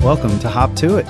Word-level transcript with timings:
Welcome 0.00 0.38
to 0.40 0.48
Hop 0.48 0.74
to 0.76 0.96
It. 0.96 1.06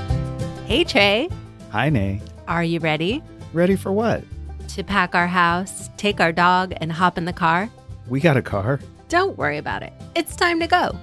Hey, 0.66 0.84
Tre'. 0.84 1.30
Hi, 1.70 1.88
Nay. 1.90 2.20
Are 2.48 2.64
you 2.64 2.80
ready 2.80 3.22
Ready 3.52 3.76
for 3.76 3.92
what? 3.92 4.24
to 4.68 4.84
pack 4.84 5.16
our 5.16 5.26
house, 5.26 5.90
take 5.96 6.20
our 6.20 6.30
dog, 6.30 6.72
and 6.80 6.92
hop 6.92 7.18
in 7.18 7.24
the 7.24 7.32
car? 7.32 7.68
We 8.08 8.20
got 8.20 8.36
a 8.36 8.42
car. 8.42 8.78
Don't 9.08 9.36
worry 9.36 9.58
about 9.58 9.82
it. 9.82 9.92
It's 10.14 10.36
time 10.36 10.60
to 10.60 10.66
go 10.68 10.96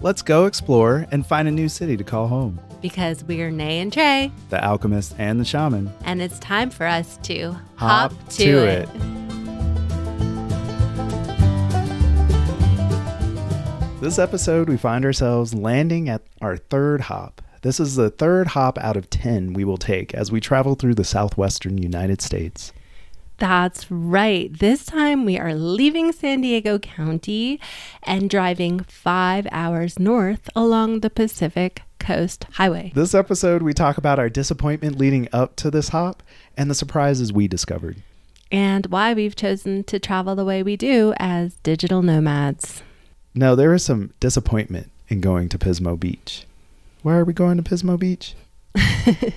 Let's 0.00 0.22
go 0.22 0.46
explore 0.46 1.06
and 1.12 1.26
find 1.26 1.46
a 1.46 1.50
new 1.50 1.68
city 1.68 1.96
to 1.98 2.04
call 2.04 2.28
home. 2.28 2.58
because 2.80 3.22
we're 3.24 3.50
Nay 3.50 3.80
and 3.80 3.92
Tre', 3.92 4.30
The 4.48 4.62
Alchemist 4.64 5.14
and 5.18 5.38
the 5.40 5.44
Shaman. 5.44 5.92
and 6.04 6.22
it's 6.22 6.38
time 6.38 6.70
for 6.70 6.86
us 6.86 7.18
to 7.24 7.52
Hop 7.76 8.12
hop, 8.12 8.28
to 8.30 8.36
to, 8.44 8.66
it. 8.66 8.88
it. 8.88 8.88
This 14.00 14.18
episode, 14.18 14.70
we 14.70 14.78
find 14.78 15.04
ourselves 15.04 15.52
landing 15.52 16.08
at 16.08 16.22
our 16.40 16.56
third 16.56 17.02
hop. 17.02 17.42
This 17.60 17.78
is 17.78 17.96
the 17.96 18.08
third 18.08 18.46
hop 18.48 18.78
out 18.78 18.96
of 18.96 19.10
10 19.10 19.52
we 19.52 19.62
will 19.62 19.76
take 19.76 20.14
as 20.14 20.32
we 20.32 20.40
travel 20.40 20.74
through 20.74 20.94
the 20.94 21.04
southwestern 21.04 21.76
United 21.76 22.22
States. 22.22 22.72
That's 23.36 23.90
right. 23.90 24.50
This 24.58 24.86
time 24.86 25.26
we 25.26 25.38
are 25.38 25.54
leaving 25.54 26.12
San 26.12 26.40
Diego 26.40 26.78
County 26.78 27.60
and 28.02 28.30
driving 28.30 28.80
five 28.80 29.46
hours 29.52 29.98
north 29.98 30.48
along 30.56 31.00
the 31.00 31.10
Pacific 31.10 31.82
Coast 31.98 32.46
Highway. 32.52 32.92
This 32.94 33.14
episode, 33.14 33.60
we 33.60 33.74
talk 33.74 33.98
about 33.98 34.18
our 34.18 34.30
disappointment 34.30 34.96
leading 34.96 35.28
up 35.30 35.56
to 35.56 35.70
this 35.70 35.90
hop 35.90 36.22
and 36.56 36.70
the 36.70 36.74
surprises 36.74 37.34
we 37.34 37.48
discovered. 37.48 38.02
And 38.50 38.86
why 38.86 39.12
we've 39.12 39.36
chosen 39.36 39.84
to 39.84 39.98
travel 39.98 40.34
the 40.34 40.46
way 40.46 40.62
we 40.62 40.78
do 40.78 41.12
as 41.18 41.56
digital 41.56 42.00
nomads. 42.00 42.82
No, 43.34 43.54
there 43.54 43.72
is 43.74 43.84
some 43.84 44.12
disappointment 44.18 44.90
in 45.08 45.20
going 45.20 45.48
to 45.50 45.58
Pismo 45.58 45.98
Beach. 45.98 46.46
Why 47.02 47.14
are 47.14 47.24
we 47.24 47.32
going 47.32 47.62
to 47.62 47.62
Pismo 47.62 47.98
Beach? 47.98 48.34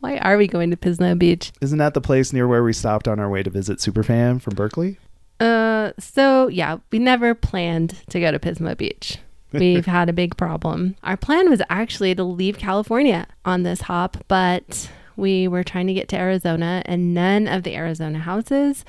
Why 0.00 0.16
are 0.18 0.36
we 0.36 0.46
going 0.46 0.70
to 0.70 0.76
Pismo 0.76 1.18
Beach? 1.18 1.52
Isn't 1.60 1.78
that 1.78 1.94
the 1.94 2.00
place 2.00 2.32
near 2.32 2.48
where 2.48 2.64
we 2.64 2.72
stopped 2.72 3.06
on 3.06 3.20
our 3.20 3.28
way 3.28 3.42
to 3.42 3.50
visit 3.50 3.78
Superfam 3.78 4.40
from 4.40 4.54
Berkeley? 4.54 4.98
Uh, 5.40 5.92
so 5.98 6.48
yeah, 6.48 6.78
we 6.90 6.98
never 6.98 7.34
planned 7.34 8.02
to 8.10 8.20
go 8.20 8.30
to 8.30 8.38
Pismo 8.38 8.76
Beach. 8.76 9.18
We've 9.52 9.84
had 9.84 10.08
a 10.08 10.14
big 10.14 10.38
problem. 10.38 10.96
Our 11.02 11.18
plan 11.18 11.50
was 11.50 11.60
actually 11.68 12.14
to 12.14 12.24
leave 12.24 12.56
California 12.56 13.26
on 13.44 13.62
this 13.62 13.82
hop, 13.82 14.24
but 14.26 14.90
we 15.16 15.46
were 15.46 15.62
trying 15.62 15.86
to 15.88 15.92
get 15.92 16.08
to 16.08 16.16
Arizona 16.16 16.82
and 16.86 17.12
none 17.12 17.46
of 17.46 17.62
the 17.62 17.74
Arizona 17.74 18.18
houses 18.20 18.86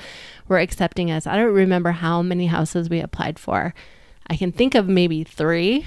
were 0.47 0.59
accepting 0.59 1.11
us. 1.11 1.27
I 1.27 1.35
don't 1.35 1.53
remember 1.53 1.91
how 1.91 2.21
many 2.21 2.47
houses 2.47 2.89
we 2.89 3.01
applied 3.01 3.37
for. 3.37 3.73
I 4.27 4.35
can 4.37 4.51
think 4.51 4.75
of 4.75 4.87
maybe 4.87 5.23
3. 5.23 5.85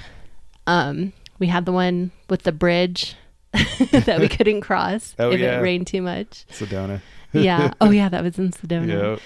Um, 0.67 1.13
we 1.39 1.47
had 1.47 1.65
the 1.65 1.71
one 1.71 2.11
with 2.29 2.43
the 2.43 2.51
bridge 2.51 3.15
that 3.91 4.17
we 4.19 4.27
couldn't 4.29 4.61
cross 4.61 5.15
Oh, 5.19 5.31
if 5.31 5.39
yeah. 5.39 5.59
it 5.59 5.61
rained 5.61 5.87
too 5.87 6.01
much. 6.01 6.45
Sedona. 6.51 7.01
Yeah. 7.33 7.73
Oh 7.81 7.91
yeah, 7.91 8.09
that 8.09 8.23
was 8.23 8.39
in 8.39 8.51
Sedona. 8.51 8.87
Yep. 9.11 9.19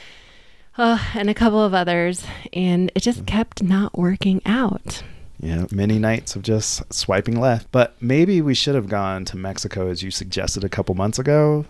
Oh, 0.78 1.12
and 1.14 1.30
a 1.30 1.34
couple 1.34 1.64
of 1.64 1.74
others, 1.74 2.26
and 2.52 2.92
it 2.96 3.02
just 3.02 3.26
kept 3.26 3.62
not 3.64 3.98
working 3.98 4.42
out. 4.46 5.04
Yeah, 5.40 5.66
many 5.72 5.98
nights 6.00 6.36
of 6.36 6.42
just 6.42 6.92
swiping 6.94 7.40
left. 7.40 7.72
But 7.72 7.96
maybe 8.02 8.42
we 8.42 8.54
should 8.54 8.76
have 8.76 8.90
gone 8.90 9.24
to 9.26 9.38
Mexico 9.38 9.88
as 9.88 10.02
you 10.04 10.12
suggested 10.12 10.64
a 10.64 10.70
couple 10.70 10.94
months 10.96 11.20
ago. 11.20 11.66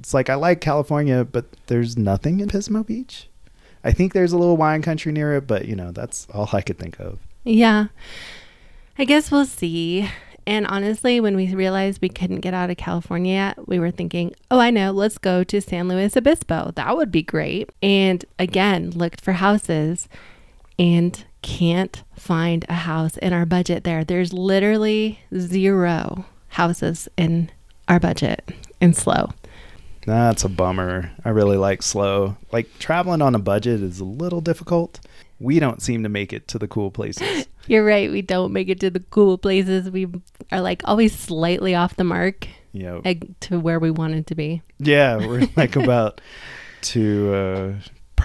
It's 0.00 0.12
like 0.12 0.28
I 0.28 0.34
like 0.34 0.60
California, 0.60 1.24
but 1.24 1.46
there's 1.68 1.96
nothing 1.96 2.40
in 2.40 2.48
Pismo 2.48 2.84
Beach. 2.84 3.28
I 3.86 3.92
think 3.92 4.12
there's 4.12 4.32
a 4.32 4.38
little 4.38 4.56
wine 4.56 4.82
country 4.82 5.12
near 5.12 5.36
it, 5.36 5.46
but 5.46 5.66
you 5.66 5.76
know, 5.76 5.92
that's 5.92 6.26
all 6.34 6.48
I 6.52 6.60
could 6.60 6.78
think 6.78 6.98
of. 6.98 7.20
Yeah, 7.44 7.86
I 8.98 9.04
guess 9.04 9.30
we'll 9.30 9.46
see. 9.46 10.10
And 10.44 10.66
honestly, 10.66 11.20
when 11.20 11.36
we 11.36 11.54
realized 11.54 12.02
we 12.02 12.08
couldn't 12.08 12.40
get 12.40 12.52
out 12.52 12.68
of 12.68 12.76
California 12.76 13.32
yet, 13.34 13.68
we 13.68 13.78
were 13.78 13.90
thinking, 13.90 14.34
oh, 14.50 14.58
I 14.58 14.70
know, 14.70 14.90
let's 14.90 15.18
go 15.18 15.44
to 15.44 15.60
San 15.60 15.88
Luis 15.88 16.16
Obispo. 16.16 16.72
That 16.74 16.96
would 16.96 17.10
be 17.10 17.22
great. 17.22 17.70
And 17.82 18.24
again, 18.38 18.90
looked 18.90 19.20
for 19.20 19.32
houses 19.34 20.08
and 20.78 21.24
can't 21.42 22.02
find 22.16 22.64
a 22.68 22.74
house 22.74 23.16
in 23.18 23.32
our 23.32 23.46
budget 23.46 23.84
there. 23.84 24.04
There's 24.04 24.32
literally 24.32 25.20
zero 25.36 26.26
houses 26.50 27.08
in 27.16 27.50
our 27.88 28.00
budget 28.00 28.50
in 28.80 28.94
slow. 28.94 29.30
That's 30.06 30.44
a 30.44 30.48
bummer. 30.48 31.10
I 31.24 31.30
really 31.30 31.56
like 31.56 31.82
slow. 31.82 32.36
Like 32.52 32.78
traveling 32.78 33.20
on 33.20 33.34
a 33.34 33.40
budget 33.40 33.82
is 33.82 34.00
a 34.00 34.04
little 34.04 34.40
difficult. 34.40 35.00
We 35.38 35.58
don't 35.58 35.82
seem 35.82 36.04
to 36.04 36.08
make 36.08 36.32
it 36.32 36.48
to 36.48 36.58
the 36.58 36.68
cool 36.68 36.90
places. 36.90 37.46
You're 37.66 37.84
right. 37.84 38.10
We 38.10 38.22
don't 38.22 38.52
make 38.52 38.68
it 38.68 38.80
to 38.80 38.90
the 38.90 39.00
cool 39.00 39.36
places. 39.36 39.90
We 39.90 40.06
are 40.52 40.60
like 40.60 40.82
always 40.84 41.14
slightly 41.14 41.74
off 41.74 41.96
the 41.96 42.04
mark 42.04 42.46
like, 43.04 43.40
to 43.40 43.58
where 43.58 43.78
we 43.80 43.90
wanted 43.90 44.26
to 44.28 44.34
be. 44.34 44.62
yeah, 44.78 45.16
we're 45.16 45.48
like 45.56 45.76
about 45.82 46.20
two 46.82 47.34
uh, 47.34 47.72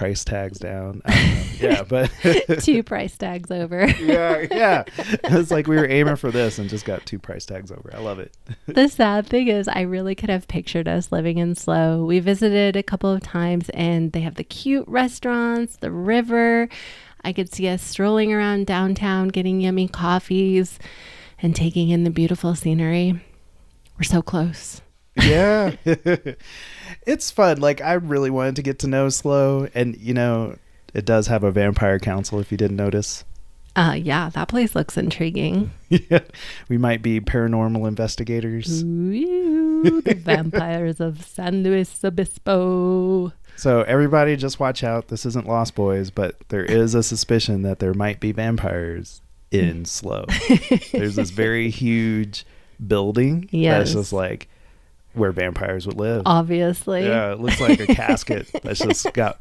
price 0.02 0.24
tags 0.24 0.58
down. 0.58 1.00
I 1.04 1.14
don't 1.14 1.62
know. 1.62 1.68
Yeah, 1.68 1.82
but 1.84 2.10
Two 2.64 2.82
price 2.92 3.16
tags 3.16 3.52
over. 3.52 3.86
yeah, 3.86 4.46
yeah. 4.50 4.82
It's 4.96 5.52
like 5.52 5.68
we 5.68 5.76
were 5.76 5.88
aiming 5.88 6.16
for 6.16 6.32
this 6.32 6.58
and 6.58 6.68
just 6.68 6.84
got 6.84 7.06
two 7.06 7.20
price 7.20 7.46
tags 7.46 7.70
over. 7.70 7.88
I 7.94 8.00
love 8.00 8.18
it. 8.18 8.36
the 8.66 8.88
sad 8.88 9.28
thing 9.28 9.46
is, 9.46 9.68
I 9.68 9.82
really 9.82 10.16
could 10.16 10.28
have 10.28 10.48
pictured 10.48 10.88
us 10.88 11.12
living 11.12 11.38
in 11.38 11.54
Slow. 11.54 12.04
We 12.04 12.18
visited 12.18 12.74
a 12.74 12.82
couple 12.82 13.12
of 13.12 13.22
times 13.22 13.68
and 13.70 14.10
they 14.10 14.22
have 14.22 14.34
the 14.34 14.42
cute 14.42 14.88
restaurants, 14.88 15.76
the 15.76 15.92
river. 15.92 16.68
I 17.22 17.32
could 17.32 17.54
see 17.54 17.68
us 17.68 17.80
strolling 17.80 18.32
around 18.32 18.66
downtown, 18.66 19.28
getting 19.28 19.60
yummy 19.60 19.86
coffees 19.86 20.80
and 21.40 21.54
taking 21.54 21.90
in 21.90 22.02
the 22.02 22.10
beautiful 22.10 22.56
scenery. 22.56 23.20
We're 23.96 24.02
so 24.02 24.20
close. 24.20 24.82
Yeah. 25.24 25.74
it's 27.06 27.30
fun. 27.30 27.60
Like 27.60 27.80
I 27.80 27.94
really 27.94 28.30
wanted 28.30 28.56
to 28.56 28.62
get 28.62 28.78
to 28.80 28.86
know 28.86 29.08
Slow 29.08 29.68
and 29.74 29.96
you 29.96 30.14
know, 30.14 30.56
it 30.94 31.04
does 31.04 31.26
have 31.28 31.44
a 31.44 31.50
vampire 31.50 31.98
council 31.98 32.38
if 32.40 32.50
you 32.50 32.58
didn't 32.58 32.76
notice. 32.76 33.24
Uh, 33.74 33.94
yeah, 33.98 34.28
that 34.30 34.48
place 34.48 34.74
looks 34.74 34.98
intriguing. 34.98 35.70
yeah. 35.88 36.20
We 36.68 36.76
might 36.76 37.00
be 37.00 37.20
paranormal 37.20 37.88
investigators. 37.88 38.82
Ooh, 38.82 40.02
the 40.02 40.14
vampires 40.18 41.00
of 41.00 41.24
San 41.24 41.62
Luis 41.62 42.04
Obispo. 42.04 43.32
So 43.56 43.82
everybody 43.82 44.36
just 44.36 44.60
watch 44.60 44.84
out. 44.84 45.08
This 45.08 45.24
isn't 45.24 45.46
Lost 45.46 45.74
Boys, 45.74 46.10
but 46.10 46.36
there 46.48 46.64
is 46.64 46.94
a 46.94 47.02
suspicion 47.02 47.62
that 47.62 47.78
there 47.78 47.94
might 47.94 48.20
be 48.20 48.32
vampires 48.32 49.22
in 49.50 49.84
Slow. 49.86 50.26
There's 50.92 51.16
this 51.16 51.30
very 51.30 51.70
huge 51.70 52.44
building 52.86 53.42
that's 53.42 53.52
Yes. 53.52 53.92
just 53.92 54.12
like 54.12 54.48
where 55.14 55.32
vampires 55.32 55.86
would 55.86 55.96
live. 55.98 56.22
Obviously. 56.26 57.04
Yeah, 57.06 57.32
it 57.32 57.40
looks 57.40 57.60
like 57.60 57.80
a 57.80 57.86
casket 57.86 58.48
that's 58.62 58.80
just 58.80 59.12
got 59.12 59.40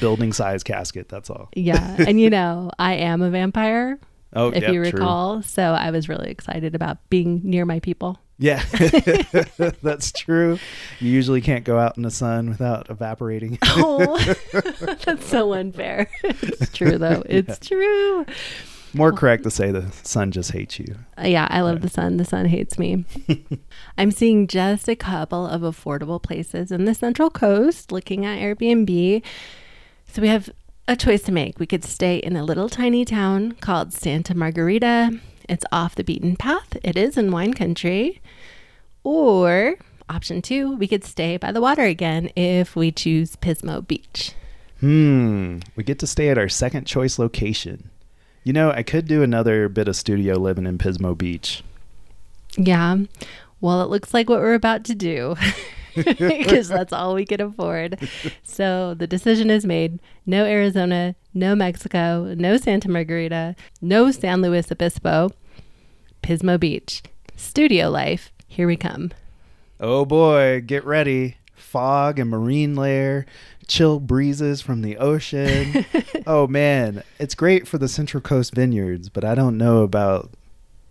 building 0.00 0.32
size 0.32 0.62
casket. 0.62 1.08
That's 1.08 1.30
all. 1.30 1.48
Yeah. 1.54 1.96
And 2.06 2.20
you 2.20 2.30
know, 2.30 2.70
I 2.78 2.94
am 2.94 3.22
a 3.22 3.30
vampire, 3.30 3.98
Oh, 4.36 4.48
if 4.48 4.62
yep, 4.62 4.72
you 4.72 4.82
true. 4.82 4.90
recall. 4.92 5.42
So 5.42 5.62
I 5.62 5.90
was 5.90 6.08
really 6.08 6.30
excited 6.30 6.74
about 6.74 6.98
being 7.08 7.40
near 7.44 7.64
my 7.64 7.78
people. 7.80 8.18
Yeah, 8.36 8.60
that's 9.80 10.10
true. 10.10 10.58
You 10.98 11.08
usually 11.08 11.40
can't 11.40 11.64
go 11.64 11.78
out 11.78 11.96
in 11.96 12.02
the 12.02 12.10
sun 12.10 12.48
without 12.48 12.90
evaporating. 12.90 13.58
Oh, 13.62 14.18
that's 15.04 15.24
so 15.28 15.52
unfair. 15.52 16.10
It's 16.24 16.72
true, 16.72 16.98
though. 16.98 17.22
It's 17.26 17.60
true. 17.60 18.26
More 18.94 19.12
correct 19.12 19.42
to 19.44 19.50
say 19.50 19.70
the 19.70 19.90
sun 20.02 20.30
just 20.30 20.52
hates 20.52 20.78
you. 20.78 20.96
Uh, 21.18 21.26
yeah, 21.26 21.46
I 21.50 21.60
love 21.62 21.80
the 21.80 21.88
sun. 21.88 22.16
The 22.16 22.24
sun 22.24 22.46
hates 22.46 22.78
me. 22.78 23.04
I'm 23.98 24.10
seeing 24.10 24.46
just 24.46 24.88
a 24.88 24.96
couple 24.96 25.46
of 25.46 25.62
affordable 25.62 26.22
places 26.22 26.70
in 26.70 26.84
the 26.84 26.94
Central 26.94 27.30
Coast 27.30 27.90
looking 27.90 28.24
at 28.24 28.38
Airbnb. 28.38 29.22
So 30.12 30.22
we 30.22 30.28
have 30.28 30.48
a 30.86 30.96
choice 30.96 31.22
to 31.22 31.32
make. 31.32 31.58
We 31.58 31.66
could 31.66 31.84
stay 31.84 32.18
in 32.18 32.36
a 32.36 32.44
little 32.44 32.68
tiny 32.68 33.04
town 33.04 33.52
called 33.60 33.92
Santa 33.92 34.34
Margarita. 34.34 35.18
It's 35.48 35.64
off 35.72 35.94
the 35.94 36.04
beaten 36.04 36.36
path, 36.36 36.76
it 36.82 36.96
is 36.96 37.18
in 37.18 37.30
wine 37.30 37.54
country. 37.54 38.20
Or 39.02 39.76
option 40.08 40.40
two, 40.40 40.76
we 40.76 40.88
could 40.88 41.04
stay 41.04 41.36
by 41.36 41.52
the 41.52 41.60
water 41.60 41.82
again 41.82 42.30
if 42.36 42.76
we 42.76 42.92
choose 42.92 43.36
Pismo 43.36 43.86
Beach. 43.86 44.32
Hmm. 44.80 45.58
We 45.76 45.84
get 45.84 45.98
to 46.00 46.06
stay 46.06 46.28
at 46.28 46.38
our 46.38 46.48
second 46.48 46.86
choice 46.86 47.18
location. 47.18 47.90
You 48.44 48.52
know, 48.52 48.70
I 48.70 48.82
could 48.82 49.08
do 49.08 49.22
another 49.22 49.70
bit 49.70 49.88
of 49.88 49.96
studio 49.96 50.36
living 50.36 50.66
in 50.66 50.76
Pismo 50.76 51.16
Beach. 51.16 51.64
Yeah. 52.58 52.98
Well, 53.60 53.80
it 53.80 53.88
looks 53.88 54.12
like 54.12 54.28
what 54.28 54.40
we're 54.40 54.52
about 54.52 54.84
to 54.84 54.94
do 54.94 55.34
because 55.94 56.68
that's 56.68 56.92
all 56.92 57.14
we 57.14 57.24
can 57.24 57.40
afford. 57.40 57.98
So 58.42 58.92
the 58.92 59.06
decision 59.06 59.48
is 59.48 59.64
made 59.64 59.98
no 60.26 60.44
Arizona, 60.44 61.14
no 61.32 61.54
Mexico, 61.54 62.34
no 62.36 62.58
Santa 62.58 62.90
Margarita, 62.90 63.56
no 63.80 64.10
San 64.10 64.42
Luis 64.42 64.70
Obispo, 64.70 65.30
Pismo 66.22 66.60
Beach. 66.60 67.02
Studio 67.36 67.88
life. 67.88 68.30
Here 68.46 68.66
we 68.66 68.76
come. 68.76 69.10
Oh 69.80 70.04
boy, 70.04 70.62
get 70.64 70.84
ready. 70.84 71.38
Fog 71.54 72.18
and 72.18 72.30
marine 72.30 72.76
layer, 72.76 73.26
chill 73.66 74.00
breezes 74.00 74.60
from 74.60 74.82
the 74.82 74.96
ocean. 74.98 75.86
oh 76.26 76.46
man, 76.46 77.02
it's 77.18 77.34
great 77.34 77.66
for 77.66 77.78
the 77.78 77.88
Central 77.88 78.20
Coast 78.20 78.54
vineyards, 78.54 79.08
but 79.08 79.24
I 79.24 79.34
don't 79.34 79.58
know 79.58 79.82
about 79.82 80.30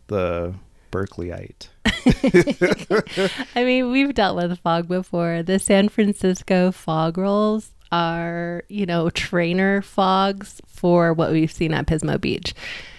the 0.08 0.54
Berkeleyite. 0.92 1.68
I 3.56 3.64
mean, 3.64 3.92
we've 3.92 4.14
dealt 4.14 4.36
with 4.36 4.60
fog 4.60 4.88
before. 4.88 5.44
The 5.44 5.60
San 5.60 5.90
Francisco 5.90 6.72
fog 6.72 7.18
rolls 7.18 7.72
are, 7.92 8.64
you 8.70 8.86
know, 8.86 9.10
trainer 9.10 9.82
fogs 9.82 10.62
for 10.68 11.14
what 11.14 11.32
we've 11.32 11.52
seen 11.52 11.74
at 11.74 11.88
Pismo 11.88 12.20
Beach. 12.20 12.54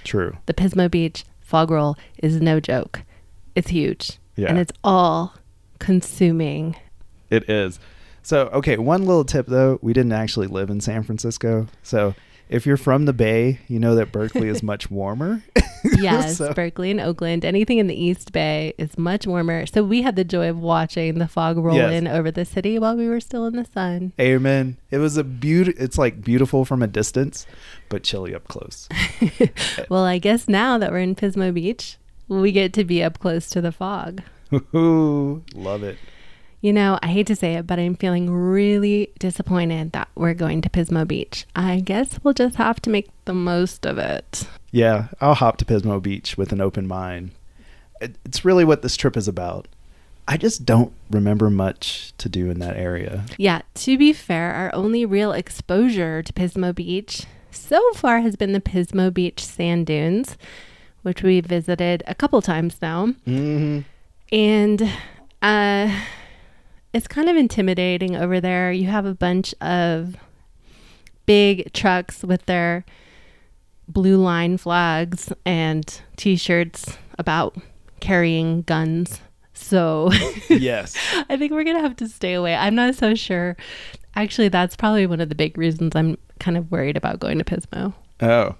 True. 0.04 0.36
The 0.46 0.54
Pismo 0.54 0.90
Beach 0.90 1.24
fog 1.40 1.70
roll 1.70 1.96
is 2.18 2.40
no 2.40 2.60
joke. 2.60 3.02
It's 3.54 3.70
huge. 3.70 4.18
Yeah. 4.36 4.48
And 4.48 4.58
it's 4.58 4.72
all 4.82 5.34
consuming. 5.78 6.76
It 7.30 7.48
is. 7.48 7.78
So, 8.24 8.48
okay, 8.54 8.76
one 8.78 9.04
little 9.06 9.24
tip 9.24 9.46
though, 9.46 9.78
we 9.82 9.92
didn't 9.92 10.12
actually 10.12 10.46
live 10.48 10.70
in 10.70 10.80
San 10.80 11.02
Francisco. 11.04 11.66
So, 11.82 12.14
if 12.48 12.66
you're 12.66 12.76
from 12.76 13.04
the 13.06 13.12
Bay, 13.12 13.60
you 13.68 13.78
know 13.78 13.94
that 13.94 14.12
Berkeley 14.12 14.48
is 14.48 14.62
much 14.62 14.90
warmer. 14.90 15.42
Yes, 15.98 16.38
So- 16.38 16.50
Berkeley 16.54 16.90
and 16.90 16.98
Oakland, 16.98 17.44
anything 17.44 17.76
in 17.76 17.88
the 17.88 17.94
East 17.94 18.32
Bay 18.32 18.72
is 18.78 18.96
much 18.96 19.26
warmer. 19.26 19.66
So 19.66 19.84
we 19.84 20.00
had 20.00 20.16
the 20.16 20.24
joy 20.24 20.48
of 20.48 20.58
watching 20.58 21.18
the 21.18 21.28
fog 21.28 21.58
roll 21.58 21.76
Yes. 21.76 21.92
in 21.92 22.08
over 22.08 22.30
the 22.30 22.46
city 22.46 22.78
while 22.78 22.96
we 22.96 23.06
were 23.06 23.20
still 23.20 23.44
in 23.44 23.54
the 23.56 23.66
sun. 23.66 24.14
Amen. 24.18 24.78
It 24.90 24.96
was 24.96 25.18
a 25.18 25.24
beauty. 25.24 25.74
It's 25.76 25.98
like 25.98 26.22
beautiful 26.22 26.64
from 26.64 26.82
a 26.82 26.86
distance, 26.86 27.46
but 27.90 28.02
chilly 28.02 28.34
up 28.34 28.48
close. 28.48 28.88
Well, 29.90 30.04
I 30.04 30.16
guess 30.16 30.48
now 30.48 30.78
that 30.78 30.90
we're 30.90 31.00
in 31.00 31.14
Pismo 31.16 31.52
Beach, 31.52 31.98
we 32.28 32.50
get 32.50 32.72
to 32.72 32.84
be 32.84 33.02
up 33.02 33.18
close 33.18 33.50
to 33.50 33.60
the 33.60 33.70
fog. 33.72 34.22
Woohoo. 34.50 35.42
Love 35.54 35.82
it. 35.82 35.98
You 36.64 36.72
know, 36.72 36.98
I 37.02 37.08
hate 37.08 37.26
to 37.26 37.36
say 37.36 37.56
it, 37.56 37.66
but 37.66 37.78
I'm 37.78 37.94
feeling 37.94 38.30
really 38.30 39.10
disappointed 39.18 39.92
that 39.92 40.08
we're 40.14 40.32
going 40.32 40.62
to 40.62 40.70
Pismo 40.70 41.06
Beach. 41.06 41.44
I 41.54 41.80
guess 41.80 42.18
we'll 42.22 42.32
just 42.32 42.56
have 42.56 42.80
to 42.80 42.88
make 42.88 43.10
the 43.26 43.34
most 43.34 43.84
of 43.84 43.98
it. 43.98 44.48
Yeah, 44.70 45.08
I'll 45.20 45.34
hop 45.34 45.58
to 45.58 45.66
Pismo 45.66 46.00
Beach 46.00 46.38
with 46.38 46.52
an 46.52 46.62
open 46.62 46.86
mind. 46.86 47.32
It's 48.00 48.46
really 48.46 48.64
what 48.64 48.80
this 48.80 48.96
trip 48.96 49.14
is 49.14 49.28
about. 49.28 49.68
I 50.26 50.38
just 50.38 50.64
don't 50.64 50.94
remember 51.10 51.50
much 51.50 52.14
to 52.16 52.30
do 52.30 52.48
in 52.48 52.60
that 52.60 52.78
area. 52.78 53.26
Yeah, 53.36 53.60
to 53.74 53.98
be 53.98 54.14
fair, 54.14 54.54
our 54.54 54.74
only 54.74 55.04
real 55.04 55.32
exposure 55.32 56.22
to 56.22 56.32
Pismo 56.32 56.74
Beach 56.74 57.26
so 57.50 57.92
far 57.92 58.20
has 58.20 58.36
been 58.36 58.52
the 58.52 58.60
Pismo 58.62 59.12
Beach 59.12 59.44
sand 59.44 59.84
dunes, 59.84 60.38
which 61.02 61.22
we 61.22 61.42
visited 61.42 62.02
a 62.06 62.14
couple 62.14 62.40
times 62.40 62.78
now. 62.80 63.08
Mm-hmm. 63.26 63.80
And 64.32 64.90
uh, 65.42 66.00
it's 66.94 67.08
kind 67.08 67.28
of 67.28 67.36
intimidating 67.36 68.14
over 68.14 68.40
there. 68.40 68.70
You 68.72 68.86
have 68.86 69.04
a 69.04 69.14
bunch 69.14 69.52
of 69.60 70.16
big 71.26 71.72
trucks 71.72 72.22
with 72.22 72.46
their 72.46 72.84
blue 73.88 74.16
line 74.16 74.56
flags 74.56 75.32
and 75.44 76.00
t 76.16 76.36
shirts 76.36 76.96
about 77.18 77.56
carrying 78.00 78.62
guns. 78.62 79.20
So 79.54 80.10
Yes. 80.48 80.96
I 81.28 81.36
think 81.36 81.52
we're 81.52 81.64
going 81.64 81.76
to 81.76 81.82
have 81.82 81.96
to 81.96 82.08
stay 82.08 82.34
away. 82.34 82.54
I'm 82.54 82.76
not 82.76 82.94
so 82.94 83.14
sure. 83.14 83.56
Actually, 84.14 84.48
that's 84.48 84.76
probably 84.76 85.06
one 85.06 85.20
of 85.20 85.28
the 85.28 85.34
big 85.34 85.58
reasons 85.58 85.96
I'm 85.96 86.16
kind 86.38 86.56
of 86.56 86.70
worried 86.70 86.96
about 86.96 87.18
going 87.18 87.38
to 87.38 87.44
Pismo. 87.44 87.92
Oh, 88.20 88.54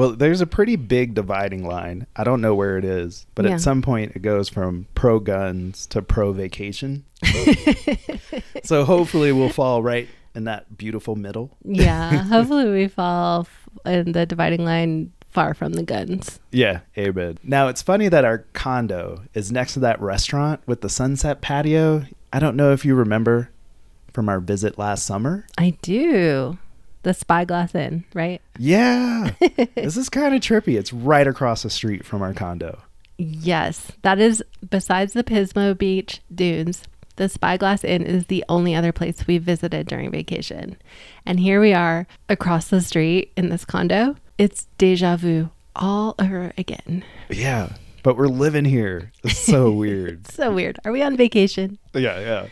well, 0.00 0.10
there's 0.16 0.40
a 0.40 0.46
pretty 0.46 0.76
big 0.76 1.12
dividing 1.14 1.62
line. 1.66 2.06
I 2.16 2.24
don't 2.24 2.40
know 2.40 2.54
where 2.54 2.78
it 2.78 2.84
is, 2.86 3.26
but 3.34 3.44
Yeah. 3.44 3.52
at 3.52 3.60
some 3.60 3.82
point 3.82 4.12
it 4.16 4.22
goes 4.22 4.48
from 4.48 4.86
pro 4.94 5.20
guns 5.20 5.86
to 5.88 6.00
pro 6.00 6.32
vacation. 6.32 7.04
so 8.64 8.84
hopefully 8.84 9.30
we'll 9.32 9.50
fall 9.50 9.82
right 9.82 10.08
in 10.34 10.44
that 10.44 10.78
beautiful 10.78 11.16
middle. 11.16 11.56
Yeah, 11.64 12.16
hopefully 12.24 12.70
we 12.70 12.88
fall 12.88 13.46
in 13.84 14.12
the 14.12 14.24
dividing 14.26 14.64
line 14.64 15.12
far 15.30 15.52
from 15.54 15.74
the 15.74 15.82
guns. 15.82 16.40
Yeah, 16.50 16.80
amen. 16.96 17.38
Now 17.42 17.68
it's 17.68 17.82
funny 17.82 18.08
that 18.08 18.24
our 18.24 18.38
condo 18.52 19.22
is 19.34 19.52
next 19.52 19.74
to 19.74 19.80
that 19.80 20.00
restaurant 20.00 20.60
with 20.66 20.80
the 20.80 20.88
sunset 20.88 21.40
patio. 21.40 22.04
I 22.32 22.38
don't 22.38 22.56
know 22.56 22.72
if 22.72 22.84
you 22.84 22.94
remember 22.94 23.50
from 24.12 24.28
our 24.28 24.40
visit 24.40 24.78
last 24.78 25.04
summer. 25.04 25.46
I 25.58 25.76
do. 25.82 26.58
The 27.02 27.14
Spyglass 27.14 27.74
Inn, 27.74 28.04
right? 28.14 28.42
Yeah. 28.58 29.32
this 29.74 29.96
is 29.96 30.08
kind 30.08 30.34
of 30.34 30.40
trippy. 30.40 30.78
It's 30.78 30.92
right 30.92 31.26
across 31.26 31.62
the 31.62 31.70
street 31.70 32.04
from 32.04 32.22
our 32.22 32.34
condo. 32.34 32.82
Yes, 33.16 33.92
that 34.02 34.18
is 34.18 34.42
besides 34.70 35.12
the 35.12 35.24
Pismo 35.24 35.76
Beach 35.76 36.20
dunes. 36.34 36.82
The 37.16 37.28
Spyglass 37.28 37.84
Inn 37.84 38.02
is 38.02 38.26
the 38.26 38.44
only 38.48 38.74
other 38.74 38.92
place 38.92 39.26
we 39.26 39.36
visited 39.38 39.86
during 39.86 40.10
vacation. 40.10 40.76
And 41.26 41.38
here 41.38 41.60
we 41.60 41.74
are 41.74 42.06
across 42.30 42.68
the 42.68 42.80
street 42.80 43.32
in 43.36 43.50
this 43.50 43.64
condo. 43.66 44.16
It's 44.38 44.68
deja 44.78 45.16
vu 45.16 45.50
all 45.76 46.14
over 46.18 46.52
again. 46.56 47.04
Yeah. 47.28 47.72
But 48.02 48.16
we're 48.16 48.28
living 48.28 48.64
here. 48.64 49.12
It's 49.22 49.38
so 49.38 49.70
weird. 49.72 50.26
So 50.28 50.50
weird. 50.52 50.78
Are 50.84 50.92
we 50.92 51.02
on 51.02 51.16
vacation? 51.16 51.78
Yeah, 51.92 52.18
yeah. 52.20 52.46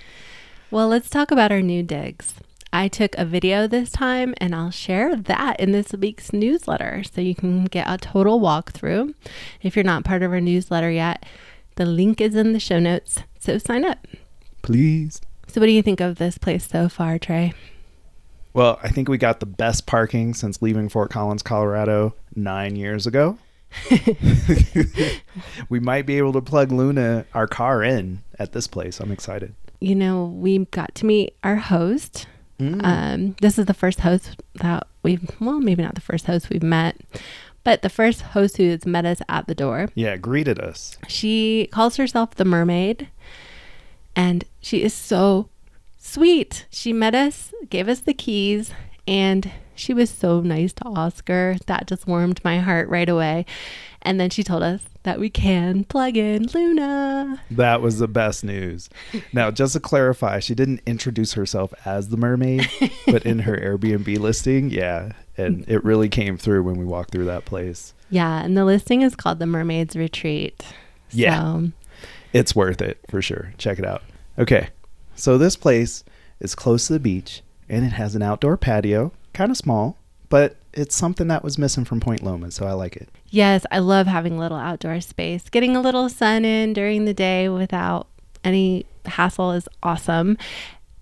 Well, 0.70 0.88
let's 0.88 1.08
talk 1.08 1.30
about 1.30 1.50
our 1.50 1.62
new 1.62 1.82
digs. 1.82 2.34
I 2.72 2.88
took 2.88 3.16
a 3.16 3.24
video 3.24 3.66
this 3.66 3.90
time 3.90 4.34
and 4.38 4.54
I'll 4.54 4.70
share 4.70 5.16
that 5.16 5.58
in 5.58 5.72
this 5.72 5.92
week's 5.92 6.32
newsletter 6.32 7.02
so 7.02 7.20
you 7.20 7.34
can 7.34 7.64
get 7.64 7.86
a 7.88 7.96
total 7.96 8.40
walkthrough. 8.40 9.14
If 9.62 9.74
you're 9.74 9.84
not 9.84 10.04
part 10.04 10.22
of 10.22 10.32
our 10.32 10.40
newsletter 10.40 10.90
yet, 10.90 11.24
the 11.76 11.86
link 11.86 12.20
is 12.20 12.34
in 12.34 12.52
the 12.52 12.60
show 12.60 12.78
notes, 12.78 13.22
so 13.38 13.56
sign 13.58 13.84
up. 13.84 14.06
Please. 14.62 15.20
So, 15.46 15.60
what 15.60 15.66
do 15.66 15.72
you 15.72 15.82
think 15.82 16.00
of 16.00 16.16
this 16.16 16.36
place 16.36 16.68
so 16.68 16.88
far, 16.88 17.18
Tre'? 17.18 17.52
Well, 18.52 18.78
I 18.82 18.88
think 18.88 19.08
we 19.08 19.16
got 19.16 19.40
the 19.40 19.46
best 19.46 19.86
parking 19.86 20.34
since 20.34 20.60
leaving 20.60 20.88
Fort 20.88 21.10
Collins, 21.10 21.42
Colorado 21.42 22.14
nine 22.34 22.76
years 22.76 23.06
ago. 23.06 23.38
we 25.68 25.80
might 25.80 26.06
be 26.06 26.18
able 26.18 26.32
to 26.32 26.40
plug 26.40 26.72
Luna, 26.72 27.24
our 27.34 27.46
car, 27.46 27.82
in 27.82 28.22
at 28.38 28.52
this 28.52 28.66
place. 28.66 29.00
I'm 29.00 29.12
excited. 29.12 29.54
You 29.80 29.94
know, 29.94 30.24
we 30.24 30.64
got 30.66 30.94
to 30.96 31.06
meet 31.06 31.36
our 31.44 31.56
host. 31.56 32.26
Mm. 32.58 32.80
Um, 32.84 33.36
this 33.40 33.58
is 33.58 33.66
the 33.66 33.74
first 33.74 34.00
host 34.00 34.40
that 34.56 34.86
we've, 35.02 35.28
well, 35.40 35.60
maybe 35.60 35.82
not 35.82 35.94
the 35.94 36.00
first 36.00 36.26
host 36.26 36.50
we've 36.50 36.62
met, 36.62 36.96
but 37.64 37.82
the 37.82 37.88
first 37.88 38.22
host 38.22 38.56
who 38.56 38.68
has 38.70 38.86
met 38.86 39.04
us 39.04 39.20
at 39.28 39.46
the 39.46 39.54
door. 39.54 39.88
yeah, 39.94 40.16
greeted 40.16 40.58
us. 40.58 40.98
She 41.06 41.68
calls 41.70 41.96
herself 41.96 42.34
the 42.34 42.44
mermaid 42.44 43.08
and 44.16 44.44
she 44.60 44.82
is 44.82 44.92
so 44.92 45.48
sweet. 45.96 46.66
She 46.70 46.92
met 46.92 47.14
us, 47.14 47.52
gave 47.70 47.88
us 47.88 48.00
the 48.00 48.14
keys, 48.14 48.72
and 49.06 49.52
she 49.76 49.94
was 49.94 50.10
so 50.10 50.40
nice 50.40 50.72
to 50.74 50.86
Oscar. 50.86 51.56
That 51.66 51.86
just 51.86 52.06
warmed 52.08 52.42
my 52.44 52.58
heart 52.58 52.88
right 52.88 53.08
away. 53.08 53.46
And 54.08 54.18
then 54.18 54.30
she 54.30 54.42
told 54.42 54.62
us 54.62 54.80
that 55.02 55.20
we 55.20 55.28
can 55.28 55.84
plug 55.84 56.16
in 56.16 56.46
Luna. 56.54 57.42
That 57.50 57.82
was 57.82 57.98
the 57.98 58.08
best 58.08 58.42
news. 58.42 58.88
Now, 59.34 59.50
just 59.50 59.74
to 59.74 59.80
clarify, 59.80 60.38
she 60.38 60.54
didn't 60.54 60.80
introduce 60.86 61.34
herself 61.34 61.74
as 61.84 62.08
the 62.08 62.16
mermaid, 62.16 62.66
but 63.04 63.26
in 63.26 63.40
her 63.40 63.54
Airbnb 63.54 64.18
listing, 64.18 64.70
yeah. 64.70 65.12
And 65.36 65.68
it 65.68 65.84
really 65.84 66.08
came 66.08 66.38
through 66.38 66.62
when 66.62 66.76
we 66.76 66.86
walked 66.86 67.10
through 67.10 67.26
that 67.26 67.44
place. 67.44 67.92
Yeah, 68.08 68.42
and 68.42 68.56
the 68.56 68.64
listing 68.64 69.02
is 69.02 69.14
called 69.14 69.40
the 69.40 69.46
Mermaid's 69.46 69.94
Retreat. 69.94 70.64
Yeah. 71.10 71.42
So, 71.42 71.72
It's 72.32 72.56
worth 72.56 72.80
it 72.80 72.98
for 73.10 73.20
sure. 73.20 73.52
Check 73.58 73.78
it 73.78 73.84
out. 73.84 74.02
Okay. 74.38 74.68
So 75.16 75.36
this 75.36 75.54
place 75.54 76.02
is 76.40 76.54
close 76.54 76.86
to 76.86 76.94
the 76.94 77.00
beach 77.00 77.42
and 77.68 77.84
it 77.84 77.92
has 77.92 78.14
an 78.14 78.22
outdoor 78.22 78.56
patio, 78.56 79.12
kind 79.34 79.50
of 79.50 79.58
small, 79.58 79.98
but 80.30 80.56
it's 80.72 80.96
something 80.96 81.28
that 81.28 81.44
was 81.44 81.58
missing 81.58 81.84
from 81.84 82.00
Point 82.00 82.22
Loma, 82.22 82.50
so 82.50 82.66
I 82.66 82.72
like 82.72 82.96
it. 82.96 83.10
Yes, 83.30 83.64
I 83.70 83.78
love 83.78 84.06
having 84.06 84.36
a 84.36 84.40
little 84.40 84.58
outdoor 84.58 85.00
space. 85.00 85.48
Getting 85.48 85.76
a 85.76 85.80
little 85.80 86.08
sun 86.08 86.44
in 86.44 86.72
during 86.72 87.04
the 87.04 87.14
day 87.14 87.48
without 87.48 88.08
any 88.44 88.86
hassle 89.04 89.52
is 89.52 89.68
awesome. 89.82 90.36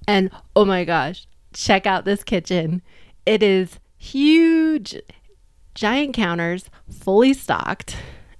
And 0.09 0.30
oh 0.54 0.64
my 0.64 0.85
gosh, 0.85 1.26
check 1.52 1.87
out 1.87 2.04
this 2.04 2.23
kitchen. 2.23 2.83
It 3.25 3.42
is 3.42 3.78
huge, 3.99 4.97
giant 5.75 6.14
counters, 6.14 6.71
fully 6.90 7.33
stocked. 7.33 7.97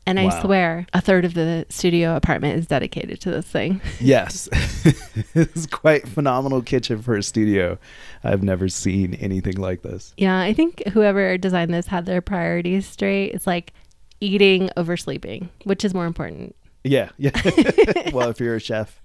And 0.08 0.20
I 0.20 0.26
Wow. 0.26 0.40
swear 0.42 0.86
a 0.94 1.00
third 1.00 1.25
of 1.25 1.34
the 1.34 1.66
studio 1.68 2.14
apartment 2.14 2.58
is 2.58 2.66
dedicated 2.66 3.20
to 3.22 3.30
this 3.30 3.46
thing. 3.46 3.80
Yes. 4.00 4.48
it's 5.34 5.66
quite 5.66 6.06
phenomenal 6.08 6.62
kitchen 6.62 7.02
for 7.02 7.16
a 7.16 7.22
studio. 7.22 7.76
I've 8.22 8.42
never 8.42 8.68
seen 8.68 9.14
anything 9.14 9.56
like 9.56 9.82
this. 9.82 10.14
Yeah, 10.16 10.38
I 10.40 10.52
think 10.52 10.82
whoever 10.88 11.36
designed 11.38 11.75
this 11.75 11.88
had 11.88 12.06
their 12.06 12.20
priorities 12.20 12.86
straight. 12.86 13.32
It's 13.34 13.46
like 13.46 13.72
eating 14.20 14.70
over 14.76 14.96
sleeping, 14.96 15.48
which 15.64 15.84
is 15.84 15.92
more 15.92 16.06
important. 16.06 16.54
Yeah. 16.84 17.08
Yeah. 17.18 17.32
well, 18.12 18.30
if 18.30 18.38
you're 18.38 18.54
a 18.54 18.60
chef. 18.60 19.00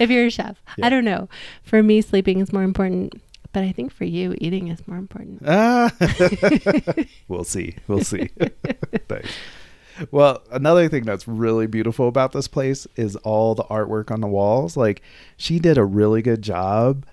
If 0.00 0.10
you're 0.10 0.26
a 0.26 0.30
chef, 0.30 0.60
Yeah. 0.76 0.86
I 0.86 0.88
don't 0.88 1.04
know. 1.04 1.28
For 1.62 1.82
me, 1.84 2.00
sleeping 2.02 2.40
is 2.40 2.52
more 2.52 2.64
important, 2.64 3.22
but 3.52 3.62
I 3.62 3.70
think 3.70 3.92
for 3.92 4.04
you, 4.04 4.34
eating 4.38 4.68
is 4.68 4.86
more 4.88 4.98
important. 4.98 5.40
Ah. 5.46 5.92
we'll 7.28 7.44
see. 7.44 7.76
We'll 7.86 8.02
see. 8.02 8.28
Thanks. 9.08 9.30
Well, 10.10 10.42
another 10.50 10.88
thing 10.88 11.04
that's 11.04 11.26
really 11.28 11.66
beautiful 11.66 12.08
about 12.08 12.32
this 12.32 12.48
place 12.48 12.86
is 12.96 13.16
all 13.16 13.54
the 13.54 13.64
artwork 13.64 14.10
on 14.10 14.20
the 14.20 14.26
walls. 14.26 14.76
Like, 14.76 15.02
she 15.36 15.58
did 15.58 15.76
a 15.78 15.84
really 15.84 16.22
good 16.22 16.42
job 16.42 17.04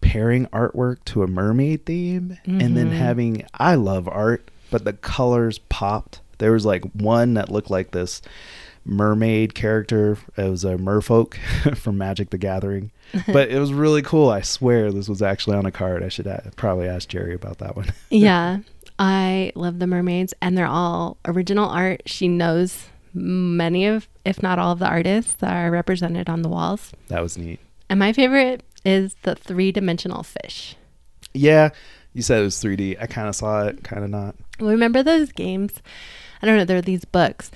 pairing 0.00 0.46
artwork 0.46 1.04
to 1.06 1.22
a 1.22 1.26
mermaid 1.26 1.84
theme 1.84 2.38
and 2.44 2.76
then 2.76 2.90
Mhm. 2.90 2.96
having, 2.96 3.42
I 3.54 3.74
love 3.74 4.08
art, 4.08 4.50
but 4.70 4.84
the 4.84 4.92
colors 4.92 5.58
popped. 5.68 6.20
There 6.38 6.52
was 6.52 6.64
like 6.64 6.84
one 6.92 7.34
that 7.34 7.50
looked 7.50 7.70
like 7.70 7.90
this 7.90 8.22
mermaid 8.84 9.54
character. 9.54 10.16
It 10.36 10.48
was 10.48 10.64
a 10.64 10.76
merfolk 10.76 11.34
from 11.76 11.98
Magic 11.98 12.30
the 12.30 12.38
Gathering. 12.38 12.90
But 13.26 13.48
it 13.48 13.58
was 13.58 13.72
really 13.72 14.02
cool. 14.02 14.28
I 14.28 14.42
swear 14.42 14.92
this 14.92 15.08
was 15.08 15.22
actually 15.22 15.56
on 15.56 15.64
a 15.66 15.70
card. 15.72 16.02
I 16.04 16.08
should 16.08 16.28
probably 16.56 16.86
ask 16.88 17.08
Jerry 17.08 17.34
about 17.34 17.58
that 17.58 17.74
one. 17.74 17.86
yeah. 18.10 18.58
I 18.98 19.52
love 19.54 19.78
the 19.78 19.86
mermaids, 19.86 20.34
and 20.42 20.56
they're 20.56 20.66
all 20.66 21.18
original 21.24 21.68
art. 21.68 22.02
She 22.06 22.28
knows 22.28 22.86
many 23.14 23.86
of, 23.86 24.08
if 24.24 24.42
not 24.42 24.58
all 24.58 24.72
of 24.72 24.78
the 24.80 24.88
artists 24.88 25.34
that 25.34 25.54
are 25.54 25.70
represented 25.70 26.28
on 26.28 26.42
the 26.42 26.48
walls. 26.48 26.92
That 27.08 27.22
was 27.22 27.38
neat. 27.38 27.60
And 27.88 27.98
my 27.98 28.12
favorite 28.12 28.62
is 28.84 29.14
the 29.22 29.34
three 29.34 29.72
dimensional 29.72 30.22
fish. 30.22 30.76
Yeah, 31.32 31.70
you 32.12 32.22
said 32.22 32.40
it 32.40 32.44
was 32.44 32.56
3D. 32.56 33.00
I 33.00 33.06
kind 33.06 33.28
of 33.28 33.36
saw 33.36 33.66
it, 33.66 33.84
kind 33.84 34.02
of 34.02 34.10
not. 34.10 34.34
Remember 34.60 35.02
those 35.02 35.30
games? 35.32 35.74
I 36.42 36.46
don't 36.46 36.56
know. 36.56 36.64
There 36.64 36.78
are 36.78 36.82
these 36.82 37.04
books 37.04 37.50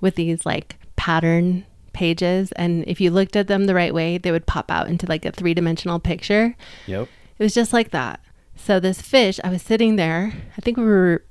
with 0.00 0.16
these 0.16 0.44
like 0.44 0.76
pattern 0.96 1.64
pages, 1.92 2.52
and 2.52 2.84
if 2.86 3.00
you 3.00 3.10
looked 3.10 3.36
at 3.36 3.48
them 3.48 3.66
the 3.66 3.74
right 3.74 3.94
way, 3.94 4.18
they 4.18 4.32
would 4.32 4.46
pop 4.46 4.70
out 4.70 4.88
into 4.88 5.06
like 5.06 5.24
a 5.24 5.32
three 5.32 5.54
dimensional 5.54 5.98
picture. 5.98 6.56
Yep. 6.86 7.08
It 7.38 7.42
was 7.42 7.54
just 7.54 7.72
like 7.72 7.90
that. 7.90 8.20
So 8.58 8.78
this 8.80 9.00
fish, 9.00 9.40
I 9.42 9.48
was 9.48 9.62
sitting 9.62 9.96
there. 9.96 10.32
I 10.56 10.60
think 10.60 10.76
we 10.76 10.84
were 10.84 11.24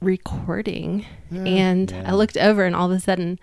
recording, 0.00 1.06
Yeah, 1.30 1.44
and 1.44 1.90
yeah. 1.90 2.10
I 2.10 2.14
looked 2.14 2.36
over, 2.36 2.64
and 2.64 2.74
all 2.74 2.90
of 2.90 2.96
a 2.96 3.00
sudden, 3.00 3.38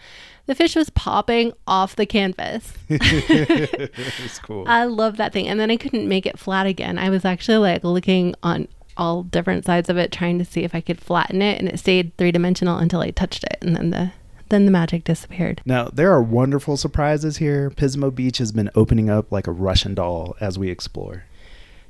the 0.48 0.56
fish 0.56 0.75
was 0.75 0.89
popping 0.89 1.53
off 1.67 1.96
the 1.96 2.06
canvas. 2.06 2.74
it 2.89 3.91
was 4.22 4.39
cool. 4.39 4.65
I 4.67 4.86
love 4.86 5.17
that 5.17 5.34
thing. 5.34 5.48
And 5.48 5.60
then 5.60 5.72
I 5.72 5.77
couldn't 5.77 6.08
make 6.08 6.25
it 6.25 6.39
flat 6.39 6.65
again. 6.65 6.98
I 6.98 7.10
was 7.10 7.25
actually 7.25 7.58
like 7.58 7.84
looking 7.84 8.34
on 8.44 8.67
all 8.98 9.24
different 9.24 9.65
sides 9.65 9.89
of 9.89 9.98
it, 9.98 10.12
trying 10.12 10.39
to 10.39 10.46
see 10.46 10.63
if 10.63 10.74
I 10.74 10.82
could 10.82 11.00
flatten 11.00 11.41
it, 11.41 11.60
and 11.60 11.70
it 11.70 11.79
stayed 11.79 12.17
three 12.17 12.32
dimensional 12.32 12.77
until 12.77 13.01
I 13.01 13.12
touched 13.12 13.44
it, 13.44 13.58
and 13.62 13.75
then 13.75 13.91
the 13.91 14.12
then 14.50 14.65
the 14.65 14.72
magic 14.72 15.03
disappeared. 15.03 15.62
Now, 15.65 15.89
there 15.91 16.10
are 16.13 16.24
wonderful 16.24 16.77
surprises 16.77 17.38
here. 17.38 17.70
Pismo 17.70 18.15
Beach 18.15 18.38
has 18.38 18.53
been 18.53 18.70
opening 18.75 19.10
up 19.10 19.29
like 19.29 19.46
a 19.46 19.51
Russian 19.51 19.94
doll 19.94 20.38
as 20.39 20.58
we 20.58 20.70
explore. 20.70 21.25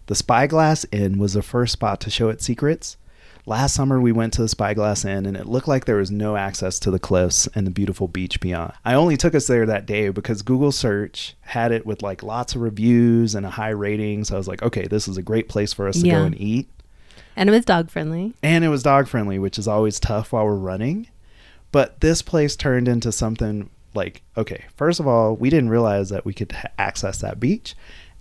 The 0.07 0.15
Spyglass 0.15 0.85
Inn 0.91 1.17
was 1.19 1.33
the 1.33 1.41
first 1.41 1.73
spot 1.73 1.99
to 2.01 2.09
show 2.09 2.29
its 2.29 2.45
secrets. 2.45 2.97
Last 3.45 3.75
summer, 3.75 3.99
we 4.01 4.11
went 4.11 4.33
to 4.33 4.41
the 4.41 4.47
Spyglass 4.49 5.05
Inn 5.05 5.25
and 5.25 5.37
it 5.37 5.45
looked 5.47 5.67
like 5.69 5.85
there 5.85 5.95
was 5.97 6.11
no 6.11 6.35
access 6.35 6.79
to 6.79 6.91
the 6.91 6.99
cliffs 6.99 7.47
and 7.55 7.65
the 7.65 7.71
beautiful 7.71 8.07
beach 8.09 8.39
beyond. 8.41 8.73
I 8.83 8.93
only 8.93 9.15
took 9.15 9.33
us 9.35 9.47
there 9.47 9.65
that 9.65 9.85
day 9.85 10.09
because 10.09 10.41
Google 10.41 10.71
search 10.73 11.35
had 11.41 11.71
it 11.71 11.85
with 11.85 12.01
like 12.01 12.23
lots 12.23 12.55
of 12.55 12.61
reviews 12.61 13.35
and 13.35 13.45
a 13.45 13.49
high 13.51 13.69
rating. 13.69 14.25
So 14.25 14.35
I 14.35 14.37
was 14.37 14.47
like, 14.49 14.61
okay, 14.63 14.87
this 14.87 15.07
is 15.07 15.17
a 15.17 15.21
great 15.21 15.47
place 15.47 15.71
for 15.71 15.87
us 15.87 16.01
to 16.01 16.07
Yeah. 16.07 16.19
go 16.19 16.25
and 16.25 16.39
eat. 16.39 16.67
And 17.37 17.47
it 17.49 17.53
was 17.53 17.65
dog 17.65 17.89
friendly. 17.89 18.33
And 18.43 18.63
it 18.65 18.69
was 18.69 18.83
dog 18.83 19.07
friendly, 19.07 19.39
which 19.39 19.57
is 19.59 19.67
always 19.67 19.99
tough 19.99 20.33
while 20.33 20.45
we're 20.45 20.55
running. 20.55 21.07
But 21.71 21.99
this 22.01 22.21
place 22.21 22.55
turned 22.55 22.87
into 22.87 23.11
something 23.11 23.69
like, 23.93 24.23
okay, 24.35 24.65
first 24.75 24.99
of 24.99 25.07
all, 25.07 25.35
we 25.35 25.49
didn't 25.49 25.69
realize 25.69 26.09
that 26.09 26.25
we 26.25 26.33
could 26.33 26.51
ha- 26.53 26.69
access 26.77 27.19
that 27.19 27.39
beach. 27.39 27.75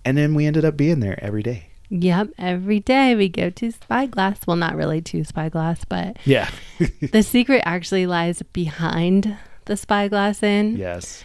And 0.04 0.16
then 0.16 0.34
we 0.34 0.46
ended 0.46 0.64
up 0.64 0.76
being 0.76 1.00
there 1.00 1.18
every 1.24 1.42
day. 1.42 1.68
Yep, 1.88 2.30
every 2.38 2.80
day 2.80 3.14
we 3.14 3.28
go 3.28 3.50
to 3.50 3.70
Spyglass. 3.70 4.40
Well, 4.46 4.56
not 4.56 4.74
really 4.76 5.00
to 5.02 5.22
Spyglass, 5.24 5.84
but 5.84 6.16
Yeah. 6.24 6.50
the 7.12 7.22
secret 7.22 7.62
actually 7.64 8.06
lies 8.06 8.42
behind 8.52 9.36
the 9.66 9.76
Spyglass 9.76 10.42
Inn. 10.42 10.76
yes. 10.76 11.22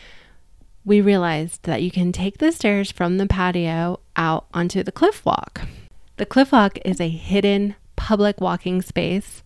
We 0.83 0.99
realized 0.99 1.63
that 1.63 1.83
you 1.83 1.91
can 1.91 2.11
take 2.11 2.39
the 2.39 2.51
stairs 2.51 2.91
from 2.91 3.17
the 3.17 3.27
patio 3.27 3.99
out 4.15 4.47
onto 4.53 4.81
the 4.81 4.91
cliff 4.91 5.23
walk. 5.23 5.61
The 6.17 6.25
cliff 6.25 6.51
walk 6.51 6.79
is 6.83 6.99
a 6.99 7.07
hidden 7.09 7.75
public 7.95 8.41
walking 8.41 8.81
space 8.81 9.43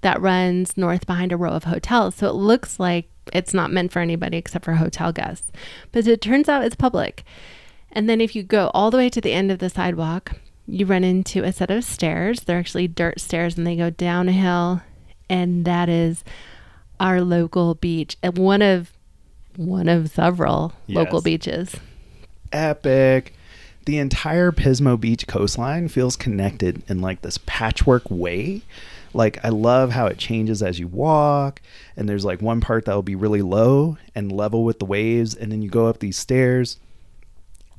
that 0.00 0.20
runs 0.22 0.78
north 0.78 1.06
behind 1.06 1.32
a 1.32 1.36
row 1.36 1.50
of 1.52 1.64
hotels. 1.64 2.14
So 2.14 2.28
it 2.28 2.34
looks 2.34 2.80
like 2.80 3.10
it's 3.34 3.52
not 3.52 3.70
meant 3.70 3.92
for 3.92 4.00
anybody 4.00 4.38
except 4.38 4.64
for 4.64 4.72
hotel 4.74 5.12
guests. 5.12 5.52
But 5.92 6.06
it 6.06 6.22
turns 6.22 6.48
out 6.48 6.64
it's 6.64 6.76
public. 6.76 7.24
And 7.92 8.08
then 8.08 8.22
if 8.22 8.34
you 8.34 8.42
go 8.42 8.70
all 8.72 8.90
the 8.90 8.96
way 8.96 9.10
to 9.10 9.20
the 9.20 9.32
end 9.32 9.50
of 9.50 9.58
the 9.58 9.68
sidewalk, 9.68 10.32
you 10.70 10.86
run 10.86 11.04
into 11.04 11.42
a 11.44 11.52
set 11.52 11.70
of 11.70 11.84
stairs. 11.84 12.40
They're 12.40 12.58
actually 12.58 12.88
dirt 12.88 13.20
stairs 13.20 13.58
and 13.58 13.66
they 13.66 13.76
go 13.76 13.90
down 13.90 14.28
a 14.28 14.32
hill. 14.32 14.82
And 15.28 15.64
that 15.64 15.88
is 15.88 16.24
our 16.98 17.20
local 17.20 17.74
beach. 17.74 18.16
And 18.22 18.38
one 18.38 18.62
of 18.62 18.92
one 19.56 19.88
of 19.88 20.10
several 20.10 20.72
local 20.88 21.20
beaches. 21.20 21.74
Epic. 22.52 23.34
The 23.86 23.98
entire 23.98 24.52
Pismo 24.52 25.00
Beach 25.00 25.26
coastline 25.26 25.88
feels 25.88 26.16
connected 26.16 26.82
in 26.88 27.00
like 27.00 27.22
this 27.22 27.38
patchwork 27.46 28.10
way. 28.10 28.62
Like 29.12 29.44
I 29.44 29.48
love 29.48 29.90
how 29.90 30.06
it 30.06 30.18
changes 30.18 30.62
as 30.62 30.78
you 30.78 30.86
walk, 30.86 31.60
and 31.96 32.08
there's 32.08 32.24
like 32.24 32.40
one 32.40 32.60
part 32.60 32.84
that 32.84 32.94
will 32.94 33.02
be 33.02 33.16
really 33.16 33.42
low 33.42 33.96
and 34.14 34.30
level 34.30 34.64
with 34.64 34.78
the 34.78 34.84
waves, 34.84 35.34
and 35.34 35.50
then 35.50 35.62
you 35.62 35.70
go 35.70 35.86
up 35.86 35.98
these 35.98 36.16
stairs. 36.16 36.78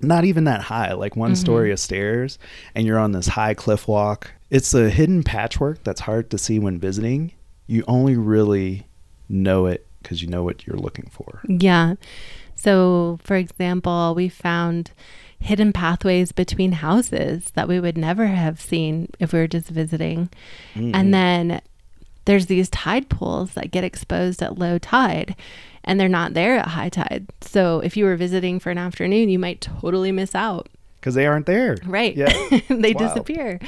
Not 0.04 0.26
even 0.26 0.46
that 0.46 0.62
high, 0.62 0.94
like 0.94 1.16
one 1.16 1.36
story 1.36 1.68
mm-hmm. 1.68 1.74
of 1.74 1.80
stairs, 1.80 2.40
and 2.76 2.86
you're 2.86 3.00
on 3.00 3.12
this 3.12 3.28
high 3.28 3.54
cliff 3.54 3.88
walk. 3.88 4.32
It's 4.50 4.74
a 4.74 4.90
hidden 4.90 5.24
patchwork 5.24 5.84
that's 5.84 6.02
hard 6.02 6.30
to 6.32 6.38
see 6.38 6.60
when 6.60 6.80
visiting. 6.80 7.32
You 7.68 7.84
only 7.88 8.18
really 8.18 8.86
know 9.30 9.66
it 9.66 9.88
because 10.02 10.22
you 10.22 10.28
know 10.28 10.44
what 10.44 10.66
you're 10.68 10.78
looking 10.78 11.10
for. 11.12 11.42
Yeah. 11.48 11.96
So, 12.56 13.20
for 13.24 13.36
example, 13.36 14.14
we 14.16 14.30
found 14.30 14.92
hidden 15.40 15.74
pathways 15.74 16.32
between 16.32 16.74
houses 16.74 17.52
that 17.56 17.68
we 17.68 17.80
would 17.80 17.98
never 17.98 18.28
have 18.28 18.62
seen 18.62 19.10
if 19.20 19.34
we 19.34 19.40
were 19.40 19.48
just 19.48 19.70
visiting. 19.70 20.30
And 20.76 20.94
mm-hmm. 20.94 21.12
then 21.12 21.62
there's 22.26 22.46
these 22.46 22.70
tide 22.70 23.10
pools 23.10 23.56
that 23.56 23.72
get 23.72 23.84
exposed 23.84 24.44
at 24.44 24.60
low 24.60 24.78
tide 24.78 25.36
and 25.84 26.00
they're 26.00 26.10
not 26.10 26.34
there 26.34 26.58
at 26.58 26.68
high 26.70 26.90
tide. 26.90 27.28
So, 27.42 27.80
if 27.80 27.98
you 27.98 28.06
were 28.06 28.16
visiting 28.16 28.60
for 28.60 28.72
an 28.72 28.78
afternoon, 28.78 29.30
you 29.30 29.40
might 29.40 29.62
totally 29.62 30.12
miss 30.12 30.36
out. 30.36 30.70
Because 31.00 31.16
they 31.16 31.26
aren't 31.26 31.48
there. 31.48 31.78
Right. 31.86 32.16
Yeah. 32.16 32.62
they 32.70 32.94
disappear. 32.94 33.60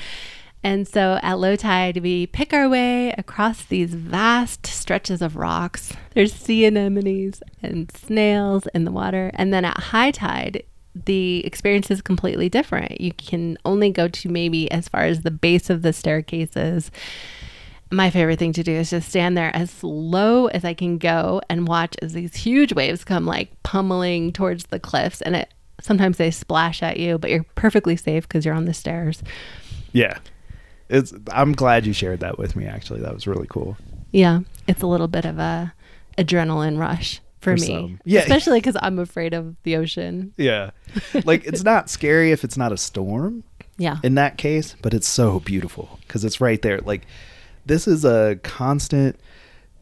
And 0.63 0.87
so 0.87 1.19
at 1.21 1.39
low 1.39 1.57
tide, 1.57 1.97
we 1.97 2.27
pick 2.27 2.53
our 2.53 2.69
way 2.69 3.11
across 3.17 3.65
these 3.65 3.93
vast 3.93 4.65
stretches 4.65 5.21
of 5.21 5.35
rocks. 5.35 5.93
There's 6.13 6.33
sea 6.33 6.65
anemones 6.65 7.43
and 7.61 7.91
snails 7.91 8.65
in 8.67 8.85
the 8.85 8.91
water. 8.91 9.29
And 9.33 9.53
then 9.53 9.65
at 9.65 9.77
high 9.77 10.11
tide, 10.11 10.63
the 10.95 11.45
experience 11.45 11.91
is 11.91 12.01
completely 12.01 12.47
different. 12.47 13.01
You 13.01 13.11
can 13.13 13.57
only 13.65 13.89
go 13.89 14.07
to 14.07 14.29
maybe 14.29 14.71
as 14.71 14.87
far 14.87 15.01
as 15.01 15.23
the 15.23 15.31
base 15.31 15.69
of 15.69 15.81
the 15.81 15.91
staircases. 15.91 16.91
My 17.93 18.09
favorite 18.09 18.39
thing 18.39 18.53
to 18.53 18.63
do 18.63 18.71
is 18.71 18.89
just 18.89 19.07
stand 19.09 19.37
there 19.37 19.55
as 19.55 19.83
low 19.83 20.47
as 20.47 20.65
I 20.65 20.73
can 20.73 20.97
go 20.97 21.41
and 21.49 21.67
watch 21.67 21.95
as 22.01 22.13
these 22.13 22.35
huge 22.35 22.73
waves 22.73 23.03
come 23.03 23.25
like 23.25 23.51
pummeling 23.63 24.33
towards 24.33 24.65
the 24.65 24.79
cliffs. 24.79 25.21
And 25.21 25.35
it 25.35 25.53
sometimes 25.79 26.17
they 26.17 26.31
splash 26.31 26.81
at 26.81 26.97
you, 26.97 27.17
but 27.19 27.29
you're 27.29 27.45
perfectly 27.55 27.95
safe 27.95 28.27
because 28.27 28.45
you're 28.45 28.55
on 28.55 28.65
the 28.65 28.73
stairs. 28.73 29.21
Yeah. 29.91 30.17
It's 30.89 31.13
I'm 31.31 31.53
glad 31.53 31.85
you 31.85 31.93
shared 31.93 32.19
that 32.21 32.37
with 32.39 32.55
me 32.55 32.65
actually. 32.65 33.01
That 33.01 33.13
was 33.13 33.27
really 33.27 33.47
cool. 33.47 33.77
Yeah, 34.11 34.39
it's 34.67 34.81
a 34.81 34.87
little 34.87 35.07
bit 35.07 35.25
of 35.25 35.37
a 35.39 35.73
adrenaline 36.17 36.77
rush 36.79 37.19
for, 37.39 37.55
For 37.57 37.61
me. 37.61 37.67
some. 37.67 37.99
Yeah. 38.05 38.21
especially 38.21 38.59
because 38.59 38.77
I'm 38.81 38.97
afraid 38.99 39.33
of 39.33 39.55
the 39.63 39.75
ocean. 39.77 40.33
Yeah. 40.37 40.71
like 41.25 41.45
it's 41.45 41.63
not 41.63 41.89
scary 41.89 42.31
if 42.31 42.43
it's 42.43 42.57
not 42.57 42.71
a 42.71 42.77
storm 42.77 43.43
Yeah, 43.77 43.97
in 44.03 44.15
that 44.15 44.37
case, 44.37 44.75
but 44.81 44.93
it's 44.93 45.07
so 45.07 45.39
beautiful 45.39 45.99
cuz 46.07 46.23
it's 46.25 46.39
right 46.41 46.61
there. 46.61 46.79
Like 46.79 47.05
this 47.65 47.87
is 47.87 48.03
a 48.05 48.39
constant 48.43 49.17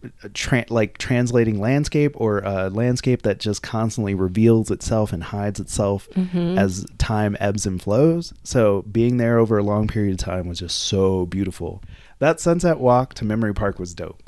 uh, 0.03 0.29
tra- 0.33 0.65
like 0.69 0.97
translating 0.97 1.59
landscape 1.59 2.13
or 2.15 2.39
a 2.39 2.69
landscape 2.69 3.21
that 3.21 3.39
just 3.39 3.61
constantly 3.61 4.13
reveals 4.15 4.71
itself 4.71 5.13
and 5.13 5.23
hides 5.23 5.59
itself 5.59 6.07
Mm-hmm. 6.15 6.57
as 6.57 6.85
time 6.97 7.37
ebbs 7.39 7.65
and 7.65 7.81
flows. 7.81 8.33
So 8.43 8.81
being 8.91 9.17
there 9.17 9.37
over 9.37 9.57
a 9.57 9.63
long 9.63 9.87
period 9.87 10.13
of 10.13 10.17
time 10.17 10.47
was 10.47 10.59
just 10.59 10.77
so 10.77 11.25
beautiful. 11.27 11.83
That 12.19 12.39
sunset 12.39 12.79
walk 12.79 13.13
to 13.15 13.25
Memory 13.25 13.53
Park 13.53 13.77
was 13.79 13.93
dope. 13.93 14.21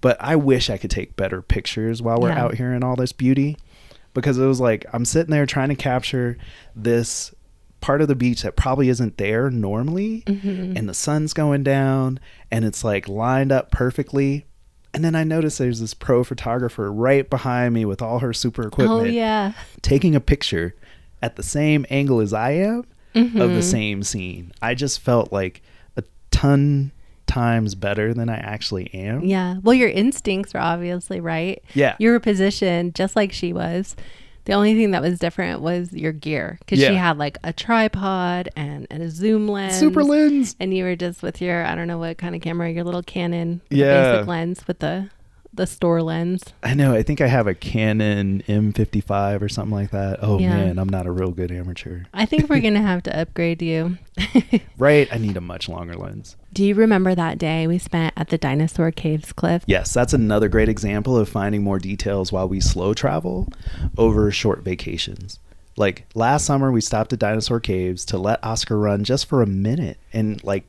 But 0.00 0.18
I 0.20 0.36
wish 0.36 0.68
I 0.68 0.76
could 0.76 0.90
take 0.90 1.16
better 1.16 1.40
pictures 1.40 2.02
while 2.02 2.18
we're 2.20 2.28
Yeah. 2.28 2.44
out 2.44 2.54
here 2.56 2.74
in 2.74 2.84
all 2.84 2.96
this 2.96 3.12
beauty 3.12 3.56
because 4.12 4.36
it 4.38 4.44
was 4.44 4.60
like 4.60 4.84
I'm 4.92 5.06
sitting 5.06 5.30
there 5.30 5.46
trying 5.46 5.70
to 5.70 5.74
capture 5.74 6.36
this 6.76 7.34
part 7.84 8.00
of 8.00 8.08
the 8.08 8.14
beach 8.14 8.40
that 8.42 8.56
probably 8.56 8.88
isn't 8.88 9.18
there 9.18 9.50
normally 9.50 10.22
Mm-hmm. 10.26 10.76
and 10.76 10.88
the 10.88 10.94
sun's 10.94 11.32
going 11.34 11.62
down 11.62 12.18
and 12.50 12.64
it's 12.64 12.82
like 12.82 13.08
lined 13.08 13.52
up 13.52 13.70
perfectly 13.70 14.46
and 14.94 15.04
then 15.04 15.14
I 15.14 15.24
notice 15.24 15.58
there's 15.58 15.80
this 15.80 15.92
pro 15.92 16.24
photographer 16.24 16.90
right 16.92 17.28
behind 17.28 17.74
me 17.74 17.84
with 17.84 18.00
all 18.00 18.20
her 18.20 18.32
super 18.32 18.66
equipment 18.66 19.00
oh 19.00 19.04
yeah, 19.04 19.52
taking 19.82 20.14
a 20.14 20.20
picture 20.20 20.74
at 21.20 21.36
the 21.36 21.42
same 21.42 21.84
angle 21.90 22.20
as 22.20 22.32
I 22.32 22.52
am 22.52 22.78
of 22.78 22.86
Mm-hmm. 23.14 23.38
the 23.38 23.62
same 23.62 24.02
scene. 24.02 24.50
I 24.62 24.74
just 24.74 24.98
felt 25.00 25.32
like 25.32 25.62
a 25.96 26.02
ton 26.30 26.90
times 27.26 27.74
better 27.74 28.12
than 28.14 28.28
I 28.28 28.36
actually 28.36 28.92
am. 28.94 29.24
yeah. 29.24 29.56
Well, 29.62 29.74
your 29.74 29.88
instincts 29.88 30.54
are 30.54 30.60
obviously 30.60 31.20
right. 31.20 31.62
Yeah. 31.74 31.96
you 31.98 32.10
were 32.10 32.20
positioned 32.20 32.94
just 32.94 33.14
like 33.16 33.32
she 33.32 33.52
was. 33.52 33.94
The 34.46 34.52
only 34.52 34.74
thing 34.74 34.90
that 34.90 35.00
was 35.02 35.18
different 35.18 35.60
was 35.62 35.92
your 35.92 36.12
gear 36.12 36.58
because 36.60 36.78
she 36.78 36.94
had 36.94 37.16
like 37.18 37.38
a 37.44 37.52
tripod 37.52 38.50
and, 38.56 38.86
and 38.90 39.02
a 39.02 39.08
zoom 39.10 39.48
lens. 39.48 39.78
Super 39.78 40.04
lens. 40.04 40.54
And 40.60 40.74
you 40.76 40.84
were 40.84 40.96
just 40.96 41.22
with 41.22 41.40
your, 41.40 41.64
I 41.64 41.74
don't 41.74 41.88
know 41.88 41.98
what 41.98 42.18
kind 42.18 42.34
of 42.34 42.42
camera, 42.42 42.70
your 42.70 42.84
little 42.84 43.02
Canon 43.02 43.62
Yeah. 43.70 44.12
basic 44.12 44.26
lens 44.28 44.66
with 44.66 44.80
the 44.80 45.10
the 45.56 45.66
store 45.68 46.02
lens. 46.02 46.42
I 46.64 46.74
know. 46.74 46.92
I 46.94 47.04
think 47.04 47.20
I 47.20 47.28
have 47.28 47.46
a 47.46 47.54
Canon 47.54 48.42
M55 48.48 49.40
or 49.40 49.48
something 49.48 49.72
like 49.72 49.92
that. 49.92 50.18
Oh 50.20 50.40
Yeah. 50.40 50.48
man, 50.48 50.78
I'm 50.80 50.88
not 50.88 51.06
a 51.06 51.12
real 51.12 51.30
good 51.30 51.52
amateur. 51.52 52.02
I 52.12 52.26
think 52.26 52.48
we're 52.50 52.60
gonna 52.60 52.82
have 52.82 53.04
to 53.04 53.16
upgrade 53.18 53.62
you. 53.62 53.96
Right? 54.76 55.08
I 55.12 55.18
need 55.18 55.36
a 55.36 55.40
much 55.40 55.68
longer 55.68 55.94
lens. 55.94 56.36
Do 56.54 56.64
you 56.64 56.76
remember 56.76 57.16
that 57.16 57.36
day 57.36 57.66
we 57.66 57.78
spent 57.78 58.14
at 58.16 58.28
the 58.28 58.38
Dinosaur 58.38 58.92
Caves 58.92 59.32
cliff? 59.32 59.64
Yes, 59.66 59.92
that's 59.92 60.12
another 60.12 60.48
great 60.48 60.68
example 60.68 61.18
of 61.18 61.28
finding 61.28 61.64
more 61.64 61.80
details 61.80 62.30
while 62.30 62.48
we 62.48 62.60
slow 62.60 62.94
travel 62.94 63.48
over 63.98 64.30
short 64.30 64.60
vacations. 64.60 65.40
Like 65.76 66.06
last 66.14 66.46
summer, 66.46 66.70
we 66.70 66.80
stopped 66.80 67.12
at 67.12 67.18
Dinosaur 67.18 67.58
Caves 67.58 68.04
to 68.04 68.18
let 68.18 68.44
Oscar 68.44 68.78
run 68.78 69.02
just 69.02 69.26
for 69.26 69.42
a 69.42 69.46
minute. 69.46 69.98
And 70.12 70.42
like, 70.44 70.62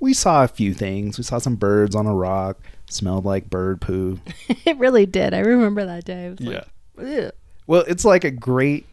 we 0.00 0.12
saw 0.12 0.44
a 0.44 0.48
few 0.48 0.74
things. 0.74 1.16
We 1.16 1.24
saw 1.24 1.38
some 1.38 1.56
birds 1.56 1.94
on 1.94 2.06
a 2.06 2.14
rock, 2.14 2.58
smelled 2.90 3.24
like 3.24 3.48
bird 3.48 3.80
poo. 3.80 4.20
it 4.66 4.76
really 4.76 5.06
did. 5.06 5.32
I 5.32 5.38
remember 5.38 5.86
that 5.86 6.04
day. 6.04 6.28
Was 6.28 6.40
like. 6.40 7.32
Well, 7.66 7.84
it's 7.88 8.04
like 8.04 8.24
a 8.24 8.30
great 8.30 8.84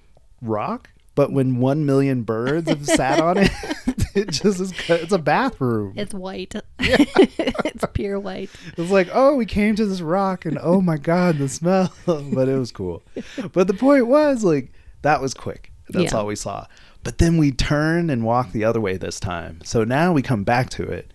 rock, 0.42 0.90
but 1.16 1.34
when 1.34 1.58
one 1.60 1.86
million 1.86 2.24
birds 2.24 2.70
have 2.70 2.86
sat 2.86 3.20
on 3.20 3.40
it, 3.40 3.52
it 4.16 4.32
just 4.32 4.60
is, 4.60 4.74
it's 4.90 5.12
a 5.12 5.18
bathroom. 5.18 5.94
It's 5.96 6.14
white. 6.14 6.54
Yeah. 6.80 6.98
it's 7.18 7.86
pure 7.94 8.20
white. 8.20 8.50
It's 8.78 8.92
like, 8.92 9.10
oh, 9.14 9.36
we 9.36 9.46
came 9.46 9.76
to 9.76 9.86
this 9.86 10.02
rock 10.02 10.46
and 10.46 10.58
oh 10.62 10.82
my 10.82 10.98
god, 10.98 11.38
the 11.38 11.50
smell. 11.50 11.94
but 12.06 12.48
it 12.48 12.58
was 12.58 12.72
cool. 12.72 13.04
But 13.52 13.68
the 13.68 13.74
point 13.74 14.08
was 14.08 14.44
like 14.44 14.72
that 15.02 15.22
was 15.22 15.34
quick. 15.34 15.72
That's 15.90 16.12
Yeah. 16.12 16.18
all 16.20 16.26
we 16.26 16.36
saw. 16.36 16.66
But 17.04 17.18
then 17.18 17.38
we 17.38 17.52
turn 17.52 18.10
and 18.10 18.24
walk 18.24 18.52
the 18.54 18.64
other 18.64 18.80
way 18.80 18.96
this 18.98 19.20
time. 19.20 19.60
So 19.64 19.84
now 19.84 20.14
we 20.14 20.22
come 20.22 20.44
back 20.44 20.70
to 20.72 20.84
it. 20.84 21.12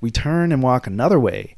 We 0.00 0.10
turn 0.10 0.52
and 0.52 0.62
walk 0.62 0.86
another 0.86 1.18
way. 1.18 1.56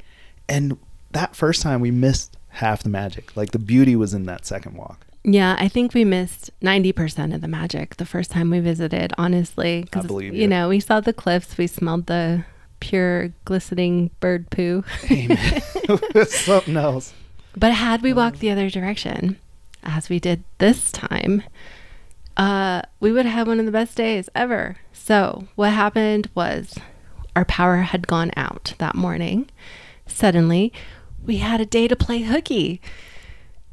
And 0.48 0.78
that 1.10 1.34
first 1.34 1.62
time 1.62 1.80
we 1.80 1.90
missed 1.90 2.36
half 2.48 2.82
the 2.84 2.88
magic. 2.88 3.36
Like 3.36 3.50
the 3.50 3.58
beauty 3.58 3.96
was 3.96 4.14
in 4.14 4.24
that 4.26 4.46
second 4.46 4.76
walk. 4.76 5.06
Yeah, 5.24 5.56
I 5.58 5.68
think 5.68 5.94
we 5.94 6.04
missed 6.04 6.50
90% 6.62 7.34
of 7.34 7.40
the 7.40 7.48
magic 7.48 7.96
the 7.96 8.04
first 8.04 8.30
time 8.32 8.50
we 8.50 8.58
visited, 8.60 9.12
honestly. 9.16 9.86
'cause, 9.90 10.06
believe 10.06 10.34
you 10.34 10.42
you. 10.42 10.48
know, 10.48 10.68
we 10.68 10.80
saw 10.80 11.00
the 11.00 11.12
cliffs, 11.12 11.56
we 11.56 11.66
smelled 11.68 12.06
the 12.06 12.44
pure 12.80 13.28
glistening 13.44 14.10
bird 14.18 14.50
poo. 14.50 14.82
Amen. 15.10 15.62
It 15.84 16.28
something 16.30 16.76
else. 16.76 17.14
But 17.56 17.72
had 17.72 18.02
we 18.02 18.12
walked 18.12 18.40
the 18.40 18.50
other 18.50 18.68
direction, 18.68 19.38
as 19.84 20.08
we 20.08 20.18
did 20.18 20.42
this 20.58 20.90
time, 20.90 21.42
uh, 22.36 22.82
we 22.98 23.12
would 23.12 23.26
have 23.26 23.34
had 23.34 23.46
one 23.46 23.60
of 23.60 23.66
the 23.66 23.72
best 23.72 23.96
days 23.96 24.28
ever. 24.34 24.76
So, 24.92 25.46
what 25.54 25.70
happened 25.72 26.30
was 26.34 26.74
our 27.36 27.44
power 27.44 27.76
had 27.78 28.06
gone 28.08 28.32
out 28.36 28.74
that 28.78 28.94
morning. 28.96 29.48
Suddenly, 30.06 30.72
we 31.24 31.36
had 31.36 31.60
a 31.60 31.66
day 31.66 31.86
to 31.88 31.94
play 31.94 32.22
hooky. 32.22 32.80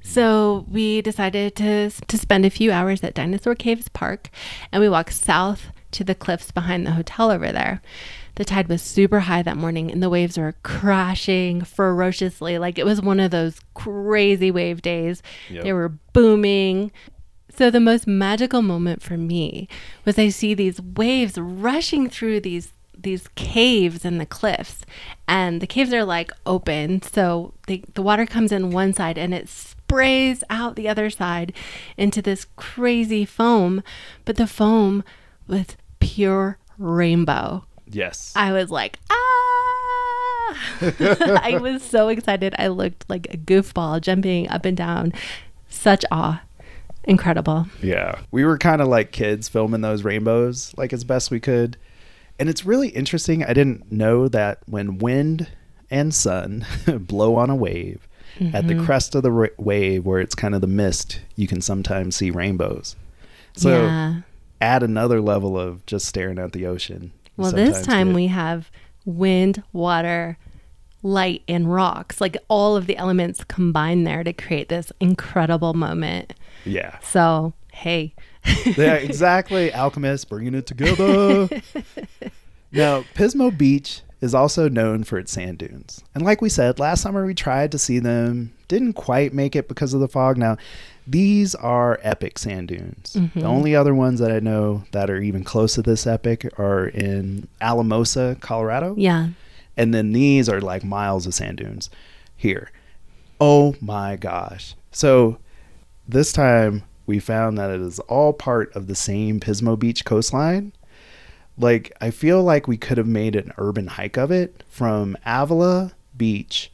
So, 0.09 0.65
we 0.67 1.01
decided 1.01 1.55
to, 1.57 1.91
to 1.91 2.17
spend 2.17 2.43
a 2.43 2.49
few 2.49 2.71
hours 2.71 3.03
at 3.03 3.13
Dinosaur 3.13 3.53
Caves 3.53 3.89
Park 3.89 4.29
and 4.71 4.81
we 4.81 4.89
walked 4.89 5.13
south 5.13 5.67
to 5.91 6.03
the 6.03 6.15
cliffs 6.15 6.51
behind 6.51 6.85
the 6.85 6.91
hotel 6.91 7.29
over 7.31 7.51
there. 7.51 7.81
The 8.35 8.45
tide 8.45 8.69
was 8.69 8.81
super 8.81 9.21
high 9.21 9.41
that 9.43 9.57
morning 9.57 9.91
and 9.91 10.01
the 10.01 10.09
waves 10.09 10.37
were 10.37 10.55
crashing 10.63 11.61
ferociously. 11.61 12.57
Like 12.57 12.79
it 12.79 12.85
was 12.85 13.01
one 13.01 13.19
of 13.19 13.31
those 13.31 13.59
crazy 13.73 14.49
wave 14.49 14.81
days. 14.81 15.21
Yep. 15.49 15.63
They 15.63 15.73
were 15.73 15.89
booming. 16.13 16.91
So 17.55 17.69
the 17.69 17.79
most 17.79 18.07
magical 18.07 18.61
moment 18.61 19.03
for 19.03 19.17
me 19.17 19.67
was 20.05 20.17
I 20.17 20.29
see 20.29 20.53
these 20.53 20.81
waves 20.81 21.37
rushing 21.37 22.09
through 22.09 22.39
these 22.41 22.73
these 23.01 23.29
caves 23.35 24.03
in 24.03 24.17
the 24.17 24.25
cliffs 24.25 24.81
and 25.25 25.61
the 25.61 25.67
caves 25.67 25.93
are 25.93 26.03
like 26.03 26.33
open 26.45 27.01
so 27.01 27.53
they, 27.67 27.81
the 27.93 28.01
water 28.01 28.25
comes 28.25 28.51
in 28.51 28.71
one 28.71 28.91
side 28.91 29.17
and 29.17 29.33
it 29.33 29.47
sprays 29.89 30.43
out 30.49 30.75
the 30.75 30.87
other 30.87 31.09
side 31.09 31.51
into 31.97 32.21
this 32.21 32.45
crazy 32.55 33.25
foam 33.25 33.83
but 34.25 34.37
the 34.37 34.47
foam 34.47 35.03
was 35.47 35.75
pure 35.99 36.57
rainbow 36.77 37.63
Yes. 37.91 38.33
I 38.35 38.51
was 38.51 38.69
like, 38.69 38.99
ah! 39.09 39.15
I 41.41 41.59
was 41.61 41.83
so 41.83 42.07
excited. 42.07 42.55
I 42.57 42.67
looked 42.67 43.09
like 43.09 43.27
a 43.33 43.37
goofball 43.37 44.01
jumping 44.01 44.49
up 44.49 44.65
and 44.65 44.77
down. 44.77 45.13
Such 45.69 46.05
awe. 46.11 46.41
Incredible. 47.03 47.67
Yeah. 47.81 48.19
We 48.31 48.45
were 48.45 48.57
kind 48.57 48.81
of 48.81 48.87
like 48.87 49.11
kids 49.11 49.47
filming 49.47 49.81
those 49.81 50.03
rainbows 50.03 50.73
like 50.77 50.93
as 50.93 51.03
best 51.03 51.31
we 51.31 51.39
could. 51.39 51.77
And 52.37 52.49
it's 52.49 52.65
really 52.65 52.89
interesting. 52.89 53.43
I 53.43 53.53
didn't 53.53 53.91
know 53.91 54.27
that 54.27 54.59
when 54.65 54.99
wind 54.99 55.49
and 55.89 56.13
sun 56.13 56.65
blow 56.99 57.35
on 57.35 57.49
a 57.49 57.55
wave, 57.55 58.07
at 58.53 58.67
the 58.67 58.73
mm-hmm. 58.73 58.85
crest 58.85 59.15
of 59.15 59.23
the 59.23 59.31
ra- 59.31 59.47
wave 59.57 60.05
where 60.05 60.19
it's 60.19 60.35
kind 60.35 60.55
of 60.55 60.61
the 60.61 60.67
mist, 60.67 61.21
you 61.35 61.47
can 61.47 61.61
sometimes 61.61 62.15
see 62.15 62.31
rainbows. 62.31 62.95
So 63.53 63.83
yeah. 63.83 64.21
add 64.61 64.83
another 64.83 65.21
level 65.21 65.59
of 65.59 65.85
just 65.85 66.05
staring 66.05 66.39
at 66.39 66.53
the 66.53 66.65
ocean. 66.65 67.11
Well, 67.37 67.51
this 67.51 67.85
time 67.85 68.07
get- 68.07 68.15
we 68.15 68.27
have 68.27 68.71
wind, 69.05 69.63
water, 69.73 70.37
light, 71.03 71.43
and 71.47 71.71
rocks. 71.71 72.21
Like 72.21 72.37
all 72.47 72.75
of 72.75 72.87
the 72.87 72.97
elements 72.97 73.43
combined 73.43 74.05
there 74.05 74.23
to 74.23 74.33
create 74.33 74.69
this 74.69 74.91
incredible 74.99 75.73
moment. 75.73 76.33
Yeah. 76.65 76.99
So, 76.99 77.53
hey. 77.71 78.13
yeah, 78.65 78.95
exactly. 78.95 79.73
Alchemists 79.73 80.25
bringing 80.25 80.55
it 80.55 80.65
together. 80.65 81.49
now, 82.71 83.03
Pismo 83.15 83.55
Beach 83.55 84.01
is 84.21 84.33
also 84.33 84.67
known 84.67 85.03
for 85.03 85.17
its 85.17 85.31
sand 85.31 85.57
dunes. 85.57 86.03
And 86.13 86.23
like 86.23 86.41
we 86.41 86.49
said, 86.49 86.79
last 86.79 87.01
summer 87.01 87.25
we 87.25 87.33
tried 87.33 87.71
to 87.71 87.79
see 87.79 87.99
them, 87.99 88.53
didn't 88.67 88.93
quite 88.93 89.33
make 89.33 89.55
it 89.55 89.67
because 89.67 89.93
of 89.93 90.01
the 90.01 90.07
fog. 90.07 90.37
Now, 90.37 90.57
these 91.07 91.55
are 91.55 91.99
epic 92.03 92.37
sand 92.37 92.67
dunes. 92.67 93.13
The 93.13 93.19
mm-hmm. 93.19 93.43
only 93.43 93.75
other 93.75 93.95
ones 93.95 94.19
that 94.19 94.31
I 94.31 94.39
know 94.39 94.83
that 94.91 95.09
are 95.09 95.21
even 95.21 95.43
close 95.43 95.75
to 95.75 95.81
this 95.81 96.05
epic 96.05 96.47
are 96.59 96.87
in 96.87 97.47
Alamosa, 97.61 98.37
Colorado. 98.41 98.93
Yeah. 98.97 99.29
And 99.75 99.93
then 99.93 100.11
these 100.11 100.49
are 100.49 100.61
like 100.61 100.83
miles 100.83 101.25
of 101.25 101.33
sand 101.33 101.57
dunes 101.57 101.89
here. 102.35 102.71
Oh 103.39 103.75
my 103.81 104.17
gosh. 104.17 104.75
So 104.91 105.39
this 106.07 106.33
time 106.33 106.83
we 107.05 107.19
found 107.19 107.57
that 107.57 107.71
it 107.71 107.81
is 107.81 107.99
all 108.01 108.33
part 108.33 108.75
of 108.75 108.87
the 108.87 108.95
same 108.95 109.39
Pismo 109.39 109.79
Beach 109.79 110.05
coastline. 110.05 110.73
Like 111.59 111.95
I 112.01 112.09
feel 112.09 112.41
like 112.43 112.67
we 112.67 112.77
could 112.77 112.97
have 112.97 113.07
made 113.07 113.35
an 113.35 113.53
urban 113.57 113.87
hike 113.87 114.17
of 114.17 114.31
it 114.31 114.63
from 114.69 115.17
Avila 115.25 115.93
Beach 116.17 116.71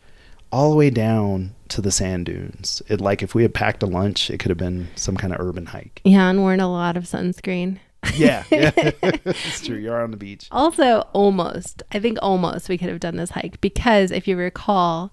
all 0.52 0.70
the 0.70 0.78
way 0.78 0.90
down 0.90 1.54
to 1.70 1.82
the 1.82 1.92
sand 1.92 2.28
dunes. 2.28 2.82
It 2.88 3.02
like 3.02 3.22
if 3.22 3.36
we 3.36 3.42
had 3.42 3.54
packed 3.54 3.84
a 3.84 3.88
lunch, 3.88 4.30
it 4.30 4.38
could 4.38 4.50
have 4.50 4.58
been 4.58 4.88
some 4.96 5.18
kind 5.18 5.34
of 5.34 5.40
urban 5.40 5.66
hike. 5.66 6.02
Yeah, 6.04 6.30
and 6.30 6.40
worn 6.40 6.60
a 6.60 6.72
lot 6.72 6.96
of 6.96 7.04
sunscreen. 7.04 7.80
Yeah, 8.16 8.44
yeah. 8.52 8.72
it's 8.76 9.66
true. 9.66 9.78
You're 9.78 10.02
on 10.02 10.12
the 10.12 10.18
beach. 10.18 10.48
Also, 10.52 11.02
almost. 11.14 11.84
I 11.92 12.00
think 12.00 12.20
almost 12.22 12.70
we 12.70 12.78
could 12.78 12.90
have 12.90 13.00
done 13.00 13.18
this 13.18 13.32
hike 13.32 13.60
because 13.62 14.12
if 14.12 14.28
you 14.28 14.38
recall, 14.38 15.12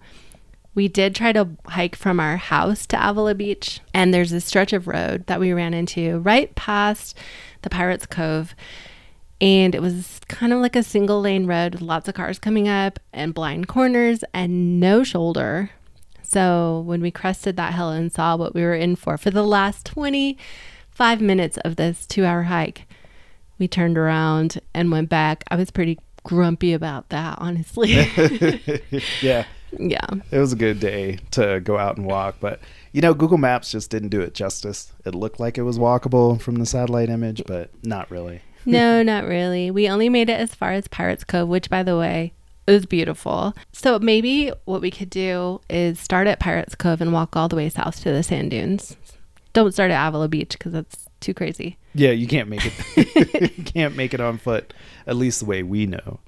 we 0.75 0.89
did 0.89 1.15
try 1.15 1.33
to 1.33 1.49
hike 1.67 1.97
from 1.97 2.21
our 2.21 2.37
house 2.37 2.87
to 2.89 3.09
Avila 3.09 3.35
Beach, 3.35 3.81
and 3.93 4.13
there's 4.13 4.33
a 4.33 4.41
stretch 4.41 4.73
of 4.73 4.87
road 4.87 5.27
that 5.27 5.41
we 5.41 5.53
ran 5.53 5.75
into 5.75 6.21
right 6.21 6.55
past 6.55 7.17
the 7.63 7.71
Pirates 7.71 8.07
Cove. 8.07 8.55
And 9.43 9.75
it 9.75 9.83
was 9.83 10.21
kind 10.29 10.53
of 10.53 10.61
like 10.61 10.77
a 10.77 10.85
single 10.85 11.21
lane 11.21 11.47
road 11.47 11.75
with 11.75 11.83
lots 11.83 12.09
of 12.09 12.15
cars 12.15 12.39
coming 12.39 12.69
up 12.69 13.01
and 13.13 13.35
blind 13.35 13.67
corners 13.67 14.23
and 14.33 14.79
no 14.79 15.03
shoulder. 15.03 15.71
So 16.23 16.85
when 16.87 17.03
we 17.03 17.11
crested 17.11 17.57
that 17.57 17.75
hill 17.75 17.91
and 17.91 18.13
saw 18.13 18.37
what 18.37 18.55
we 18.55 18.63
were 18.63 18.77
in 18.77 18.95
for 18.95 19.19
for 19.19 19.33
the 19.33 19.43
last 19.43 19.85
25 19.85 21.21
minutes 21.21 21.59
of 21.59 21.75
this 21.75 22.07
two 22.07 22.25
hour 22.25 22.45
hike, 22.45 22.87
we 23.59 23.67
turned 23.67 23.99
around 23.99 24.61
and 24.73 24.93
went 24.93 25.09
back. 25.09 25.43
I 25.51 25.57
was 25.57 25.73
pretty 25.73 25.99
grumpy 26.23 26.73
about 26.73 27.09
that, 27.09 27.37
honestly. 27.39 27.91
yeah. 29.21 29.45
yeah. 29.77 30.07
It 30.31 30.39
was 30.39 30.53
a 30.53 30.57
good 30.57 30.79
day 30.79 31.19
to 31.33 31.59
go 31.59 31.79
out 31.79 31.97
and 31.97 32.07
walk, 32.07 32.37
but 32.39 32.61
you 32.93 33.01
know, 33.01 33.13
Google 33.13 33.39
Maps 33.39 33.73
just 33.73 33.91
didn't 33.91 34.11
do 34.11 34.21
it 34.21 34.35
justice. 34.35 34.93
It 35.05 35.17
looked 35.17 35.41
like 35.41 35.59
it 35.59 35.63
was 35.63 35.81
walkable 35.81 36.41
from 36.41 36.57
the 36.57 36.67
satellite 36.67 37.09
image, 37.09 37.43
but 37.45 37.71
not 37.83 38.09
really. 38.09 38.43
No, 38.65 39.03
not 39.05 39.25
really. 39.25 39.71
We 39.71 39.89
only 39.89 40.09
made 40.09 40.29
it 40.29 40.39
as 40.39 40.55
far 40.55 40.73
as 40.73 40.89
Pirates 40.89 41.25
Cove, 41.25 41.49
which, 41.49 41.71
by 41.71 41.83
the 41.83 41.97
way, 41.97 42.33
is 42.67 42.87
beautiful. 42.87 43.55
So 43.73 43.99
maybe 43.99 44.53
what 44.65 44.81
we 44.81 44.91
could 44.91 45.11
do 45.11 45.61
is 45.69 45.99
start 45.99 46.27
at 46.27 46.41
Pirates 46.41 46.75
Cove 46.75 47.01
and 47.01 47.13
walk 47.13 47.37
all 47.37 47.49
the 47.49 47.57
way 47.57 47.69
south 47.69 48.03
to 48.03 48.13
the 48.13 48.23
sand 48.23 48.51
dunes. 48.51 48.97
Don't 49.53 49.73
start 49.73 49.91
at 49.91 50.09
Avila 50.09 50.29
Beach 50.29 50.53
because 50.53 50.73
that's 50.73 51.09
too 51.21 51.35
crazy. 51.35 51.77
Yeah, 51.95 52.11
you 52.11 52.27
can't 52.27 52.49
make 52.49 52.63
it. 52.65 53.57
you 53.59 53.65
can't 53.65 53.97
make 53.97 54.15
it 54.15 54.21
on 54.21 54.39
foot, 54.39 54.73
at 55.07 55.17
least 55.17 55.41
the 55.41 55.47
way 55.47 55.63
we 55.63 55.87
know. 55.87 56.21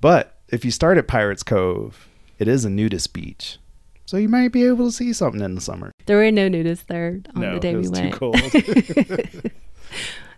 But 0.00 0.38
if 0.48 0.64
you 0.64 0.70
start 0.70 0.98
at 0.98 1.08
Pirates 1.08 1.42
Cove, 1.42 2.08
it 2.38 2.48
is 2.48 2.64
a 2.64 2.70
nudist 2.70 3.12
beach, 3.12 3.58
so 4.06 4.16
you 4.16 4.28
might 4.28 4.52
be 4.52 4.64
able 4.64 4.86
to 4.86 4.92
see 4.92 5.12
something 5.12 5.40
in 5.42 5.54
the 5.54 5.60
summer. 5.60 5.92
There 6.06 6.16
were 6.16 6.30
no 6.30 6.48
nudists 6.48 6.86
there 6.86 7.20
on 7.34 7.42
no, 7.42 7.54
the 7.54 7.60
day 7.60 7.72
it 7.72 7.74
we 7.74 7.80
was 7.80 7.90
too 7.90 8.02
went. 8.02 8.14
cold. 8.14 8.40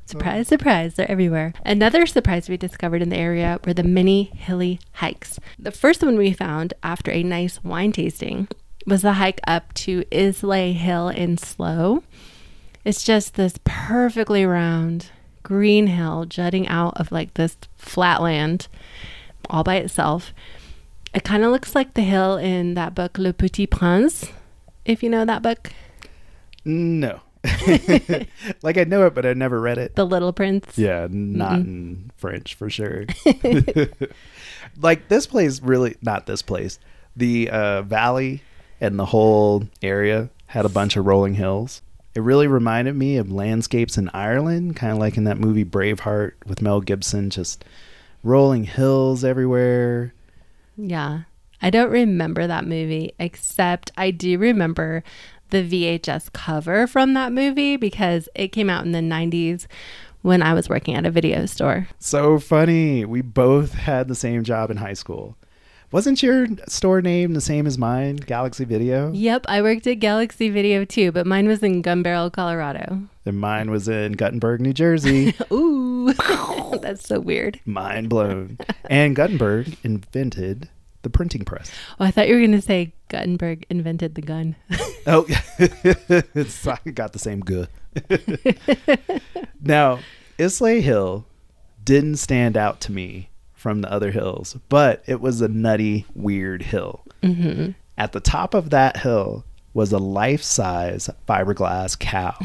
Surprise, 0.09 0.49
surprise, 0.49 0.95
they're 0.95 1.11
everywhere. 1.11 1.53
Another 1.67 2.07
surprise 2.07 2.49
we 2.49 2.57
discovered 2.57 3.03
in 3.03 3.11
the 3.11 3.19
area 3.19 3.61
were 3.67 3.75
the 3.75 3.83
mini 3.83 4.31
hilly 4.35 4.81
hikes. 4.95 5.39
The 5.59 5.71
first 5.71 6.03
one 6.03 6.17
we 6.17 6.33
found 6.33 6.73
after 6.83 7.11
a 7.11 7.23
nice 7.23 7.63
wine 7.63 7.93
tasting 7.93 8.49
was 8.87 9.03
the 9.03 9.13
hike 9.13 9.43
up 9.47 9.75
to 9.75 10.07
Islay 10.11 10.73
Hill 10.73 11.11
in 11.11 11.37
Slow. 11.37 12.05
It's 12.87 13.05
just 13.05 13.35
this 13.35 13.59
perfectly 13.65 14.47
round 14.47 15.11
green 15.43 15.89
hill 15.89 16.25
jutting 16.25 16.67
out 16.69 16.99
of 16.99 17.13
like 17.13 17.35
this 17.35 17.59
flat 17.77 18.23
land 18.23 18.67
all 19.51 19.63
by 19.63 19.77
itself. 19.77 20.33
It 21.13 21.23
kind 21.23 21.45
of 21.45 21.53
looks 21.53 21.75
like 21.75 21.93
the 21.93 22.01
hill 22.01 22.39
in 22.39 22.73
that 22.75 22.95
book 22.95 23.19
Le 23.19 23.35
Petit 23.35 23.67
Prince, 23.67 24.33
if 24.87 25.03
you 25.03 25.11
know 25.11 25.27
that 25.27 25.43
book, 25.43 25.71
No. 26.65 27.21
like 28.63 28.79
I 28.79 28.85
know 28.85 29.07
it, 29.07 29.15
but 29.15 29.27
I 29.27 29.33
never 29.35 29.61
read 29.61 29.79
it. 29.79 29.95
The 29.95 30.07
Little 30.07 30.33
Prince. 30.33 30.79
Yeah, 30.79 31.09
not 31.11 31.61
in 31.61 32.11
French 32.17 32.55
for 32.55 32.71
sure. 32.71 33.05
like 34.81 35.09
this 35.09 35.27
place 35.27 35.61
really 35.61 35.97
not 36.03 36.27
this 36.27 36.43
place. 36.43 36.79
The 37.17 37.51
uh, 37.51 37.83
valley 37.83 38.43
and 38.81 38.99
the 38.99 39.07
whole 39.07 39.65
area 39.83 40.31
had 40.47 40.65
a 40.65 40.71
bunch 40.71 40.97
of 40.97 41.07
rolling 41.07 41.35
hills. 41.35 41.83
It 42.15 42.21
really 42.21 42.47
reminded 42.47 42.97
me 42.97 43.17
of 43.17 43.31
landscapes 43.31 43.99
in 43.99 44.11
Ireland, 44.15 44.77
kind 44.77 44.93
of 44.93 44.99
like 44.99 45.17
in 45.17 45.25
that 45.25 45.39
movie 45.39 45.65
Braveheart 45.65 46.33
with 46.47 46.63
Mel 46.63 46.81
Gibson, 46.81 47.31
just 47.31 47.65
rolling 48.23 48.65
hills 48.65 49.25
everywhere. 49.25 50.15
Yeah. 50.77 51.23
I 51.61 51.71
don't 51.71 51.91
remember 51.91 52.47
that 52.47 52.65
movie, 52.65 53.13
except 53.19 53.91
I 53.97 54.11
do 54.11 54.39
remember 54.39 55.03
the 55.51 55.63
VHS 55.63 56.33
cover 56.33 56.87
from 56.87 57.15
that 57.15 57.33
movie 57.33 57.77
because 57.77 58.29
it 58.35 58.49
came 58.49 58.71
out 58.71 58.85
in 58.85 58.93
the 58.93 59.01
90s 59.01 59.67
when 60.23 60.43
I 60.43 60.55
was 60.55 60.69
working 60.69 60.95
at 60.95 61.07
a 61.07 61.11
video 61.11 61.47
store. 61.47 61.89
So 61.99 62.39
funny. 62.39 63.05
We 63.05 63.23
both 63.23 63.75
had 63.75 64.09
the 64.09 64.15
same 64.15 64.45
job 64.45 64.71
in 64.71 64.77
high 64.77 64.95
school. 64.95 65.37
Wasn't 65.91 66.23
your 66.23 66.47
store 66.67 67.01
name 67.01 67.33
the 67.33 67.41
same 67.41 67.67
as 67.67 67.79
mine, 67.79 68.17
Galaxy 68.17 68.67
Video? 68.67 69.11
Yep, 69.13 69.47
I 69.49 69.63
worked 69.63 69.87
at 69.87 70.01
Galaxy 70.01 70.51
Video 70.51 70.85
too, 70.85 71.13
but 71.13 71.27
mine 71.27 71.49
was 71.49 71.63
in 71.63 71.83
Gunbarrel, 71.83 72.31
Colorado. 72.31 73.01
And 73.25 73.41
mine 73.41 73.71
was 73.71 73.89
in 73.89 74.13
Guttenberg, 74.13 74.61
New 74.61 74.75
Jersey. 74.75 75.35
Ooh, 75.53 76.13
that's 76.83 77.09
so 77.09 77.21
weird. 77.21 77.59
Mind 77.65 78.11
blown. 78.11 78.59
And 78.91 79.17
Gutenberg 79.17 79.79
invented 79.83 80.69
the 81.03 81.11
printing 81.11 81.45
press. 81.45 81.71
Oh, 81.99 82.05
I 82.05 82.11
thought 82.11 82.29
you 82.29 82.35
were 82.35 82.41
going 82.41 82.53
to 82.53 82.61
say 82.61 82.93
Gutenberg 83.09 83.67
invented 83.71 84.15
the 84.15 84.23
gun. 84.23 84.57
Oh, 85.11 85.25
it's 85.59 86.67
I 86.67 86.79
got 86.93 87.15
the 87.15 87.19
same 87.19 87.41
good. 87.41 87.69
now, 89.63 90.01
Islay 90.37 90.83
Hill 90.83 91.25
didn't 91.83 92.17
stand 92.17 92.59
out 92.59 92.83
to 92.83 92.93
me 92.93 93.31
from 93.55 93.81
the 93.81 93.91
other 93.91 94.11
hills, 94.11 94.59
but 94.69 95.03
it 95.07 95.23
was 95.23 95.41
a 95.41 95.49
nutty, 95.49 96.05
weird 96.15 96.61
hill. 96.61 97.07
hmm 97.23 97.71
At 97.97 98.13
the 98.13 98.21
top 98.21 98.53
of 98.53 98.69
that 98.69 98.99
hill 98.99 99.47
was 99.73 99.91
a 99.91 99.99
life-size 99.99 101.09
fiberglass 101.27 101.99
cow. 101.99 102.37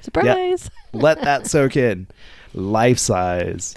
Surprise. 0.00 0.68
Let 0.92 1.20
that 1.22 1.46
soak 1.46 1.76
in. 1.76 2.08
Life-size. 2.54 3.76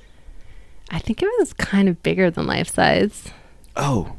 I 0.89 0.97
think 0.97 1.21
it 1.21 1.29
was 1.37 1.53
kind 1.53 1.87
of 1.87 2.01
bigger 2.01 2.31
than 2.31 2.47
life 2.47 2.69
size. 2.69 3.29
Oh, 3.79 4.15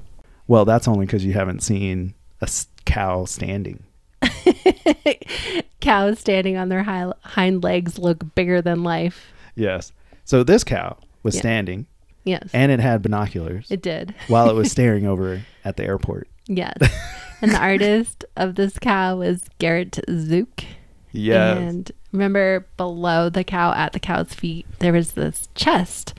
well, 0.48 0.64
that's 0.64 0.88
only 0.88 1.06
because 1.06 1.24
you 1.24 1.32
haven't 1.34 1.62
seen 1.62 2.14
a 2.40 2.44
s- 2.44 2.66
cow 2.84 3.24
standing. 3.24 3.84
Cows 5.80 6.18
standing 6.18 6.56
on 6.56 6.68
their 6.68 6.82
hi- 6.82 7.12
hind 7.22 7.62
legs 7.64 7.98
look 7.98 8.34
bigger 8.34 8.60
than 8.60 8.82
life. 8.82 9.32
Yes. 9.54 9.92
So 10.24 10.42
this 10.44 10.62
cow 10.64 10.96
was 11.22 11.34
Yeah. 11.36 11.40
standing 11.40 11.86
Yes, 12.24 12.50
and 12.52 12.70
it 12.70 12.80
had 12.80 13.00
binoculars 13.02 13.70
it 13.70 13.80
did. 13.82 14.14
while 14.28 14.50
it 14.50 14.54
was 14.54 14.70
staring 14.72 15.06
over 15.06 15.42
at 15.64 15.76
the 15.78 15.84
airport. 15.84 16.28
Yes. 16.46 16.76
and 17.42 17.50
the 17.52 17.58
artist 17.58 18.24
of 18.36 18.56
this 18.56 18.78
cow 18.78 19.16
was 19.16 19.44
Garet 19.58 19.98
Zook. 20.10 20.64
Yes. 21.12 21.56
And 21.58 21.90
remember 22.12 22.66
below 22.76 23.30
the 23.30 23.42
cow, 23.42 23.72
at 23.72 23.92
the 23.94 24.00
cow's 24.00 24.34
feet, 24.34 24.66
there 24.80 24.92
was 24.92 25.12
this 25.12 25.48
chest, 25.54 26.12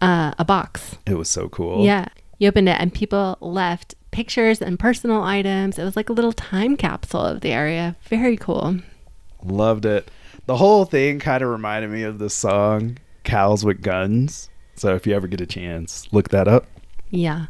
uh, 0.00 0.32
a 0.38 0.44
box. 0.44 0.96
it 1.06 1.14
was 1.14 1.28
so 1.28 1.48
cool. 1.50 1.84
Yeah. 1.84 2.06
You 2.38 2.48
opened 2.48 2.68
it 2.68 2.76
and 2.80 2.92
people 2.92 3.38
left 3.40 3.94
pictures 4.10 4.60
and 4.60 4.78
personal 4.78 5.22
items. 5.22 5.78
It 5.78 5.84
was 5.84 5.96
like 5.96 6.08
a 6.08 6.12
little 6.12 6.32
time 6.32 6.76
capsule 6.76 7.24
of 7.24 7.40
the 7.40 7.50
area. 7.50 7.96
Very 8.04 8.36
cool. 8.36 8.78
Loved 9.44 9.84
it. 9.84 10.10
The 10.46 10.56
whole 10.56 10.84
thing 10.84 11.18
kind 11.18 11.42
of 11.42 11.48
reminded 11.48 11.90
me 11.90 12.02
of 12.02 12.18
the 12.18 12.30
song 12.30 12.98
Cows 13.24 13.64
with 13.64 13.82
Guns. 13.82 14.50
So 14.74 14.94
if 14.94 15.06
you 15.06 15.14
ever 15.14 15.28
get 15.28 15.40
a 15.40 15.46
chance, 15.46 16.08
look 16.12 16.30
that 16.30 16.48
up. 16.48 16.66
Yeah. 17.10 17.46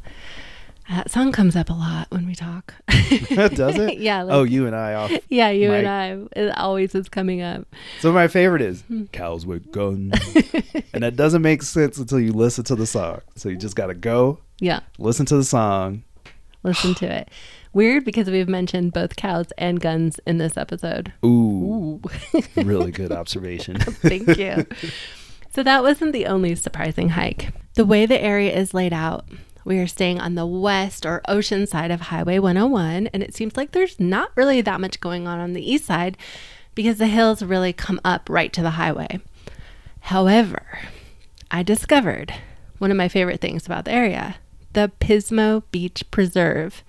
That 0.88 1.10
song 1.10 1.32
comes 1.32 1.56
up 1.56 1.70
a 1.70 1.72
lot 1.72 2.08
when 2.10 2.26
we 2.26 2.34
talk. 2.34 2.74
Does 2.88 3.78
it? 3.78 3.98
yeah. 3.98 4.22
Like, 4.22 4.34
Oh, 4.34 4.42
you 4.42 4.66
and 4.66 4.74
I 4.76 4.94
off. 4.94 5.12
yeah, 5.28 5.50
you 5.50 5.72
and 5.72 5.86
I. 5.88 6.18
It 6.38 6.56
always 6.58 6.94
is 6.94 7.08
coming 7.08 7.40
up. 7.40 7.66
So 8.00 8.12
my 8.12 8.28
favorite 8.28 8.62
is 8.62 8.82
Hmm. 8.82 9.04
Cows 9.12 9.46
with 9.46 9.70
Guns. 9.72 10.12
and 10.92 11.02
that 11.02 11.16
doesn't 11.16 11.40
make 11.42 11.62
sense 11.62 11.98
until 11.98 12.20
you 12.20 12.32
listen 12.32 12.64
to 12.64 12.74
the 12.74 12.86
song. 12.86 13.20
So 13.36 13.48
you 13.48 13.56
just 13.56 13.76
got 13.76 13.86
to 13.86 13.94
go 13.94 14.40
Yeah. 14.60 14.80
listen 14.98 15.24
to 15.26 15.36
the 15.36 15.44
song. 15.44 16.02
Listen 16.62 16.94
to 16.96 17.06
it. 17.06 17.28
Weird 17.72 18.04
because 18.04 18.28
we've 18.28 18.48
mentioned 18.48 18.92
both 18.92 19.16
cows 19.16 19.46
and 19.56 19.80
guns 19.80 20.20
in 20.26 20.36
this 20.38 20.56
episode. 20.58 21.12
Ooh, 21.24 22.00
Ooh. 22.04 22.42
really 22.56 22.90
good 22.90 23.10
observation. 23.20 23.78
Thank 23.78 24.36
you. 24.36 24.66
so 25.54 25.62
that 25.62 25.82
wasn't 25.82 26.12
the 26.12 26.26
only 26.26 26.54
surprising 26.54 27.10
hike. 27.10 27.48
The 27.74 27.86
way 27.86 28.04
the 28.04 28.20
area 28.20 28.52
is 28.54 28.74
laid 28.74 28.92
out, 28.92 29.24
we 29.64 29.78
are 29.78 29.86
staying 29.86 30.20
on 30.20 30.34
the 30.34 30.46
west 30.46 31.06
or 31.06 31.22
ocean 31.28 31.66
side 31.66 31.90
of 31.90 32.02
Highway 32.02 32.38
101, 32.38 33.08
and 33.08 33.22
it 33.22 33.34
seems 33.34 33.56
like 33.56 33.72
there's 33.72 34.00
not 34.00 34.32
really 34.34 34.60
that 34.60 34.80
much 34.80 35.00
going 35.00 35.26
on 35.26 35.38
on 35.38 35.52
the 35.52 35.72
east 35.72 35.86
side 35.86 36.16
because 36.74 36.98
the 36.98 37.06
hills 37.06 37.42
really 37.42 37.72
come 37.72 38.00
up 38.04 38.28
right 38.28 38.52
to 38.52 38.62
the 38.62 38.70
highway. 38.70 39.20
However, 40.00 40.80
I 41.50 41.62
discovered 41.62 42.34
one 42.78 42.90
of 42.90 42.96
my 42.96 43.08
favorite 43.08 43.40
things 43.40 43.66
about 43.66 43.84
the 43.84 43.92
area 43.92 44.36
the 44.72 44.90
Pismo 45.00 45.62
Beach 45.70 46.02
Preserve. 46.10 46.82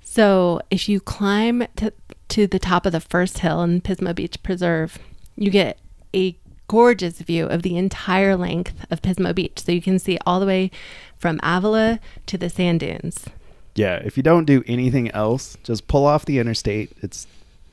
So, 0.00 0.60
if 0.70 0.88
you 0.88 1.00
climb 1.00 1.66
to, 1.76 1.92
to 2.28 2.46
the 2.46 2.58
top 2.58 2.86
of 2.86 2.92
the 2.92 3.00
first 3.00 3.38
hill 3.38 3.62
in 3.62 3.82
Pismo 3.82 4.14
Beach 4.14 4.42
Preserve, 4.42 4.98
you 5.36 5.50
get 5.50 5.78
a 6.14 6.38
gorgeous 6.68 7.20
view 7.20 7.46
of 7.46 7.62
the 7.62 7.76
entire 7.76 8.36
length 8.36 8.86
of 8.90 9.02
Pismo 9.02 9.34
Beach. 9.34 9.62
So, 9.64 9.72
you 9.72 9.82
can 9.82 9.98
see 9.98 10.18
all 10.24 10.40
the 10.40 10.46
way 10.46 10.70
from 11.18 11.40
Avila 11.42 12.00
to 12.26 12.38
the 12.38 12.48
sand 12.48 12.80
dunes. 12.80 13.26
yeah, 13.74 13.96
if 13.96 14.16
you 14.16 14.22
don't 14.22 14.44
do 14.44 14.62
anything 14.66 15.10
else, 15.10 15.56
just 15.62 15.86
pull 15.88 16.06
off 16.06 16.24
the 16.24 16.38
interstate. 16.38 16.92
It's 17.02 17.26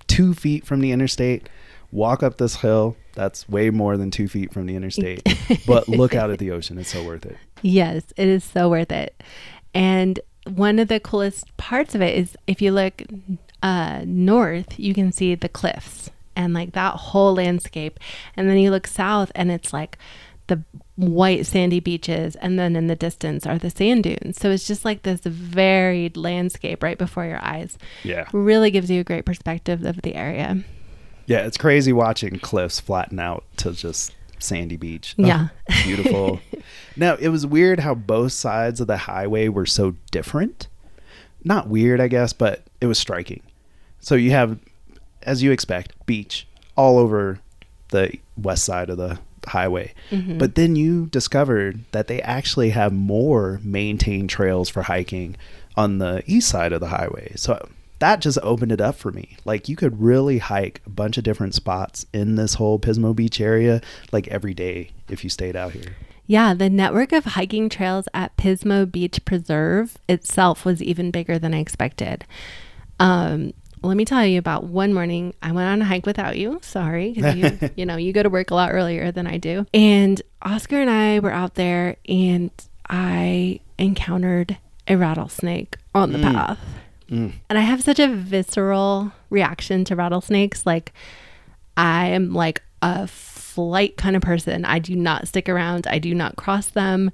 two 0.08 0.34
feet 0.34 0.66
from 0.66 0.82
the 0.82 0.92
interstate. 0.92 1.48
Walk 1.92 2.24
up 2.24 2.38
this 2.38 2.58
hill. 2.58 2.96
That's 3.14 3.48
way 3.48 3.70
more 3.70 3.98
than 3.98 4.10
two 4.12 4.28
feet 4.28 4.52
from 4.52 4.66
the 4.66 4.76
interstate. 4.76 5.24
but 5.68 5.88
look 5.88 6.16
out 6.16 6.32
at 6.32 6.40
the 6.40 6.52
ocean. 6.52 6.78
It's 6.78 6.92
so 6.92 7.04
worth 7.04 7.26
it. 7.26 7.38
Yes, 7.62 8.04
it 8.18 8.28
is 8.28 8.44
so 8.44 8.70
worth 8.70 8.92
it. 8.92 9.22
And 9.74 10.20
one 10.46 10.80
of 10.80 10.88
the 10.88 11.00
coolest 11.00 11.56
parts 11.58 11.96
of 11.96 12.02
it 12.02 12.18
is 12.18 12.36
if 12.48 12.62
you 12.62 12.72
look 12.72 13.04
uh, 13.62 14.04
north, 14.06 14.78
you 14.80 14.94
can 14.94 15.12
see 15.12 15.36
the 15.36 15.50
cliffs 15.50 16.10
and 16.36 16.54
like 16.54 16.74
that 16.74 16.96
whole 16.96 17.36
landscape. 17.36 18.00
And 18.36 18.50
then 18.50 18.58
you 18.58 18.72
look 18.72 18.88
south, 18.88 19.32
and 19.36 19.52
it's 19.52 19.72
like 19.72 19.98
the 20.48 20.62
white 20.96 21.46
sandy 21.46 21.80
beaches. 21.80 22.36
And 22.38 22.58
then 22.60 22.76
in 22.76 22.88
the 22.88 22.96
distance 22.96 23.46
are 23.46 23.58
the 23.58 23.70
sand 23.70 24.04
dunes. 24.04 24.38
So 24.40 24.52
it's 24.52 24.68
just 24.68 24.86
like 24.86 25.04
this 25.04 25.22
varied 25.22 26.18
landscape 26.18 26.84
right 26.84 26.98
before 26.98 27.26
your 27.26 27.44
eyes. 27.44 27.78
Yeah. 28.04 28.28
Really 28.32 28.72
gives 28.72 28.90
you 28.92 29.02
a 29.02 29.04
great 29.04 29.26
perspective 29.26 29.84
of 29.86 30.02
the 30.02 30.16
area. 30.16 30.64
Yeah, 31.26 31.46
it's 31.46 31.58
crazy 31.58 31.94
watching 31.94 32.38
cliffs 32.40 32.80
flatten 32.80 33.20
out 33.20 33.44
to 33.58 33.72
just 33.72 34.14
sandy 34.40 34.76
beach. 34.76 35.16
Oh, 35.18 35.26
Yeah. 35.26 35.48
beautiful. 35.84 36.42
now, 36.98 37.16
it 37.16 37.30
was 37.30 37.46
weird 37.46 37.80
how 37.80 37.96
both 37.96 38.34
sides 38.34 38.82
of 38.82 38.88
the 38.88 38.98
highway 38.98 39.48
were 39.48 39.66
so 39.66 39.96
different. 40.12 40.68
Not 41.44 41.68
weird, 41.70 42.02
I 42.02 42.08
guess, 42.10 42.34
but 42.34 42.64
it 42.82 42.88
was 42.88 43.00
striking. 43.00 43.42
So 44.00 44.16
you 44.16 44.32
have, 44.32 44.60
as 45.22 45.42
you 45.42 45.52
expect, 45.52 45.94
beach 46.06 46.46
all 46.76 46.98
over 47.00 47.40
the 47.90 48.18
west 48.38 48.66
side 48.66 48.90
of 48.90 48.98
the 48.98 49.18
highway. 49.46 49.94
Mhm. 50.12 50.38
But 50.38 50.56
then 50.56 50.76
you 50.76 51.08
discovered 51.08 51.80
that 51.92 52.08
they 52.08 52.22
actually 52.22 52.70
have 52.72 52.94
more 52.94 53.60
maintained 53.64 54.30
trails 54.30 54.70
for 54.70 54.84
hiking 54.84 55.36
on 55.76 55.98
the 55.98 56.24
east 56.26 56.50
side 56.50 56.74
of 56.74 56.80
the 56.80 56.88
highway. 56.88 57.34
So 57.36 57.68
that 58.00 58.20
just 58.22 58.38
opened 58.44 58.72
it 58.72 58.82
up 58.82 58.96
for 58.96 59.12
me. 59.12 59.38
Like 59.46 59.70
you 59.70 59.76
could 59.76 60.02
really 60.02 60.40
hike 60.40 60.82
a 60.86 60.90
bunch 60.90 61.18
of 61.18 61.24
different 61.24 61.56
spots 61.56 62.06
in 62.14 62.36
this 62.36 62.56
whole 62.56 62.78
Pismo 62.80 63.16
Beach 63.16 63.40
area 63.40 63.82
like 64.12 64.28
every 64.28 64.54
day 64.54 64.92
if 65.10 65.24
you 65.24 65.30
stayed 65.30 65.56
out 65.56 65.72
here. 65.72 65.96
Yeah, 66.26 66.54
the 66.54 66.70
network 66.70 67.12
of 67.12 67.26
hiking 67.26 67.70
trails 67.70 68.08
at 68.14 68.36
Pismo 68.38 68.90
Beach 68.90 69.24
Preserve 69.26 69.98
itself 70.08 70.66
was 70.66 70.82
even 70.82 71.12
bigger 71.12 71.38
than 71.38 71.54
I 71.54 71.60
expected. 71.60 72.26
Um, 73.00 73.54
let 73.84 73.98
me 73.98 74.06
tell 74.06 74.26
you 74.26 74.40
about 74.40 74.64
one 74.66 74.94
morning 74.94 75.34
I 75.42 75.52
went 75.52 75.68
on 75.70 75.82
a 75.82 75.86
hike 75.86 76.06
without 76.06 76.38
you. 76.38 76.60
Sorry, 76.62 77.14
'cause 77.14 77.36
you, 77.36 77.70
you 77.76 77.86
know, 77.86 77.98
you 77.98 78.14
go 78.14 78.24
to 78.24 78.30
work 78.30 78.52
a 78.52 78.56
lot 78.56 78.72
earlier 78.72 79.12
than 79.12 79.28
I 79.28 79.38
do. 79.38 79.66
And 79.74 80.22
Oscar 80.42 80.80
and 80.82 80.90
I 80.90 81.20
were 81.20 81.32
out 81.32 81.56
there, 81.56 81.98
and 82.08 82.50
I 82.90 83.60
encountered 83.78 84.58
a 84.88 84.96
rattlesnake 84.96 85.78
on 85.96 86.12
the 86.14 86.20
Mm. 86.20 86.34
path. 86.34 86.60
Mm. 87.10 87.34
And 87.50 87.58
I 87.60 87.62
have 87.62 87.84
such 87.84 88.00
a 88.00 88.08
visceral 88.08 89.12
reaction 89.30 89.84
to 89.86 89.96
rattlesnakes. 89.96 90.66
Like, 90.66 90.94
I 91.78 92.08
am 92.08 92.34
like 92.34 92.62
a 92.82 93.08
flight 93.08 93.98
kind 93.98 94.16
of 94.16 94.22
person. 94.22 94.66
I 94.66 94.80
do 94.80 94.96
not 94.96 95.28
stick 95.28 95.48
around, 95.48 95.88
I 95.88 96.00
do 96.00 96.14
not 96.16 96.36
cross 96.36 96.68
them. 96.68 97.12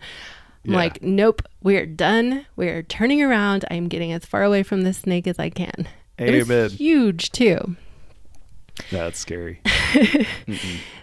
I'm 0.65 0.71
Yeah. 0.71 0.77
like, 0.77 1.01
nope, 1.01 1.41
we're 1.63 1.85
done. 1.85 2.45
We're 2.55 2.83
turning 2.83 3.21
around. 3.21 3.65
I'm 3.71 3.87
getting 3.87 4.11
as 4.11 4.25
far 4.25 4.43
away 4.43 4.63
from 4.63 4.81
this 4.83 4.97
snake 4.99 5.25
as 5.27 5.39
I 5.39 5.49
can. 5.49 5.87
It 6.19 6.31
was 6.31 6.49
Amen. 6.49 6.69
huge, 6.69 7.31
too. 7.31 7.75
That's 8.91 9.19
scary. 9.19 9.61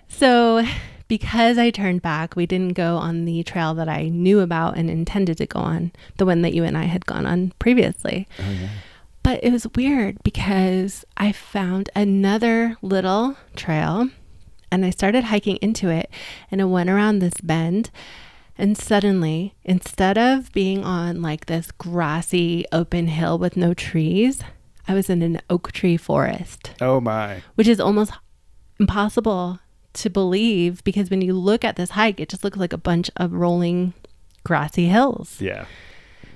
So, 0.09 0.65
because 1.09 1.59
I 1.59 1.69
turned 1.69 2.01
back, 2.01 2.37
we 2.37 2.47
didn't 2.47 2.73
go 2.73 2.97
on 2.97 3.27
the 3.27 3.43
trail 3.43 3.75
that 3.75 3.89
I 3.89 4.09
knew 4.09 4.41
about 4.41 4.79
and 4.79 4.89
intended 4.89 5.37
to 5.39 5.47
go 5.47 5.61
on, 5.61 5.93
the 6.17 6.25
one 6.25 6.41
that 6.41 6.55
you 6.55 6.65
and 6.65 6.77
I 6.77 6.85
had 6.85 7.05
gone 7.05 7.27
on 7.27 7.53
previously. 7.59 8.27
Oh, 8.39 8.51
yeah. 8.51 8.69
But 9.23 9.45
it 9.45 9.53
was 9.53 9.67
weird 9.75 10.23
because 10.23 11.05
I 11.19 11.33
found 11.33 11.91
another 11.95 12.79
little 12.81 13.37
trail 13.57 14.09
and 14.71 14.87
I 14.87 14.91
started 14.91 15.25
hiking 15.25 15.57
into 15.57 15.91
it 15.91 16.09
and 16.51 16.63
it 16.63 16.67
went 16.67 16.89
around 16.89 17.19
this 17.19 17.41
bend. 17.43 17.91
And 18.57 18.79
suddenly, 18.79 19.55
instead 19.65 20.17
of 20.17 20.51
being 20.53 20.83
on 20.83 21.21
like 21.21 21.45
this 21.45 21.71
grassy 21.73 22.65
open 22.73 23.09
hill 23.09 23.39
with 23.39 23.55
no 23.55 23.75
trees, 23.75 24.41
I 24.89 24.95
was 24.95 25.11
in 25.11 25.23
an 25.23 25.41
oak 25.51 25.73
tree 25.73 25.97
forest 25.97 26.73
Oh 26.81 27.01
my. 27.01 27.43
which 27.57 27.67
is 27.69 27.81
almost 27.81 28.13
impossible 28.79 29.59
to 29.95 30.11
believe 30.11 30.85
because 30.85 31.11
when 31.11 31.23
you 31.23 31.33
look 31.33 31.65
at 31.65 31.77
this 31.77 31.91
hike, 31.91 32.21
it 32.21 32.29
just 32.29 32.45
looks 32.45 32.59
like 32.59 32.73
a 32.73 32.79
bunch 32.79 33.11
of 33.17 33.33
rolling 33.33 33.95
grassy 34.45 34.87
hills. 34.87 35.41
Yeah. 35.41 35.65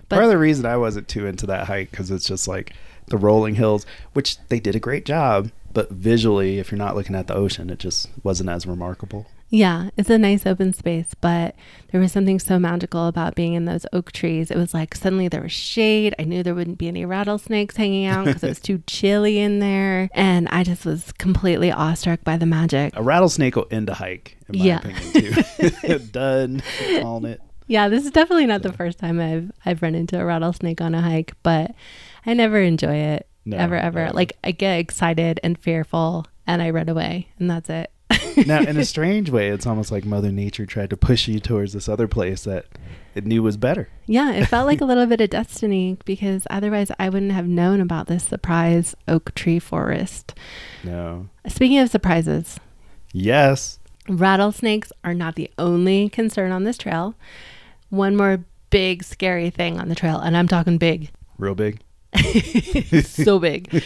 But- 0.09 0.17
Part 0.17 0.25
of 0.25 0.31
the 0.31 0.39
reason 0.39 0.67
I 0.67 0.77
wasn't 0.77 1.09
too 1.09 1.27
into 1.27 1.47
that 1.47 1.67
hike 1.67 1.91
because 1.91 2.11
it's 2.11 2.27
just 2.27 2.49
like 2.49 2.73
the 3.09 3.17
rolling 3.19 3.57
hills, 3.57 3.85
which 4.15 4.39
they 4.49 4.59
did 4.61 4.75
a 4.75 4.81
great 4.81 5.05
job, 5.05 5.51
but 5.73 5.91
visually, 5.91 6.59
if 6.59 6.71
you're 6.73 6.79
not 6.79 6.97
looking 6.97 7.15
at 7.15 7.27
the 7.27 7.35
ocean, 7.35 7.71
it 7.71 7.79
just 7.79 8.09
wasn't 8.25 8.49
as 8.51 8.67
remarkable. 8.67 9.27
Yeah, 9.53 9.91
it's 9.97 10.09
a 10.11 10.17
nice 10.17 10.47
open 10.47 10.73
space, 10.73 11.13
but 11.21 11.57
there 11.91 12.01
was 12.01 12.13
something 12.13 12.39
so 12.39 12.57
magical 12.61 13.09
about 13.09 13.35
being 13.35 13.55
in 13.55 13.65
those 13.65 13.85
oak 13.93 14.13
trees. 14.13 14.49
It 14.53 14.57
was 14.57 14.73
like 14.73 14.95
suddenly 14.95 15.27
there 15.27 15.43
was 15.43 15.51
shade. 15.51 16.15
I 16.21 16.23
knew 16.25 16.45
there 16.45 16.55
wouldn't 16.55 16.79
be 16.79 16.87
any 16.87 17.05
rattlesnakes 17.05 17.77
hanging 17.77 18.07
out 18.07 18.27
because 18.27 18.45
it 18.45 18.49
was 18.49 18.61
too 18.69 18.83
chilly 18.87 19.39
in 19.41 19.59
there. 19.59 20.09
And 20.13 20.49
I 20.51 20.63
just 20.63 20.85
was 20.87 21.11
completely 21.19 21.73
awestruck 21.73 22.23
by 22.23 22.37
the 22.37 22.47
magic. 22.47 22.95
A 22.97 23.03
rattlesnake 23.03 23.57
will 23.57 23.67
end 23.73 23.89
a 23.91 23.95
hike, 23.95 24.37
in 24.49 24.59
my 24.59 24.65
Yeah. 24.65 24.79
opinion, 24.79 25.13
too. 25.83 25.99
Done. 26.13 26.63
Calling 27.01 27.33
it. 27.33 27.41
Yeah, 27.67 27.89
this 27.89 28.05
is 28.05 28.13
definitely 28.13 28.47
not 28.47 28.63
the 28.63 28.73
first 28.73 28.99
time 29.01 29.19
I've 29.21 29.51
I've 29.67 29.83
run 29.83 29.97
into 29.97 30.21
a 30.21 30.25
rattlesnake 30.25 30.81
on 30.81 30.95
a 30.95 31.01
hike, 31.03 31.35
but 31.43 31.75
I 32.25 32.35
never 32.35 32.61
enjoy 32.61 32.95
it. 32.95 33.27
No, 33.45 33.57
ever, 33.57 33.75
ever. 33.77 34.07
no. 34.07 34.13
Like 34.13 34.37
I 34.45 34.53
get 34.53 34.79
excited 34.79 35.41
and 35.43 35.59
fearful 35.59 36.27
and 36.47 36.63
I 36.63 36.71
run 36.71 36.89
away 36.89 37.29
and 37.41 37.51
that's 37.51 37.69
it. 37.71 37.91
Now, 38.47 38.61
in 38.61 38.77
a 38.77 38.85
strange 38.95 39.31
way, 39.31 39.49
it's 39.49 39.67
almost 39.67 39.91
like 39.93 40.05
Mother 40.05 40.31
Nature 40.33 40.67
tried 40.67 40.91
to 40.91 40.97
push 40.97 41.29
you 41.29 41.41
towards 41.41 41.73
this 41.73 41.89
other 41.89 42.07
place 42.09 42.45
that 42.45 42.67
it 43.15 43.27
knew 43.27 43.43
was 43.43 43.57
better. 43.57 43.89
yeah, 44.07 44.33
it 44.33 44.47
felt 44.47 44.67
like 44.67 44.81
a 44.81 44.85
little 44.85 45.07
bit 45.07 45.21
of 45.21 45.31
destiny 45.41 45.97
because 46.05 46.47
otherwise 46.51 46.91
I 46.99 47.09
wouldn't 47.09 47.33
have 47.33 47.47
known 47.47 47.81
about 47.81 48.07
this 48.07 48.25
surprise 48.25 48.95
oak 49.09 49.35
tree 49.35 49.59
forest. 49.59 50.35
No. 50.85 51.29
Speaking 51.49 51.79
of 51.79 51.91
surprises, 51.91 52.59
Yes. 53.13 53.79
rattlesnakes 54.09 54.93
are 55.03 55.15
not 55.15 55.35
the 55.35 55.51
only 55.59 56.09
concern 56.09 56.53
on 56.53 56.65
this 56.65 56.79
trail. 56.79 57.15
One 57.89 58.17
more 58.17 58.45
big 58.71 59.03
scary 59.03 59.51
thing 59.51 59.81
on 59.81 59.89
the 59.89 59.97
trail, 59.97 60.19
and 60.21 60.37
I'm 60.37 60.47
talking 60.47 60.79
big. 60.79 61.11
Real 61.39 61.57
big. 61.57 61.81
so 63.05 63.39
big. 63.41 63.83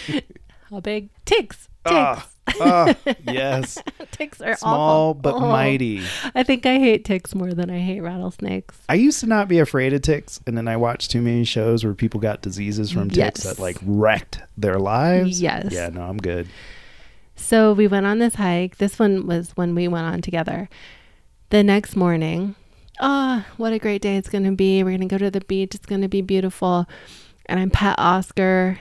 How 0.71 0.81
big? 0.81 1.09
Ticks. 1.25 1.69
Ticks. 1.87 1.95
Ah, 1.97 2.27
ah, 2.61 2.95
yes. 3.25 3.79
ticks 4.13 4.41
are 4.41 4.57
Small 4.57 5.11
awful. 5.11 5.15
but 5.15 5.35
Oh. 5.35 5.41
mighty. 5.41 6.03
I 6.35 6.43
think 6.43 6.67
I 6.67 6.79
hate 6.79 7.05
ticks 7.05 7.35
more 7.35 7.53
than 7.53 7.71
I 7.71 7.79
hate 7.81 8.01
rattlesnakes. 8.01 8.79
I 8.89 8.95
used 8.95 9.21
to 9.21 9.27
not 9.27 9.49
be 9.49 9.59
afraid 9.59 9.93
of 9.93 10.03
ticks, 10.03 10.41
and 10.47 10.57
then 10.57 10.69
I 10.69 10.77
watched 10.77 11.11
too 11.11 11.21
many 11.23 11.45
shows 11.45 11.85
where 11.85 11.95
people 11.95 12.21
got 12.21 12.43
diseases 12.43 12.91
from 12.91 13.09
ticks 13.11 13.45
Yes. 13.45 13.57
that 13.57 13.59
like 13.63 13.79
wrecked 13.85 14.41
their 14.57 14.79
lives. 14.79 15.41
Yes. 15.41 15.69
Yeah, 15.73 15.89
no, 15.89 16.03
I'm 16.03 16.19
good. 16.19 16.47
So 17.37 17.73
we 17.73 17.87
went 17.89 18.07
on 18.07 18.19
this 18.19 18.37
hike. 18.37 18.79
This 18.79 18.99
one 18.99 19.27
was 19.27 19.51
when 19.57 19.75
we 19.75 19.89
went 19.89 20.07
on 20.07 20.21
together. 20.23 20.69
The 21.51 21.63
next 21.65 21.97
morning, 21.97 22.55
ah, 23.01 23.47
what 23.57 23.73
a 23.73 23.79
great 23.79 24.03
day 24.03 24.17
it's 24.17 24.29
going 24.29 24.45
to 24.45 24.53
be. 24.53 24.83
We're 24.83 24.97
going 24.97 25.09
to 25.09 25.13
go 25.13 25.19
to 25.19 25.31
the 25.31 25.41
beach. 25.41 25.75
It's 25.75 25.87
going 25.87 26.03
to 26.03 26.09
be 26.09 26.23
beautiful. 26.23 26.87
And 27.47 27.59
I'm 27.61 27.71
pet 27.71 27.97
Oscar. 27.99 28.79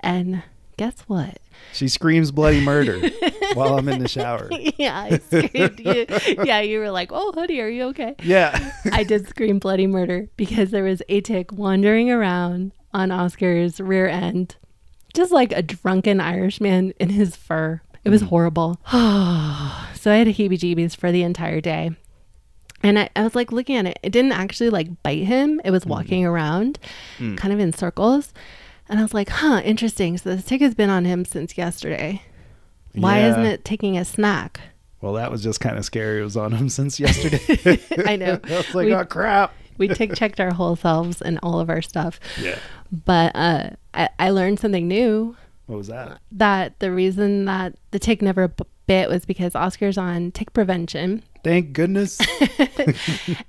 And 0.00 0.42
guess 0.76 1.00
what? 1.08 1.38
She 1.72 1.88
screams 1.88 2.30
bloody 2.30 2.60
murder 2.64 3.00
while 3.54 3.76
I'm 3.78 3.88
in 3.88 3.98
the 3.98 4.08
shower. 4.08 4.48
yeah, 4.78 4.98
I 5.10 5.18
screamed. 5.18 5.80
you, 5.80 6.06
yeah, 6.44 6.60
you 6.60 6.78
were 6.78 6.90
like, 6.90 7.10
oh, 7.12 7.32
hoodie, 7.32 7.60
are 7.60 7.68
you 7.68 7.84
okay? 7.88 8.14
Yeah. 8.22 8.72
I 8.92 9.02
did 9.04 9.28
scream 9.30 9.58
bloody 9.58 9.86
murder 9.86 10.28
because 10.36 10.70
there 10.70 10.84
was 10.84 11.02
a 11.08 11.20
tick 11.20 11.52
wandering 11.52 12.10
around 12.10 12.72
on 12.94 13.10
Oscar's 13.10 13.78
rear 13.78 14.08
end, 14.08 14.56
just 15.14 15.32
like 15.32 15.52
a 15.52 15.62
drunken 15.62 16.18
Irishman 16.20 16.92
in 16.98 17.10
his 17.10 17.36
fur. 17.36 17.82
It 18.04 18.08
was 18.10 18.22
horrible. 18.22 18.80
so 18.90 20.10
I 20.10 20.16
had 20.16 20.28
a 20.28 20.32
heebie 20.32 20.52
jeebies 20.58 20.96
for 20.96 21.12
the 21.12 21.22
entire 21.24 21.60
day. 21.60 21.90
And 22.82 22.98
I, 22.98 23.08
I 23.16 23.22
was 23.24 23.34
like 23.34 23.50
looking 23.52 23.76
at 23.76 23.86
it. 23.86 23.98
It 24.02 24.10
didn't 24.10 24.32
actually 24.32 24.70
like 24.70 25.02
bite 25.02 25.24
him, 25.24 25.60
it 25.64 25.70
was 25.72 25.84
walking 25.84 26.24
around 26.24 26.78
Mm. 27.18 27.36
kind 27.36 27.52
of 27.52 27.58
in 27.60 27.72
circles. 27.72 28.32
And 28.88 28.98
I 28.98 29.02
was 29.02 29.14
like, 29.14 29.28
huh, 29.28 29.60
interesting. 29.64 30.16
So 30.18 30.34
the 30.36 30.42
tick 30.42 30.60
has 30.60 30.74
been 30.74 30.90
on 30.90 31.04
him 31.04 31.24
since 31.24 31.56
yesterday. 31.58 32.22
Why 32.94 33.18
Yeah. 33.20 33.30
isn't 33.30 33.44
it 33.46 33.64
taking 33.64 33.98
a 33.98 34.04
snack? 34.04 34.60
Well, 35.00 35.12
that 35.14 35.30
was 35.30 35.42
just 35.42 35.60
kind 35.60 35.76
of 35.76 35.84
scary. 35.84 36.20
It 36.20 36.24
was 36.24 36.36
on 36.36 36.52
him 36.52 36.68
since 36.78 36.98
yesterday. 37.00 37.80
I 38.06 38.16
know. 38.16 38.40
I 38.44 38.48
was 38.56 38.74
like, 38.74 38.86
We- 38.86 38.94
oh 38.94 39.04
crap. 39.04 39.52
We 39.78 39.88
tick 39.88 40.14
checked 40.14 40.40
our 40.40 40.54
whole 40.54 40.74
selves 40.74 41.20
and 41.20 41.38
all 41.42 41.60
of 41.60 41.68
our 41.68 41.82
stuff. 41.82 42.18
Yeah. 42.40 42.58
But 43.04 43.36
uh, 43.36 43.70
I, 43.92 44.08
I 44.18 44.30
learned 44.30 44.58
something 44.58 44.88
new 44.88 45.36
What 45.66 45.76
was 45.76 45.88
that? 45.88 46.18
that 46.32 46.78
the 46.78 46.90
reason 46.90 47.44
that 47.44 47.74
the 47.90 47.98
tick 47.98 48.22
never 48.22 48.48
b- 48.48 48.64
bit 48.86 49.10
was 49.10 49.26
because 49.26 49.54
Oscar's 49.54 49.98
on 49.98 50.30
tick 50.32 50.54
prevention. 50.54 51.22
Thank 51.44 51.74
goodness. 51.74 52.18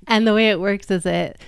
And 0.06 0.26
the 0.26 0.34
way 0.34 0.50
it 0.50 0.60
works 0.60 0.90
is 0.90 1.06
it 1.06 1.40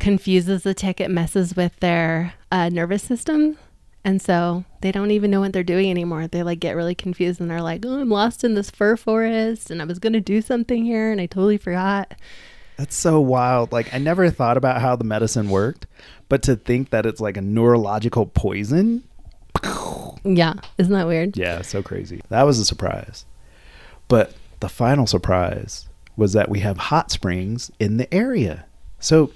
confuses 0.00 0.62
the 0.62 0.74
tick, 0.74 1.00
it 1.00 1.10
messes 1.10 1.56
with 1.56 1.78
their 1.80 2.34
uh, 2.50 2.68
nervous 2.68 3.02
system. 3.02 3.58
And 4.04 4.20
so 4.20 4.64
they 4.82 4.92
don't 4.92 5.10
even 5.10 5.30
know 5.30 5.40
what 5.40 5.54
they're 5.54 5.62
doing 5.62 5.90
anymore. 5.90 6.26
They 6.26 6.42
like 6.42 6.60
get 6.60 6.76
really 6.76 6.94
confused 6.94 7.40
and 7.40 7.50
they're 7.50 7.62
like, 7.62 7.84
oh, 7.86 8.00
I'm 8.00 8.10
lost 8.10 8.44
in 8.44 8.54
this 8.54 8.70
fur 8.70 8.96
forest 8.96 9.70
and 9.70 9.80
I 9.80 9.86
was 9.86 9.98
going 9.98 10.12
to 10.12 10.20
do 10.20 10.42
something 10.42 10.84
here 10.84 11.10
and 11.10 11.20
I 11.20 11.26
totally 11.26 11.56
forgot. 11.56 12.14
That's 12.76 12.96
so 12.96 13.18
wild. 13.20 13.72
Like 13.72 13.94
I 13.94 13.98
never 13.98 14.28
thought 14.30 14.58
about 14.58 14.82
how 14.82 14.94
the 14.94 15.04
medicine 15.04 15.48
worked, 15.48 15.86
but 16.28 16.42
to 16.42 16.56
think 16.56 16.90
that 16.90 17.06
it's 17.06 17.20
like 17.20 17.36
a 17.36 17.42
neurological 17.42 18.26
poison. 18.26 19.04
Yeah. 20.26 20.54
Isn't 20.78 20.92
that 20.94 21.06
weird? 21.06 21.36
Yeah, 21.36 21.60
so 21.62 21.82
crazy. 21.82 22.22
That 22.30 22.44
was 22.44 22.58
a 22.58 22.64
surprise. 22.64 23.26
But 24.08 24.34
the 24.60 24.68
final 24.68 25.06
surprise 25.06 25.88
was 26.16 26.32
that 26.32 26.48
we 26.48 26.60
have 26.60 26.78
hot 26.78 27.10
springs 27.10 27.70
in 27.78 27.98
the 27.98 28.12
area. 28.12 28.64
So 28.98 29.32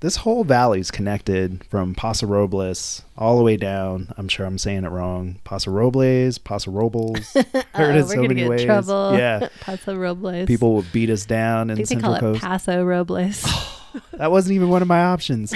this 0.00 0.16
whole 0.16 0.44
valley 0.44 0.80
is 0.80 0.90
connected 0.90 1.62
from 1.64 1.94
Paso 1.94 2.26
Robles 2.26 3.02
all 3.18 3.36
the 3.36 3.44
way 3.44 3.56
down. 3.58 4.12
I'm 4.16 4.28
sure 4.28 4.46
I'm 4.46 4.56
saying 4.58 4.84
it 4.84 4.88
wrong. 4.88 5.38
Paso 5.44 5.70
Robles, 5.70 6.38
Paso 6.38 6.70
Robles. 6.70 7.32
Heard 7.74 7.96
it 7.96 8.08
so 8.08 8.22
many 8.22 8.34
get 8.36 8.48
ways. 8.48 8.64
trouble. 8.64 9.16
Yeah. 9.16 9.48
Paso 9.60 9.94
Robles. 9.96 10.46
People 10.46 10.72
will 10.74 10.84
beat 10.92 11.10
us 11.10 11.26
down 11.26 11.70
I 11.70 11.74
in 11.74 11.78
they 11.80 11.84
Central 11.84 12.16
call 12.16 12.34
it 12.34 12.40
Paso 12.40 12.82
Robles. 12.84 13.44
That 14.12 14.30
wasn't 14.30 14.54
even 14.54 14.68
one 14.68 14.82
of 14.82 14.88
my 14.88 15.02
options. 15.02 15.52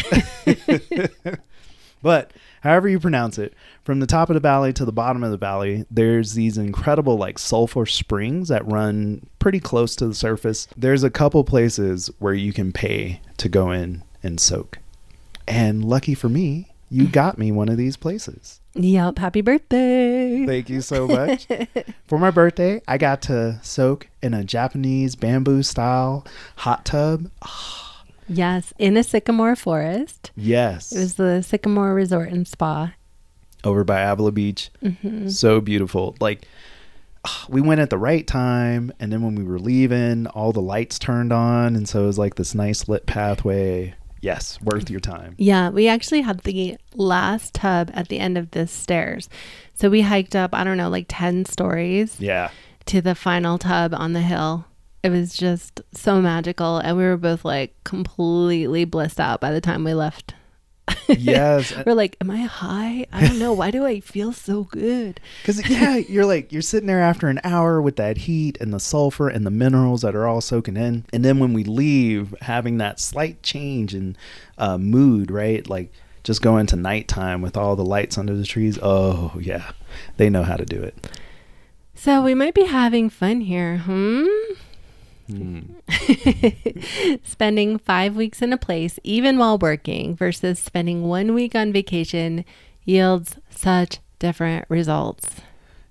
but 2.03 2.33
however 2.63 2.89
you 2.89 2.99
pronounce 2.99 3.39
it, 3.39 3.55
from 3.85 4.01
the 4.01 4.09
top 4.09 4.29
of 4.29 4.35
the 4.35 4.41
valley 4.41 4.73
to 4.73 4.85
the 4.85 4.91
bottom 4.91 5.23
of 5.23 5.31
the 5.31 5.37
valley, 5.37 5.85
there's 5.89 6.35
these 6.35 6.59
incredible 6.59 7.17
like 7.17 7.39
sulfur 7.39 7.87
springs 7.87 8.49
that 8.49 8.67
run 8.67 9.25
pretty 9.39 9.61
close 9.61 9.95
to 9.97 10.09
the 10.09 10.15
surface. 10.15 10.67
There's 10.77 11.05
a 11.05 11.11
couple 11.11 11.45
places 11.45 12.11
where 12.19 12.35
you 12.35 12.53
can 12.53 12.73
pay 12.73 13.21
to 13.37 13.49
go 13.49 13.71
in 13.71 14.03
and 14.25 14.41
soak. 14.41 14.79
And 15.47 15.85
lucky 15.85 16.15
for 16.15 16.29
me, 16.29 16.73
you 16.91 17.07
got 17.21 17.39
me 17.39 17.53
one 17.53 17.69
of 17.69 17.77
these 17.77 17.97
places. 17.97 18.61
yep. 18.75 19.19
Happy 19.19 19.41
birthday. 19.41 20.45
Thank 20.47 20.69
you 20.71 20.81
so 20.81 21.07
much. 21.19 21.47
For 22.07 22.19
my 22.19 22.31
birthday, 22.31 22.81
I 22.89 22.99
got 22.99 23.23
to 23.23 23.61
soak 23.63 24.09
in 24.23 24.35
a 24.35 24.43
Japanese 24.45 25.15
bamboo 25.17 25.63
style 25.63 26.27
hot 26.57 26.85
tub. 26.85 27.31
Yes, 28.27 28.73
in 28.79 28.97
a 28.97 29.05
sycamore 29.05 29.55
forest. 29.55 30.31
Yes. 30.35 30.93
It 30.93 30.99
was 31.01 31.15
the 31.17 31.43
Sycamore 31.43 31.93
Resort 31.93 32.31
and 32.31 32.49
Spa. 32.49 32.95
over 33.65 33.85
by 33.85 34.01
Avila 34.01 34.33
Beach. 34.33 34.71
hmm 34.81 35.29
So 35.29 35.61
beautiful. 35.61 36.17
Like 36.21 36.49
we 37.51 37.61
went 37.61 37.83
at 37.83 37.91
the 37.91 37.99
right 37.99 38.27
time 38.27 38.91
and 38.99 39.13
then 39.13 39.21
when 39.21 39.35
we 39.35 39.45
were 39.45 39.59
leaving, 39.59 40.27
all 40.29 40.53
the 40.53 40.63
lights 40.63 40.99
turned 40.99 41.35
on 41.35 41.77
and 41.77 41.87
so 41.87 42.05
it 42.05 42.07
was 42.07 42.19
like 42.19 42.37
this 42.37 42.55
nice 42.55 42.89
lit 42.89 43.05
pathway. 43.05 43.93
Yes, 44.25 44.59
worth 44.63 44.89
your 44.89 45.01
time. 45.01 45.35
Yeah, 45.37 45.69
we 45.69 45.87
actually 45.87 46.23
had 46.23 46.41
the 46.41 46.79
last 46.95 47.53
tub 47.53 47.91
at 47.93 48.09
the 48.09 48.19
end 48.19 48.39
of 48.39 48.53
this 48.53 48.73
stairs. 48.73 49.29
So 49.75 49.91
we 49.91 50.01
hiked 50.01 50.35
up, 50.35 50.55
I 50.55 50.65
don't 50.65 50.79
know, 50.79 50.89
like 50.89 51.05
10 51.09 51.45
stories 51.45 52.19
Yeah. 52.19 52.49
to 52.87 53.03
the 53.03 53.15
final 53.15 53.59
tub 53.59 53.93
on 53.95 54.15
the 54.15 54.23
hill. 54.23 54.65
It 55.03 55.11
was 55.11 55.35
just 55.37 55.83
so 55.93 56.23
magical. 56.23 56.79
And 56.79 56.97
we 56.97 57.05
were 57.05 57.19
both 57.19 57.45
like 57.45 57.75
completely 57.85 58.87
blissed 58.87 59.21
out 59.21 59.43
by 59.43 59.51
the 59.53 59.61
time 59.61 59.85
we 59.85 59.93
left. 59.93 60.33
Yes. 61.09 61.73
We're 61.87 61.95
like, 61.95 62.17
Am 62.21 62.31
I 62.31 62.43
high? 62.43 63.07
I 63.13 63.27
don't 63.27 63.39
know. 63.39 63.53
Why 63.53 63.71
do 63.71 63.85
I 63.85 64.01
feel 64.01 64.33
so 64.33 64.65
good? 64.65 65.21
Because 65.43 65.69
yeah, 65.69 65.97
you're 65.97 66.27
like 66.27 66.53
you're 66.53 66.63
sitting 66.63 66.87
there 66.87 67.03
after 67.03 67.29
an 67.29 67.41
hour 67.45 67.81
with 67.81 67.97
that 67.97 68.19
heat 68.19 68.59
and 68.61 68.73
the 68.73 68.81
sulfur 68.81 69.29
and 69.29 69.47
the 69.47 69.51
minerals 69.51 70.03
that 70.03 70.15
are 70.15 70.27
all 70.27 70.41
soaking 70.41 70.77
in, 70.77 71.05
and 71.13 71.25
then 71.25 71.39
when 71.39 71.53
we 71.53 71.65
leave, 71.65 72.35
having 72.43 72.79
that 72.79 73.01
slight 73.01 73.43
change 73.43 73.95
in 73.95 74.17
uh, 74.59 74.79
mood, 74.79 75.31
right? 75.31 75.69
Like 75.69 75.93
just 76.23 76.43
going 76.43 76.67
to 76.67 76.77
nighttime 76.77 77.43
with 77.43 77.57
all 77.57 77.77
the 77.77 77.85
lights 77.85 78.17
under 78.19 78.35
the 78.35 78.45
trees. 78.45 78.79
Oh 78.83 79.33
yeah, 79.41 79.73
they 80.17 80.31
know 80.31 80.43
how 80.43 80.57
to 80.57 80.65
do 80.65 80.83
it. 80.83 81.11
So 81.95 82.23
we 82.23 82.35
might 82.35 82.55
be 82.55 82.65
having 82.65 83.09
fun 83.09 83.43
here, 83.43 83.79
hmm? 83.79 84.27
Hmm. 85.27 85.61
spending 87.25 87.79
five 87.79 88.15
weeks 88.15 88.43
in 88.43 88.53
a 88.53 88.59
place, 88.59 88.99
even 89.03 89.39
while 89.39 89.59
working, 89.59 90.15
versus 90.15 90.59
spending 90.59 91.05
one 91.05 91.35
week 91.35 91.55
on 91.55 91.73
vacation 91.73 92.45
yields 92.85 93.37
such 93.51 93.99
different 94.19 94.67
results. 94.69 95.41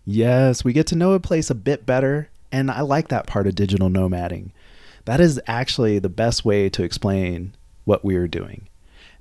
Yes, 0.05 0.63
we 0.63 0.73
get 0.73 0.87
to 0.87 0.95
know 0.95 1.13
a 1.13 1.19
place 1.19 1.49
a 1.49 1.55
bit 1.55 1.85
better, 1.85 2.29
and 2.51 2.69
I 2.69 2.81
like 2.81 3.07
that 3.07 3.27
part 3.27 3.47
of 3.47 3.55
digital 3.55 3.89
nomading. 3.89 4.51
That 5.05 5.19
is 5.19 5.41
actually 5.47 5.99
the 5.99 6.09
best 6.09 6.45
way 6.45 6.69
to 6.69 6.83
explain 6.83 7.55
what 7.85 8.05
we 8.05 8.15
are 8.15 8.27
doing. 8.27 8.67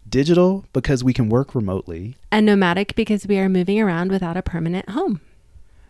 Digital 0.08 0.64
because 0.72 1.02
we 1.02 1.12
can 1.12 1.28
work 1.28 1.54
remotely. 1.54 2.16
And 2.30 2.46
nomadic 2.46 2.94
because 2.94 3.26
we 3.26 3.38
are 3.38 3.48
moving 3.48 3.80
around 3.80 4.10
without 4.10 4.36
a 4.36 4.42
permanent 4.42 4.90
home. 4.90 5.20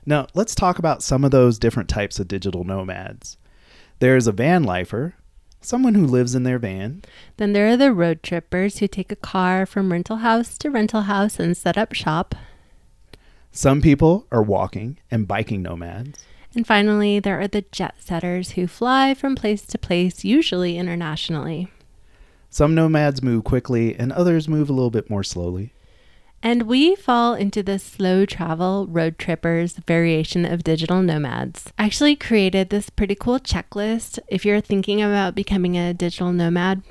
Now, 0.05 0.27
let's 0.35 0.55
talk 0.55 0.79
about 0.79 1.03
some 1.03 1.25
of 1.25 1.31
those 1.31 1.59
different 1.59 1.89
types 1.89 2.19
of 2.19 2.29
digital 2.29 2.65
nomads. 2.65 3.37
There's 4.03 4.27
a 4.27 4.33
van 4.33 4.65
lifer, 4.65 5.15
someone 5.61 5.95
who 5.95 6.05
lives 6.05 6.35
in 6.35 6.43
their 6.43 6.59
van. 6.59 7.03
Then 7.37 7.53
there 7.53 7.69
are 7.69 7.77
the 7.77 7.93
road 7.93 8.25
trippers 8.25 8.79
who 8.79 8.89
take 8.89 9.13
a 9.13 9.15
car 9.15 9.65
from 9.65 9.93
rental 9.93 10.17
house 10.17 10.59
to 10.59 10.71
rental 10.71 11.03
house 11.03 11.39
and 11.39 11.57
set 11.57 11.79
up 11.79 11.93
shop. 11.93 12.35
Some 13.53 13.81
people 13.81 14.27
are 14.33 14.43
walking 14.43 14.99
and 15.09 15.29
biking 15.29 15.63
nomads. 15.63 16.25
And 16.53 16.67
finally, 16.67 17.21
there 17.21 17.39
are 17.39 17.47
the 17.47 17.65
jet 17.71 17.95
setters 18.01 18.51
who 18.51 18.67
fly 18.67 19.15
from 19.15 19.37
place 19.37 19.65
to 19.67 19.79
place, 19.79 20.25
usually 20.25 20.79
internationally. 20.79 21.71
Some 22.51 22.75
nomads 22.75 23.23
move 23.23 23.45
quickly 23.45 23.95
and 23.95 24.11
others 24.11 24.49
move 24.49 24.69
a 24.69 24.73
little 24.73 24.91
bit 24.91 25.11
more 25.11 25.23
slowly. 25.23 25.75
And 26.43 26.63
we 26.63 26.97
fall 26.97 27.35
into 27.35 27.63
the 27.63 27.79
slow 27.79 28.27
travel 28.27 28.89
road 28.89 29.17
trippers 29.17 29.75
variation 29.87 30.45
of 30.45 30.65
digital 30.65 31.01
nomads. 31.01 31.73
I 31.79 31.85
actually 31.85 32.17
created 32.17 32.71
this 32.71 32.91
pretty 32.91 33.15
cool 33.15 33.39
checklist. 33.39 34.19
If 34.27 34.45
you're 34.45 34.61
thinking 34.61 35.01
about 35.01 35.37
becoming 35.37 35.79
a 35.79 35.95
digital 35.95 36.33
nomad, 36.33 36.83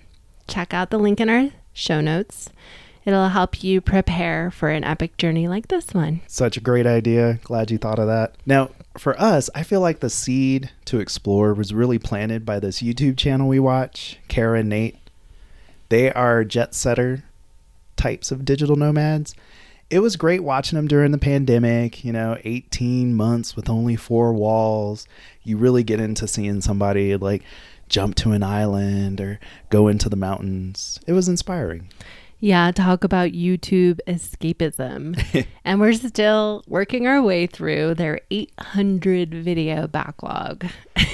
check 0.47 0.73
out 0.73 0.89
the 0.89 0.97
link 0.97 1.19
in 1.19 1.29
our 1.29 1.49
show 1.73 1.99
notes. 1.99 2.49
It'll 3.03 3.29
help 3.29 3.61
you 3.61 3.81
prepare 3.81 4.51
for 4.51 4.69
an 4.69 4.85
epic 4.85 5.17
journey 5.17 5.47
like 5.49 5.67
this 5.67 5.93
one. 5.93 6.21
Such 6.27 6.55
a 6.55 6.61
great 6.61 6.85
idea. 6.85 7.39
Glad 7.43 7.71
you 7.71 7.77
thought 7.77 7.99
of 7.99 8.07
that. 8.07 8.35
Now, 8.45 8.69
for 8.97 9.19
us, 9.19 9.49
I 9.53 9.63
feel 9.63 9.81
like 9.81 9.99
the 9.99 10.09
seed 10.09 10.69
to 10.85 10.99
explore 10.99 11.53
was 11.53 11.73
really 11.73 11.99
planted 11.99 12.45
by 12.45 12.59
this 12.59 12.81
YouTube 12.81 13.17
channel 13.17 13.47
we 13.47 13.59
watch, 13.59 14.19
Kara 14.27 14.59
and 14.59 14.69
Nate. 14.69 14.97
They 15.89 16.11
are 16.13 16.45
jet 16.45 16.73
setter 16.73 17.23
types 17.95 18.31
of 18.31 18.45
digital 18.45 18.75
nomads. 18.75 19.35
It 19.89 19.99
was 19.99 20.15
great 20.15 20.43
watching 20.43 20.77
them 20.77 20.87
during 20.87 21.11
the 21.11 21.17
pandemic, 21.17 22.05
you 22.05 22.13
know, 22.13 22.37
18 22.45 23.13
months 23.13 23.55
with 23.55 23.69
only 23.69 23.97
four 23.97 24.33
walls. 24.33 25.05
You 25.43 25.57
really 25.57 25.83
get 25.83 25.99
into 25.99 26.27
seeing 26.27 26.61
somebody 26.61 27.15
like 27.17 27.43
jump 27.89 28.15
to 28.15 28.31
an 28.31 28.41
island 28.41 29.19
or 29.19 29.39
go 29.69 29.89
into 29.89 30.07
the 30.07 30.15
mountains. 30.15 30.99
It 31.07 31.13
was 31.13 31.27
inspiring. 31.27 31.89
Yeah, 32.43 32.71
talk 32.71 33.03
about 33.03 33.29
YouTube 33.33 33.99
escapism. 34.07 35.45
and 35.63 35.79
we're 35.79 35.93
still 35.93 36.63
working 36.67 37.05
our 37.05 37.21
way 37.21 37.45
through 37.45 37.93
their 37.93 38.19
800 38.31 39.31
video 39.31 39.85
backlog. 39.85 40.65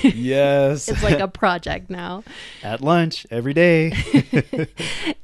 Yes. 0.01 0.87
it's 0.87 1.03
like 1.03 1.19
a 1.19 1.27
project 1.27 1.89
now. 1.89 2.23
At 2.63 2.81
lunch 2.81 3.27
every 3.29 3.53
day. 3.53 3.93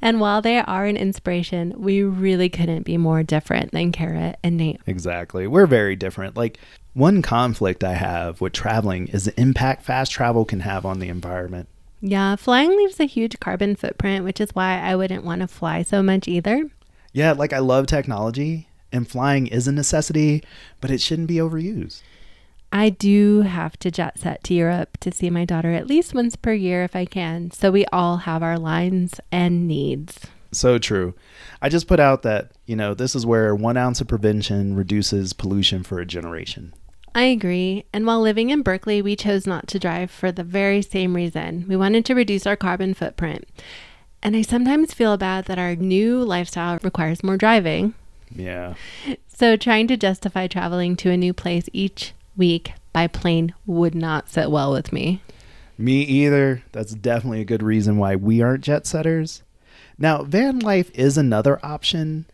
And 0.03 0.19
while 0.19 0.41
they 0.41 0.57
are 0.57 0.83
an 0.83 0.97
inspiration, 0.97 1.73
we 1.77 2.03
really 2.03 2.49
couldn't 2.49 2.83
be 2.83 2.97
more 2.97 3.23
different 3.23 3.71
than 3.71 3.93
Kara 3.93 4.35
and 4.43 4.57
Nate. 4.57 4.81
Exactly. 4.85 5.47
We're 5.47 5.65
very 5.65 5.95
different. 5.95 6.35
Like 6.35 6.59
one 6.91 7.21
conflict 7.21 7.85
I 7.85 7.93
have 7.93 8.41
with 8.41 8.51
traveling 8.51 9.07
is 9.07 9.23
the 9.23 9.39
impact 9.39 9.83
fast 9.83 10.11
travel 10.11 10.43
can 10.43 10.59
have 10.59 10.85
on 10.85 10.99
the 10.99 11.07
environment. 11.07 11.69
Yeah, 12.05 12.35
flying 12.35 12.75
leaves 12.75 12.99
a 12.99 13.05
huge 13.05 13.39
carbon 13.39 13.77
footprint, 13.77 14.25
which 14.25 14.41
is 14.41 14.53
why 14.53 14.77
I 14.77 14.93
wouldn't 14.93 15.23
want 15.23 15.39
to 15.39 15.47
fly 15.47 15.83
so 15.83 16.03
much 16.03 16.27
either. 16.27 16.69
Yeah, 17.13 17.31
like 17.31 17.53
I 17.53 17.59
love 17.59 17.87
technology 17.87 18.67
and 18.91 19.07
flying 19.07 19.47
is 19.47 19.69
a 19.69 19.71
necessity, 19.71 20.43
but 20.81 20.91
it 20.91 20.99
shouldn't 20.99 21.29
be 21.29 21.37
overused. 21.37 22.01
I 22.73 22.89
do 22.89 23.43
have 23.43 23.79
to 23.79 23.89
jet 23.89 24.19
set 24.19 24.43
to 24.43 24.53
Europe 24.53 24.97
to 24.99 25.13
see 25.13 25.29
my 25.29 25.45
daughter 25.45 25.71
at 25.71 25.87
least 25.87 26.13
once 26.13 26.35
per 26.35 26.51
year 26.51 26.83
if 26.83 26.93
I 26.93 27.05
can. 27.05 27.51
So 27.51 27.71
we 27.71 27.85
all 27.85 28.17
have 28.17 28.43
our 28.43 28.59
lines 28.59 29.21
and 29.31 29.65
needs. 29.65 30.27
So 30.51 30.77
true. 30.79 31.13
I 31.61 31.69
just 31.69 31.87
put 31.87 32.01
out 32.01 32.23
that, 32.23 32.51
you 32.65 32.75
know, 32.75 32.93
this 32.93 33.15
is 33.15 33.25
where 33.25 33.55
one 33.55 33.77
ounce 33.77 34.01
of 34.01 34.09
prevention 34.09 34.75
reduces 34.75 35.31
pollution 35.31 35.83
for 35.83 35.99
a 36.01 36.05
generation. 36.05 36.73
I 37.15 37.23
agree. 37.23 37.86
And 37.93 38.06
while 38.06 38.21
living 38.21 38.49
in 38.49 38.63
Berkeley, 38.63 39.02
we 39.02 39.15
chose 39.15 39.45
not 39.45 39.67
to 39.67 39.80
drive 39.80 40.10
for 40.10 40.32
the 40.32 40.43
very 40.43 40.82
same 40.82 41.15
reason. 41.15 41.65
We 41.67 41.76
wanted 41.76 42.06
to 42.06 42.15
reduce 42.15 42.47
our 42.47 42.56
carbon 42.56 42.93
footprint. 42.93 43.47
And 44.21 44.36
I 44.36 44.41
sometimes 44.41 44.93
feel 44.93 45.17
bad 45.17 45.45
that 45.45 45.60
our 45.60 45.76
new 45.76 46.23
lifestyle 46.23 46.80
requires 46.82 47.23
more 47.23 47.38
driving. 47.38 47.93
Yeah. 48.34 48.73
So 49.28 49.56
trying 49.56 49.88
to 49.88 49.97
justify 49.97 50.47
traveling 50.47 50.95
to 50.97 51.12
a 51.12 51.17
new 51.17 51.34
place 51.34 51.69
each 51.73 52.13
week 52.36 52.73
by 52.93 53.08
plane 53.08 53.54
would 53.65 53.93
not 53.93 54.30
sit 54.30 54.49
well 54.49 54.71
with 54.71 54.93
me. 54.93 55.21
Me 55.78 56.02
either. 56.02 56.63
That's 56.71 56.93
definitely 56.93 57.41
a 57.41 57.45
good 57.45 57.63
reason 57.63 57.97
why 57.97 58.15
we 58.15 58.41
aren't 58.41 58.63
jet 58.63 58.88
setters. 58.88 59.43
Now, 59.97 60.23
van 60.23 60.60
life 60.60 60.89
is 60.93 61.17
another 61.17 61.63
option, 61.63 62.26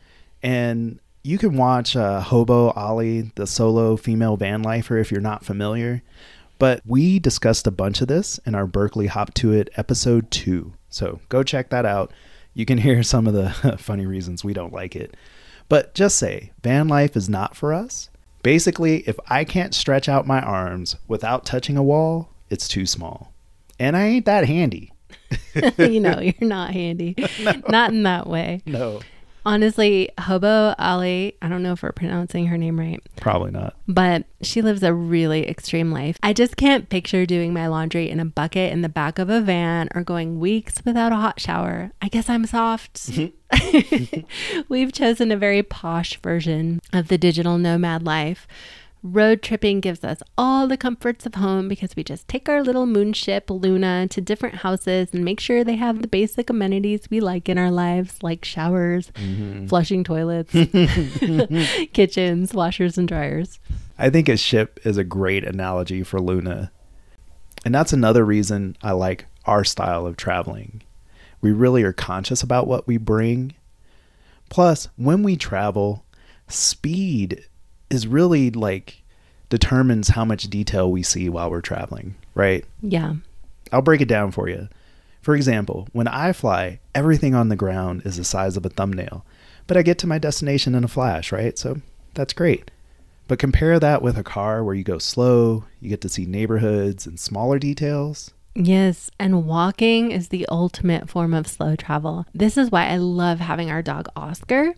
and 0.42 1.00
you 1.24 1.38
can 1.38 1.58
watch 1.58 1.96
uh, 1.96 2.22
Hobo 2.22 2.72
Ahle, 2.74 3.34
the 3.36 3.48
solo 3.48 3.98
female 3.98 4.38
van 4.38 4.62
lifer, 4.62 4.98
if 4.98 5.12
you're 5.12 5.22
not 5.22 5.46
familiar. 5.46 6.02
But 6.58 6.82
we 6.86 7.20
discussed 7.20 7.68
a 7.68 7.72
bunch 7.72 8.02
of 8.02 8.08
this 8.08 8.40
in 8.46 8.54
our 8.54 8.68
Berkeley 8.68 9.08
Hop 9.08 9.34
to 9.36 9.54
It 9.54 9.70
episode 9.78 10.30
two. 10.30 10.74
So 10.90 11.20
go 11.30 11.44
check 11.44 11.70
that 11.70 11.86
out. 11.86 12.12
You 12.54 12.66
can 12.66 12.78
hear 12.80 13.04
some 13.04 13.28
of 13.28 13.34
the 13.34 13.78
funny 13.80 14.06
reasons 14.06 14.44
we 14.44 14.54
don't 14.54 14.74
like 14.74 14.96
it. 14.96 15.16
But 15.68 15.94
just 15.94 16.18
say, 16.18 16.52
van 16.64 16.88
life 16.88 17.16
is 17.16 17.30
not 17.30 17.56
for 17.56 17.74
us. 17.74 18.10
Basically, 18.42 19.08
if 19.08 19.20
I 19.28 19.44
can't 19.44 19.76
stretch 19.76 20.10
out 20.10 20.26
my 20.26 20.42
arms 20.42 20.96
without 21.08 21.46
touching 21.46 21.78
a 21.78 21.84
wall, 21.84 22.30
it's 22.50 22.68
too 22.68 22.86
small. 22.86 23.34
And 23.78 23.96
I 23.96 24.06
ain't 24.06 24.26
that 24.26 24.48
handy. 24.48 24.92
you 25.78 26.00
know, 26.00 26.20
you're 26.20 26.34
not 26.42 26.72
handy. 26.72 27.16
Not 27.68 27.92
in 27.92 28.04
that 28.04 28.28
way. 28.28 28.62
No, 28.66 29.02
Honestly, 29.46 30.10
Hobo 30.20 30.76
Ahle, 30.78 31.34
I 31.42 31.48
don't 31.50 31.64
know 31.64 31.74
if 31.74 31.84
we're 31.84 31.92
pronouncing 31.92 32.48
her 32.48 32.58
name 32.58 32.80
right, 32.80 33.02
probably 33.16 33.52
not. 33.52 33.76
but 33.88 34.26
she 34.42 34.62
lives 34.62 34.84
a 34.84 34.94
really 34.94 35.48
extreme 35.48 35.92
life. 35.92 36.18
I 36.22 36.34
just 36.34 36.58
can't 36.58 36.90
picture 36.90 37.26
doing 37.26 37.54
my 37.54 37.68
laundry 37.68 38.10
in 38.10 38.20
a 38.20 38.26
bucket 38.26 38.72
in 38.72 38.82
the 38.82 38.90
back 38.90 39.18
of 39.20 39.30
a 39.30 39.42
van 39.42 39.90
or 39.96 40.04
going 40.04 40.40
weeks 40.40 40.82
without 40.86 41.12
a 41.12 41.18
hot 41.18 41.40
shower. 41.40 41.92
I 42.02 42.10
guess 42.10 42.30
I'm 42.30 42.46
soft. 42.46 42.96
Mm-hmm. 42.96 44.64
We've 44.70 44.92
chosen 44.94 45.32
a 45.32 45.38
very 45.38 45.64
posh 45.64 46.18
version 46.22 46.82
of 46.94 47.08
the 47.08 47.18
digital 47.18 47.58
nomad 47.58 48.06
life. 48.06 48.48
Road 49.02 49.42
tripping 49.42 49.80
gives 49.80 50.04
us 50.04 50.22
all 50.38 50.68
the 50.68 50.76
comforts 50.76 51.26
of 51.26 51.36
home 51.36 51.70
because 51.70 51.96
we 51.96 52.04
just 52.04 52.28
take 52.28 52.50
our 52.50 52.62
little 52.62 52.86
moonship 52.86 53.50
Luna 53.50 54.10
to 54.10 54.20
different 54.20 54.56
houses 54.56 55.10
and 55.14 55.24
make 55.24 55.40
sure 55.40 55.64
they 55.64 55.78
have 55.78 56.02
the 56.02 56.08
basic 56.08 56.50
amenities 56.50 57.10
we 57.10 57.22
like 57.22 57.48
in 57.48 57.58
our 57.58 57.72
lives, 57.72 58.22
like 58.22 58.44
showers, 58.44 59.12
mm-hmm. 59.12 59.68
flushing 59.68 60.04
toilets, 60.04 60.52
kitchens, 61.94 62.54
washers, 62.54 62.98
and 62.98 63.08
dryers. 63.08 63.62
I 63.98 64.10
think 64.10 64.28
a 64.28 64.36
ship 64.36 64.82
is 64.84 64.98
a 64.98 65.06
great 65.06 65.46
analogy 65.46 66.04
for 66.04 66.20
Luna. 66.20 66.70
And 67.64 67.74
that's 67.74 67.94
another 67.94 68.26
reason 68.26 68.76
I 68.82 68.92
like 68.92 69.28
our 69.46 69.64
style 69.64 70.06
of 70.08 70.18
traveling. 70.18 70.82
We 71.40 71.54
really 71.54 71.84
are 71.84 71.94
conscious 71.94 72.44
about 72.44 72.68
what 72.68 72.86
we 72.86 72.98
bring. 72.98 73.54
Plus, 74.50 74.90
when 74.98 75.24
we 75.24 75.38
travel, 75.38 76.04
speed 76.50 77.46
is 77.90 78.08
really 78.08 78.52
like 78.52 79.02
determines 79.50 80.10
how 80.10 80.24
much 80.24 80.44
detail 80.44 80.92
we 80.92 81.04
see 81.04 81.28
while 81.28 81.50
we're 81.50 81.62
traveling, 81.62 82.16
right? 82.36 82.64
Yeah. 82.82 83.16
I'll 83.72 83.82
break 83.82 84.02
it 84.02 84.08
down 84.08 84.32
for 84.32 84.48
you. 84.48 84.70
For 85.22 85.36
example, 85.36 85.88
when 85.92 86.08
I 86.08 86.34
fly, 86.34 86.80
everything 86.96 87.36
on 87.36 87.50
the 87.50 87.56
ground 87.56 88.04
is 88.06 88.18
the 88.18 88.24
size 88.24 88.56
of 88.56 88.66
a 88.66 88.70
thumbnail, 88.70 89.26
but 89.68 89.76
I 89.76 89.82
get 89.82 89.98
to 90.00 90.08
my 90.08 90.18
destination 90.18 90.76
in 90.76 90.84
a 90.84 90.88
flash, 90.88 91.32
right? 91.32 91.58
So 91.58 91.82
that's 92.14 92.34
great. 92.34 92.72
But 93.28 93.38
compare 93.38 93.80
that 93.80 94.02
with 94.02 94.18
a 94.18 94.24
car 94.24 94.64
where 94.64 94.74
you 94.74 94.84
go 94.84 94.98
slow, 94.98 95.66
you 95.80 95.90
get 95.90 96.02
to 96.02 96.10
see 96.10 96.26
neighborhoods 96.26 97.06
and 97.06 97.20
smaller 97.20 97.60
details. 97.60 98.32
Yes, 98.56 99.12
and 99.20 99.46
walking 99.46 100.12
is 100.12 100.30
the 100.30 100.48
ultimate 100.48 101.10
form 101.10 101.34
of 101.34 101.48
slow 101.48 101.76
travel. 101.76 102.26
This 102.34 102.58
is 102.58 102.72
why 102.72 102.88
I 102.88 102.98
love 102.98 103.40
having 103.40 103.70
our 103.70 103.84
dog 103.84 104.10
Oscar. 104.16 104.74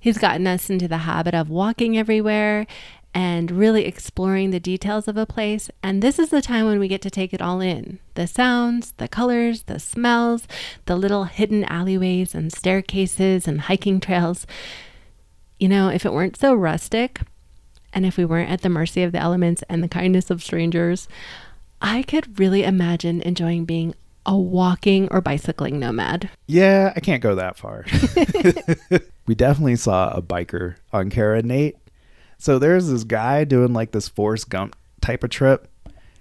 He's 0.00 0.18
gotten 0.18 0.46
us 0.46 0.70
into 0.70 0.88
the 0.88 0.98
habit 0.98 1.34
of 1.34 1.50
walking 1.50 1.96
everywhere 1.96 2.66
and 3.12 3.50
really 3.50 3.84
exploring 3.84 4.50
the 4.50 4.60
details 4.60 5.06
of 5.08 5.16
a 5.16 5.26
place. 5.26 5.70
And 5.82 6.00
this 6.00 6.18
is 6.18 6.30
the 6.30 6.40
time 6.40 6.64
when 6.64 6.78
we 6.78 6.88
get 6.88 7.02
to 7.02 7.10
take 7.10 7.34
it 7.34 7.42
all 7.42 7.60
in 7.60 7.98
the 8.14 8.26
sounds, 8.26 8.92
the 8.96 9.08
colors, 9.08 9.64
the 9.64 9.78
smells, 9.78 10.46
the 10.86 10.96
little 10.96 11.24
hidden 11.24 11.64
alleyways 11.64 12.34
and 12.34 12.52
staircases 12.52 13.46
and 13.46 13.62
hiking 13.62 14.00
trails. 14.00 14.46
You 15.58 15.68
know, 15.68 15.88
if 15.88 16.06
it 16.06 16.12
weren't 16.12 16.36
so 16.36 16.54
rustic 16.54 17.20
and 17.92 18.06
if 18.06 18.16
we 18.16 18.24
weren't 18.24 18.50
at 18.50 18.62
the 18.62 18.68
mercy 18.68 19.02
of 19.02 19.12
the 19.12 19.18
elements 19.18 19.62
and 19.68 19.82
the 19.82 19.88
kindness 19.88 20.30
of 20.30 20.42
strangers, 20.42 21.08
I 21.82 22.02
could 22.02 22.38
really 22.38 22.62
imagine 22.62 23.20
enjoying 23.22 23.64
being 23.64 23.94
a 24.26 24.36
walking 24.36 25.08
or 25.10 25.20
bicycling 25.20 25.78
nomad. 25.78 26.30
Yeah, 26.46 26.92
I 26.94 27.00
can't 27.00 27.22
go 27.22 27.34
that 27.34 27.56
far. 27.56 27.84
we 29.26 29.34
definitely 29.34 29.76
saw 29.76 30.12
a 30.12 30.22
biker 30.22 30.76
on 30.92 31.10
Kara 31.10 31.42
Nate. 31.42 31.76
So 32.38 32.58
there's 32.58 32.88
this 32.88 33.04
guy 33.04 33.44
doing 33.44 33.72
like 33.72 33.92
this 33.92 34.08
Forrest 34.08 34.48
Gump 34.48 34.76
type 35.00 35.24
of 35.24 35.30
trip. 35.30 35.68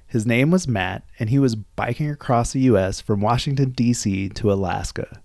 His 0.07 0.25
name 0.25 0.49
was 0.49 0.67
Matt, 0.67 1.03
and 1.19 1.29
he 1.29 1.37
was 1.37 1.55
biking 1.55 2.09
across 2.09 2.51
the 2.51 2.61
US 2.61 2.99
from 2.99 3.21
Washington, 3.21 3.69
D.C. 3.71 4.29
to 4.29 4.51
Alaska. 4.51 5.21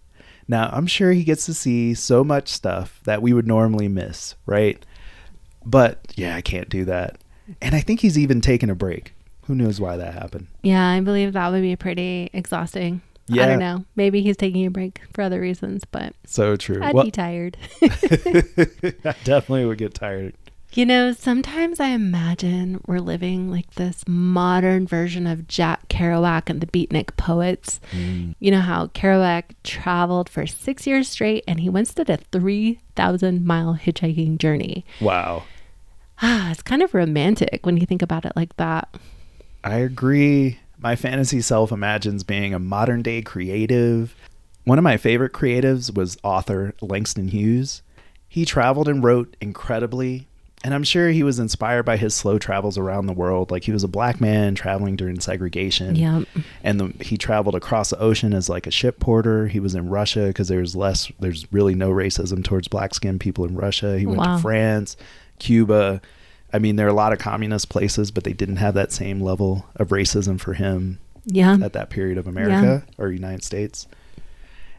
Now, 0.46 0.68
I'm 0.72 0.86
sure 0.86 1.12
he 1.12 1.24
gets 1.24 1.46
to 1.46 1.54
see 1.54 1.94
so 1.94 2.22
much 2.22 2.48
stuff 2.48 3.00
that 3.04 3.22
we 3.22 3.32
would 3.32 3.46
normally 3.46 3.88
miss, 3.88 4.34
right? 4.44 4.84
But 5.64 6.12
yeah, 6.16 6.36
I 6.36 6.42
can't 6.42 6.68
do 6.68 6.84
that. 6.84 7.18
And 7.62 7.74
I 7.74 7.80
think 7.80 8.00
he's 8.00 8.18
even 8.18 8.40
taking 8.40 8.70
a 8.70 8.74
break. 8.74 9.13
Who 9.46 9.54
knows 9.54 9.80
why 9.80 9.96
that 9.96 10.14
happened? 10.14 10.46
Yeah, 10.62 10.86
I 10.88 11.00
believe 11.00 11.32
that 11.34 11.50
would 11.50 11.62
be 11.62 11.76
pretty 11.76 12.30
exhausting. 12.32 13.02
Yeah. 13.26 13.44
I 13.44 13.46
don't 13.46 13.58
know. 13.58 13.84
Maybe 13.96 14.20
he's 14.22 14.36
taking 14.36 14.66
a 14.66 14.70
break 14.70 15.00
for 15.12 15.22
other 15.22 15.40
reasons, 15.40 15.84
but 15.84 16.14
So 16.26 16.56
true. 16.56 16.82
I'd 16.82 16.94
Well, 16.94 17.04
be 17.04 17.10
tired. 17.10 17.56
I 17.82 19.14
definitely 19.24 19.64
would 19.66 19.78
get 19.78 19.94
tired. 19.94 20.34
You 20.74 20.84
know, 20.84 21.12
sometimes 21.12 21.78
I 21.78 21.88
imagine 21.90 22.80
we're 22.86 22.98
living 22.98 23.48
like 23.50 23.70
this 23.76 24.02
modern 24.08 24.88
version 24.88 25.26
of 25.26 25.46
Jack 25.46 25.88
Kerouac 25.88 26.50
and 26.50 26.60
the 26.60 26.66
Beatnik 26.66 27.16
Poets. 27.16 27.80
You 28.40 28.50
know 28.50 28.60
how 28.60 28.88
Kerouac 28.88 29.44
traveled 29.62 30.28
for 30.28 30.46
six 30.48 30.84
years 30.84 31.08
straight 31.08 31.44
and 31.46 31.60
he 31.60 31.68
once 31.68 31.94
did 31.94 32.10
a 32.10 32.16
3,000 32.16 33.46
mile 33.46 33.78
hitchhiking 33.80 34.38
journey. 34.38 34.84
Wow. 35.00 35.44
Ah, 36.20 36.50
it's 36.50 36.62
kind 36.62 36.82
of 36.82 36.92
romantic 36.92 37.64
when 37.64 37.76
you 37.76 37.86
think 37.86 38.02
about 38.02 38.24
it 38.24 38.32
like 38.34 38.56
that. 38.56 38.88
I 39.64 39.76
agree. 39.76 40.58
My 40.78 40.94
fantasy 40.96 41.40
self 41.40 41.72
imagines 41.72 42.22
being 42.22 42.52
a 42.54 42.58
modern 42.58 43.02
day 43.02 43.22
creative. 43.22 44.14
One 44.64 44.78
of 44.78 44.84
my 44.84 44.96
favorite 44.96 45.32
creatives 45.32 45.94
was 45.94 46.16
author 46.22 46.74
Langston 46.80 47.28
Hughes. 47.28 47.82
He 48.28 48.44
traveled 48.44 48.88
and 48.88 49.02
wrote 49.02 49.36
incredibly, 49.40 50.26
and 50.64 50.74
I'm 50.74 50.82
sure 50.84 51.10
he 51.10 51.22
was 51.22 51.38
inspired 51.38 51.84
by 51.84 51.96
his 51.96 52.14
slow 52.14 52.38
travels 52.38 52.76
around 52.76 53.06
the 53.06 53.12
world. 53.12 53.50
Like 53.50 53.64
he 53.64 53.72
was 53.72 53.84
a 53.84 53.88
black 53.88 54.20
man 54.20 54.54
traveling 54.54 54.96
during 54.96 55.20
segregation. 55.20 55.94
Yeah. 55.96 56.22
And 56.62 56.80
the, 56.80 57.04
he 57.04 57.16
traveled 57.16 57.54
across 57.54 57.90
the 57.90 57.98
ocean 58.00 58.34
as 58.34 58.48
like 58.48 58.66
a 58.66 58.70
ship 58.70 58.98
porter. 59.00 59.46
He 59.48 59.60
was 59.60 59.74
in 59.74 59.88
Russia 59.88 60.26
because 60.28 60.48
there's 60.48 60.74
less, 60.74 61.12
there's 61.20 61.50
really 61.52 61.74
no 61.74 61.90
racism 61.90 62.42
towards 62.42 62.66
black 62.68 62.92
skinned 62.94 63.20
people 63.20 63.44
in 63.44 63.54
Russia. 63.54 63.98
He 63.98 64.06
went 64.06 64.18
Wow. 64.18 64.36
to 64.36 64.42
France, 64.42 64.96
Cuba. 65.38 66.00
I 66.54 66.58
mean, 66.60 66.76
there 66.76 66.86
are 66.86 66.90
a 66.90 66.94
lot 66.94 67.12
of 67.12 67.18
communist 67.18 67.68
places, 67.68 68.10
but 68.10 68.24
they 68.24 68.32
didn't 68.32 68.56
have 68.56 68.74
that 68.74 68.92
same 68.92 69.20
level 69.20 69.66
of 69.76 69.88
racism 69.88 70.40
for 70.40 70.54
him 70.54 71.00
Yeah. 71.26 71.58
at 71.60 71.72
that 71.74 71.90
period 71.90 72.16
of 72.16 72.26
America 72.26 72.84
or 72.96 73.10
United 73.10 73.42
States. 73.44 73.86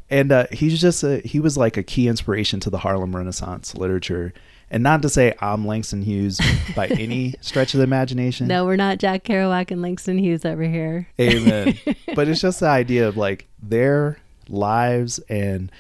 And 0.10 0.32
uh, 0.32 0.46
he's 0.52 0.80
just 0.80 1.04
a, 1.04 1.18
he 1.20 1.40
was 1.40 1.58
like 1.58 1.78
a 1.78 1.84
key 1.84 2.08
inspiration 2.08 2.60
to 2.62 2.70
the 2.70 2.78
Harlem 2.80 3.16
Renaissance 3.16 3.76
literature. 3.76 4.34
And 4.72 4.82
not 4.84 5.02
to 5.04 5.10
say 5.10 5.34
I'm 5.42 5.66
Langston 5.68 6.02
Hughes 6.04 6.40
by 6.76 6.88
any 6.88 7.36
stretch 7.42 7.74
of 7.74 7.80
the 7.80 7.84
imagination. 7.84 8.48
No, 8.48 8.66
we're 8.66 8.76
not 8.78 8.98
Jack 9.00 9.24
Kerouac 9.24 9.70
and 9.72 9.82
Langston 9.82 10.18
Hughes 10.18 10.46
over 10.46 10.64
here. 10.64 11.08
Amen. 11.20 11.78
but 12.16 12.28
it's 12.28 12.42
just 12.42 12.62
the 12.62 12.68
idea 12.68 13.08
of 13.08 13.18
like 13.18 13.48
their 13.62 14.18
lives 14.48 15.20
and 15.30 15.72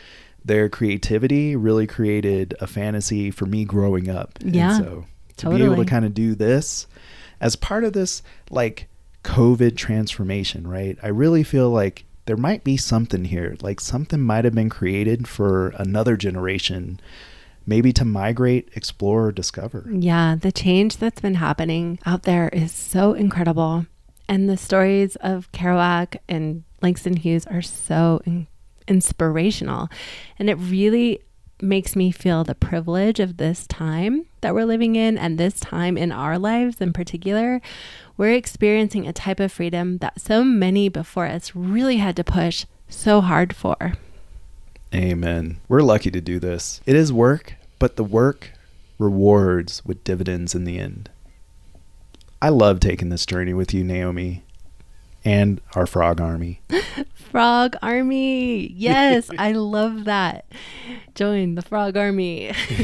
their 0.44 0.70
creativity 0.70 1.56
really 1.56 1.88
created 1.88 2.54
a 2.60 2.68
fantasy 2.68 3.32
for 3.32 3.46
me 3.46 3.64
growing 3.66 4.10
up. 4.10 4.38
Yeah, 4.44 4.76
And 4.76 4.86
so 4.86 5.06
to 5.38 5.50
be 5.50 5.64
able 5.64 5.78
to 5.78 5.86
kind 5.86 6.06
of 6.06 6.14
do 6.14 6.36
this 6.36 6.88
as 7.40 7.56
part 7.56 7.84
of 7.84 7.94
this 7.94 8.22
like 8.50 8.88
COVID 9.24 9.76
transformation, 9.76 10.68
right? 10.68 10.98
I 11.02 11.08
really 11.08 11.44
feel 11.44 11.70
like 11.70 12.06
there 12.26 12.38
might 12.38 12.64
be 12.64 12.78
something 12.78 13.26
here. 13.26 13.56
Like 13.62 13.80
something 13.80 14.22
might 14.22 14.46
have 14.46 14.56
been 14.56 14.70
created 14.70 15.28
for 15.28 15.70
another 15.78 16.18
generation, 16.18 17.00
maybe 17.66 17.92
to 17.94 18.06
migrate, 18.06 18.70
explore, 18.76 19.28
or 19.28 19.32
discover. 19.32 19.88
Yeah, 19.92 20.36
the 20.36 20.52
change 20.52 20.98
that's 20.98 21.22
been 21.22 21.36
happening 21.36 22.00
out 22.06 22.24
there 22.24 22.50
is 22.50 22.72
so 22.72 23.14
incredible. 23.14 23.86
And 24.28 24.50
the 24.50 24.58
stories 24.58 25.16
of 25.18 25.52
Kerouac 25.52 26.18
and 26.28 26.64
Langston 26.82 27.18
Hughes 27.18 27.46
are 27.46 27.62
so 27.62 28.22
in- 28.26 28.48
inspirational. 28.88 29.90
And 30.40 30.50
it 30.50 30.56
really 30.56 31.22
makes 31.62 31.96
me 31.96 32.12
feel 32.12 32.44
the 32.44 32.56
privilege 32.56 33.20
of 33.20 33.38
this 33.38 33.66
time 33.68 34.26
that 34.42 34.54
we're 34.54 34.66
living 34.66 34.96
in 34.96 35.18
and 35.18 35.38
this 35.38 35.60
time 35.60 35.98
in 35.98 36.12
our 36.12 36.38
lives 36.38 36.82
in 36.82 36.94
particular. 36.94 37.62
We're 38.18 38.34
experiencing 38.34 39.08
a 39.08 39.14
type 39.14 39.40
of 39.40 39.52
freedom 39.52 39.98
that 40.00 40.22
so 40.22 40.44
many 40.44 40.90
before 40.90 41.28
us 41.28 41.56
really 41.56 41.98
had 41.98 42.16
to 42.18 42.24
push 42.24 42.66
so 42.88 43.22
hard 43.22 43.56
for. 43.56 43.94
Amen. 44.94 45.60
We're 45.68 45.82
lucky 45.82 46.12
to 46.12 46.22
do 46.22 46.40
this. 46.40 46.82
It 46.86 46.96
is 46.96 47.12
work, 47.12 47.56
but 47.80 47.96
the 47.96 48.04
work 48.04 48.52
rewards 48.98 49.84
with 49.86 50.04
dividends 50.04 50.56
in 50.56 50.64
the 50.64 50.80
end. 50.80 51.10
I 52.42 52.50
love 52.50 52.80
taking 52.80 53.10
this 53.10 53.26
journey 53.26 53.54
with 53.54 53.74
you, 53.74 53.84
Naomi, 53.84 54.44
and 55.26 55.60
our 55.74 55.88
frog 55.88 56.22
army. 56.22 56.62
Frog 57.36 57.76
Army. 57.82 58.72
Yes, 58.72 59.30
I 59.38 59.52
love 59.52 60.06
that. 60.06 60.46
Join 61.16 61.56
the 61.56 61.62
Frog 61.62 61.98
Army. 61.98 62.54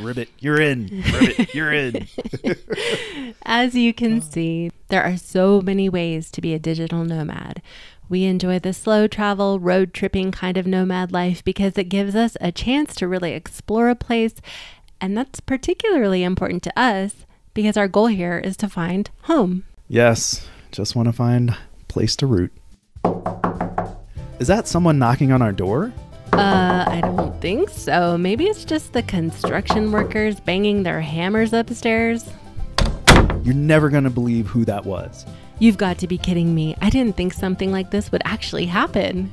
Ribbit, 0.00 0.30
you're 0.38 0.58
in. 0.58 0.88
Ribbit, 1.12 1.54
you're 1.54 1.72
in. 1.72 2.08
As 3.42 3.74
you 3.74 3.92
can 3.92 4.18
oh. 4.18 4.20
see, 4.20 4.70
there 4.88 5.02
are 5.02 5.18
so 5.18 5.60
many 5.60 5.90
ways 5.90 6.30
to 6.30 6.40
be 6.40 6.54
a 6.54 6.58
digital 6.58 7.04
nomad. 7.04 7.60
We 8.08 8.24
enjoy 8.24 8.60
the 8.60 8.72
slow 8.72 9.06
travel, 9.06 9.60
road 9.60 9.92
tripping 9.92 10.32
kind 10.32 10.56
of 10.56 10.66
nomad 10.66 11.12
life 11.12 11.44
because 11.44 11.76
it 11.76 11.90
gives 11.90 12.14
us 12.14 12.34
a 12.40 12.50
chance 12.50 12.94
to 12.94 13.08
really 13.08 13.32
explore 13.32 13.90
a 13.90 13.94
place. 13.94 14.36
And 15.02 15.14
that's 15.14 15.40
particularly 15.40 16.22
important 16.22 16.62
to 16.62 16.80
us 16.80 17.26
because 17.52 17.76
our 17.76 17.88
goal 17.88 18.06
here 18.06 18.38
is 18.38 18.56
to 18.58 18.70
find 18.70 19.10
home. 19.24 19.64
Yes, 19.86 20.48
just 20.72 20.96
want 20.96 21.06
to 21.08 21.12
find 21.12 21.56
place 21.88 22.16
to 22.16 22.26
root. 22.26 22.52
Is 24.38 24.46
that 24.48 24.68
someone 24.68 24.98
knocking 24.98 25.32
on 25.32 25.42
our 25.42 25.52
door? 25.52 25.92
Uh, 26.32 26.84
I 26.86 27.00
don't 27.00 27.40
think 27.40 27.70
so. 27.70 28.16
Maybe 28.16 28.46
it's 28.46 28.64
just 28.64 28.92
the 28.92 29.02
construction 29.02 29.90
workers 29.90 30.38
banging 30.38 30.82
their 30.82 31.00
hammers 31.00 31.52
upstairs. 31.52 32.28
You're 33.42 33.54
never 33.54 33.88
going 33.88 34.04
to 34.04 34.10
believe 34.10 34.46
who 34.46 34.64
that 34.66 34.84
was. 34.84 35.26
You've 35.58 35.78
got 35.78 35.98
to 35.98 36.06
be 36.06 36.18
kidding 36.18 36.54
me. 36.54 36.76
I 36.80 36.90
didn't 36.90 37.16
think 37.16 37.32
something 37.32 37.72
like 37.72 37.90
this 37.90 38.12
would 38.12 38.22
actually 38.24 38.66
happen. 38.66 39.32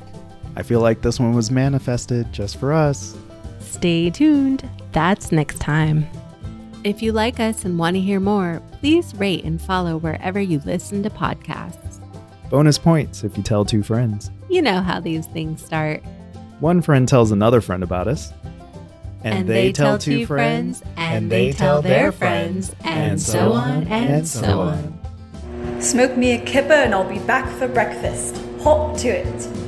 I 0.56 0.64
feel 0.64 0.80
like 0.80 1.02
this 1.02 1.20
one 1.20 1.34
was 1.34 1.52
manifested 1.52 2.32
just 2.32 2.58
for 2.58 2.74
us. 2.74 3.16
Stay 3.60 4.10
tuned. 4.10 4.68
That's 4.92 5.32
next 5.32 5.60
time. 5.60 6.08
If 6.86 7.02
you 7.02 7.14
like 7.14 7.40
us 7.40 7.66
and 7.66 7.80
want 7.80 7.96
to 7.96 8.00
hear 8.00 8.20
more, 8.20 8.62
please 8.80 9.16
rate 9.16 9.44
and 9.44 9.60
follow 9.60 9.98
wherever 9.98 10.40
you 10.40 10.62
listen 10.66 11.02
to 11.02 11.10
podcasts. 11.10 12.00
Bonus 12.52 12.78
points 12.78 13.24
if 13.24 13.36
you 13.36 13.42
tell 13.42 13.66
two 13.66 13.82
friends. 13.82 14.30
You 14.52 14.62
know 14.62 14.82
how 14.82 15.00
these 15.00 15.26
things 15.26 15.66
start. 15.66 16.04
One 16.60 16.84
friend 16.84 17.08
tells 17.08 17.32
another 17.32 17.60
friend 17.60 17.82
about 17.82 18.08
us. 18.08 18.32
And, 19.24 19.50
they, 19.50 19.72
tell 19.72 19.98
two 19.98 20.28
friends, 20.28 20.84
and 20.96 21.32
they 21.32 21.54
tell 21.54 21.82
their 21.82 22.12
friends, 22.12 22.76
and 22.84 23.20
so 23.20 23.54
on 23.54 23.88
and 23.88 24.28
so 24.28 24.62
on. 24.62 25.82
Smoke 25.82 26.16
me 26.16 26.34
a 26.34 26.46
kipper 26.46 26.74
and 26.74 26.94
I'll 26.94 27.10
be 27.10 27.18
back 27.18 27.50
for 27.58 27.68
breakfast. 27.68 28.40
Hop 28.62 28.96
to 28.98 29.08
it. 29.08 29.65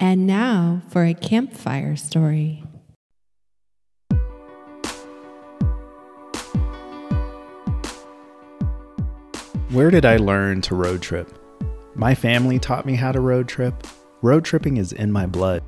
And 0.00 0.26
now 0.26 0.82
for 0.88 1.04
a 1.04 1.12
campfire 1.12 1.96
story. 1.96 2.62
Where 9.70 9.90
did 9.90 10.06
I 10.06 10.16
learn 10.16 10.62
to 10.62 10.74
road 10.74 11.02
trip? 11.02 11.36
My 11.94 12.14
family 12.14 12.58
taught 12.58 12.86
me 12.86 12.94
how 12.94 13.12
to 13.12 13.20
road 13.20 13.48
trip. 13.48 13.86
Road 14.22 14.44
tripping 14.44 14.76
is 14.76 14.92
in 14.92 15.10
my 15.10 15.26
blood. 15.26 15.62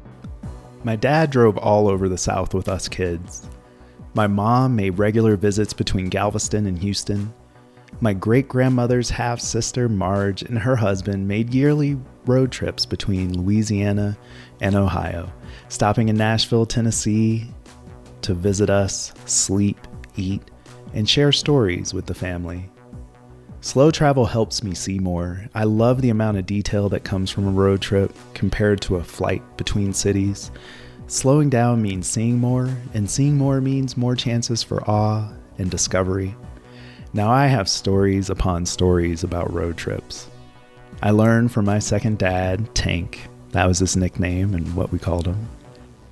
My 0.85 0.97
dad 0.97 1.31
drove 1.31 1.59
all 1.59 1.89
over 1.89 2.09
the 2.09 2.17
South 2.17 2.55
with 2.55 2.69
us 2.69 2.89
kids. 2.89 3.49
My 4.15 4.27
mom 4.27 4.75
made 4.77 4.99
regular 4.99 5.37
visits 5.37 5.73
between 5.73 6.09
Galveston 6.09 6.67
and 6.67 6.79
Houston. 6.79 7.35
My 8.03 8.15
great 8.15 8.49
grandmother's 8.49 9.11
half 9.11 9.41
sister, 9.41 9.87
Marge, 9.87 10.41
and 10.41 10.59
her 10.59 10.77
husband 10.77 11.29
made 11.29 11.53
yearly 11.53 11.99
road 12.25 12.51
trips 12.51 12.87
between 12.87 13.39
Louisiana 13.39 14.17
and 14.63 14.75
Ohio, 14.75 15.31
stopping 15.69 16.09
in 16.09 16.17
Nashville, 16.17 16.65
Tennessee 16.65 17.47
to 18.23 18.33
visit 18.33 18.71
us, 18.71 19.13
sleep, 19.27 19.77
eat, 20.17 20.43
and 20.95 21.07
share 21.07 21.31
stories 21.31 21.93
with 21.93 22.07
the 22.07 22.15
family. 22.15 22.71
Slow 23.61 23.91
travel 23.91 24.25
helps 24.25 24.63
me 24.63 24.75
see 24.75 24.99
more. 24.99 25.47
I 25.55 25.65
love 25.65 26.01
the 26.01 26.09
amount 26.09 26.39
of 26.39 26.47
detail 26.47 26.89
that 26.89 27.05
comes 27.05 27.31
from 27.31 27.47
a 27.47 27.51
road 27.51 27.83
trip 27.83 28.15
compared 28.33 28.81
to 28.83 28.97
a 28.97 29.05
flight 29.05 29.43
between 29.59 29.93
cities. 29.93 30.51
Slowing 31.07 31.51
down 31.51 31.83
means 31.83 32.07
seeing 32.07 32.39
more, 32.39 32.75
and 32.95 33.11
seeing 33.11 33.37
more 33.37 33.61
means 33.61 33.99
more 33.99 34.17
chances 34.17 34.63
for 34.63 34.83
awe 34.89 35.31
and 35.59 35.71
discovery. 35.71 36.35
Now 37.13 37.31
I 37.31 37.49
have 37.49 37.69
stories 37.69 38.31
upon 38.31 38.67
stories 38.67 39.25
about 39.25 39.53
road 39.53 39.77
trips. 39.77 40.29
I 41.03 41.11
learned 41.11 41.51
from 41.51 41.65
my 41.65 41.81
second 41.81 42.19
dad, 42.19 42.73
Tank, 42.73 43.29
that 43.51 43.67
was 43.67 43.81
his 43.81 43.97
nickname 43.97 44.55
and 44.55 44.77
what 44.77 44.93
we 44.93 45.01
called 45.01 45.27
him. 45.27 45.49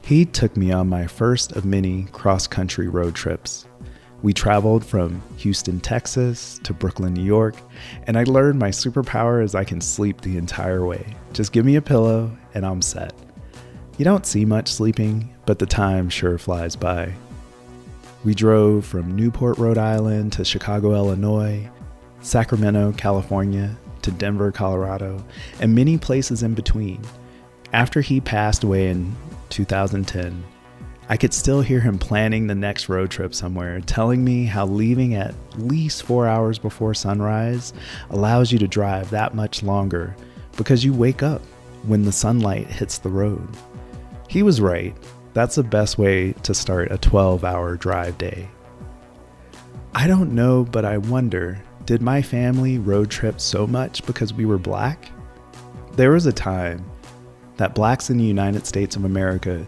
He 0.03 0.25
took 0.25 0.57
me 0.57 0.73
on 0.73 0.89
my 0.89 1.07
first 1.07 1.53
of 1.53 1.65
many 1.65 2.05
cross 2.11 2.49
country 2.49 2.89
road 2.89 3.15
trips. 3.15 3.67
We 4.23 4.33
traveled 4.33 4.85
from 4.85 5.23
Houston, 5.37 5.79
Texas 5.79 6.59
to 6.65 6.73
Brooklyn, 6.73 7.15
New 7.15 7.23
York, 7.23 7.55
and 8.09 8.19
I 8.19 8.25
learned 8.25 8.59
my 8.59 8.71
superpower 8.71 9.45
is 9.45 9.55
I 9.55 9.63
can 9.63 9.81
sleep 9.81 10.21
the 10.21 10.37
entire 10.37 10.85
way. 10.85 11.15
Just 11.33 11.53
give 11.53 11.65
me 11.65 11.77
a 11.77 11.83
pillow 11.83 12.37
and 12.55 12.67
I'm 12.67 12.83
set. 12.83 13.15
You 13.99 14.05
don't 14.05 14.27
see 14.27 14.45
much 14.45 14.67
sleeping, 14.67 15.33
but 15.47 15.61
the 15.61 15.67
time 15.67 16.09
sure 16.11 16.39
flies 16.39 16.75
by. 16.75 17.15
We 18.25 18.35
drove 18.35 18.85
from 18.85 19.15
Newport, 19.15 19.59
Rhode 19.59 19.79
Island 19.79 20.33
to 20.35 20.45
Chicago, 20.45 20.95
Illinois, 20.95 21.71
Sacramento, 22.21 22.93
California, 22.97 23.77
to 24.03 24.11
Denver, 24.11 24.51
Colorado, 24.51 25.25
and 25.61 25.75
many 25.75 25.99
places 25.99 26.43
in 26.43 26.55
between. 26.55 27.01
After 27.73 28.01
he 28.01 28.21
passed 28.21 28.65
away 28.65 28.89
in 28.89 29.15
2010, 29.51 30.43
I 31.11 31.17
could 31.17 31.33
still 31.33 31.63
hear 31.63 31.81
him 31.81 31.99
planning 31.99 32.47
the 32.47 32.55
next 32.55 32.89
road 32.89 33.11
trip 33.11 33.35
somewhere, 33.35 33.81
telling 33.81 34.25
me 34.25 34.45
how 34.45 34.67
leaving 34.67 35.15
at 35.15 35.35
least 35.57 36.03
four 36.03 36.27
hours 36.27 36.59
before 36.59 36.95
sunrise 36.95 37.73
allows 38.11 38.53
you 38.53 38.59
to 38.59 38.69
drive 38.69 39.11
that 39.11 39.35
much 39.35 39.63
longer 39.63 40.15
because 40.57 40.85
you 40.85 40.93
wake 40.93 41.23
up 41.23 41.41
when 41.85 42.03
the 42.03 42.13
sunlight 42.13 42.67
hits 42.67 42.99
the 42.99 43.09
road. 43.09 43.49
He 44.29 44.43
was 44.43 44.61
right. 44.61 44.95
That's 45.39 45.55
the 45.55 45.63
best 45.63 45.99
way 45.99 46.33
to 46.33 46.53
start 46.53 46.91
a 46.91 46.99
12 46.99 47.45
hour 47.45 47.77
drive 47.77 48.19
day. 48.19 48.49
I 49.95 50.09
don't 50.09 50.35
know, 50.35 50.65
but 50.65 50.85
I 50.85 50.99
wonder 50.99 51.63
did 51.85 52.03
my 52.03 52.23
family 52.23 52.81
road 52.81 53.09
trip 53.09 53.41
so 53.41 53.65
much 53.65 54.05
because 54.05 54.35
we 54.35 54.47
were 54.47 54.59
black? 54.59 55.13
There 55.93 56.11
was 56.11 56.27
a 56.27 56.33
time 56.33 56.85
that 57.57 57.77
blacks 57.77 58.11
in 58.11 58.19
the 58.19 58.25
United 58.25 58.67
States 58.67 58.97
of 58.97 59.05
America 59.05 59.65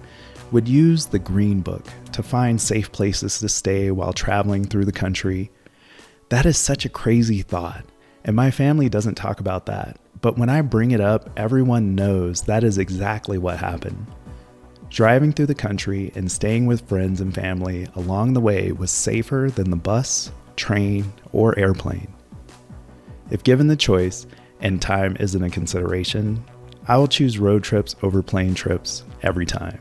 would 0.50 0.66
use 0.66 1.06
the 1.06 1.20
Green 1.20 1.60
Book 1.60 1.86
to 2.14 2.24
find 2.24 2.60
safe 2.60 2.90
places 2.90 3.38
to 3.38 3.48
stay 3.48 3.92
while 3.92 4.12
traveling 4.12 4.64
through 4.64 4.86
the 4.86 4.90
country. 4.90 5.52
That 6.30 6.46
is 6.46 6.58
such 6.58 6.84
a 6.84 6.88
crazy 6.88 7.42
thought, 7.42 7.84
and 8.24 8.34
my 8.34 8.50
family 8.50 8.88
doesn't 8.88 9.14
talk 9.14 9.38
about 9.38 9.66
that. 9.66 10.00
But 10.20 10.36
when 10.36 10.48
I 10.48 10.62
bring 10.62 10.90
it 10.90 11.00
up, 11.00 11.30
everyone 11.36 11.94
knows 11.94 12.42
that 12.42 12.64
is 12.64 12.76
exactly 12.76 13.38
what 13.38 13.58
happened. 13.58 14.08
Driving 14.90 15.32
through 15.32 15.46
the 15.46 15.54
country 15.54 16.10
and 16.16 16.30
staying 16.30 16.66
with 16.66 16.88
friends 16.88 17.20
and 17.20 17.32
family 17.32 17.86
along 17.94 18.32
the 18.32 18.40
way 18.40 18.72
was 18.72 18.90
safer 18.90 19.48
than 19.54 19.70
the 19.70 19.76
bus, 19.76 20.32
train, 20.56 21.12
or 21.30 21.56
airplane. 21.56 22.12
If 23.30 23.44
given 23.44 23.68
the 23.68 23.76
choice 23.76 24.26
and 24.60 24.82
time 24.82 25.16
isn't 25.20 25.44
a 25.44 25.48
consideration, 25.48 26.44
I 26.88 26.96
will 26.96 27.06
choose 27.06 27.38
road 27.38 27.62
trips 27.62 27.94
over 28.02 28.20
plane 28.20 28.54
trips 28.54 29.04
every 29.22 29.46
time. 29.46 29.80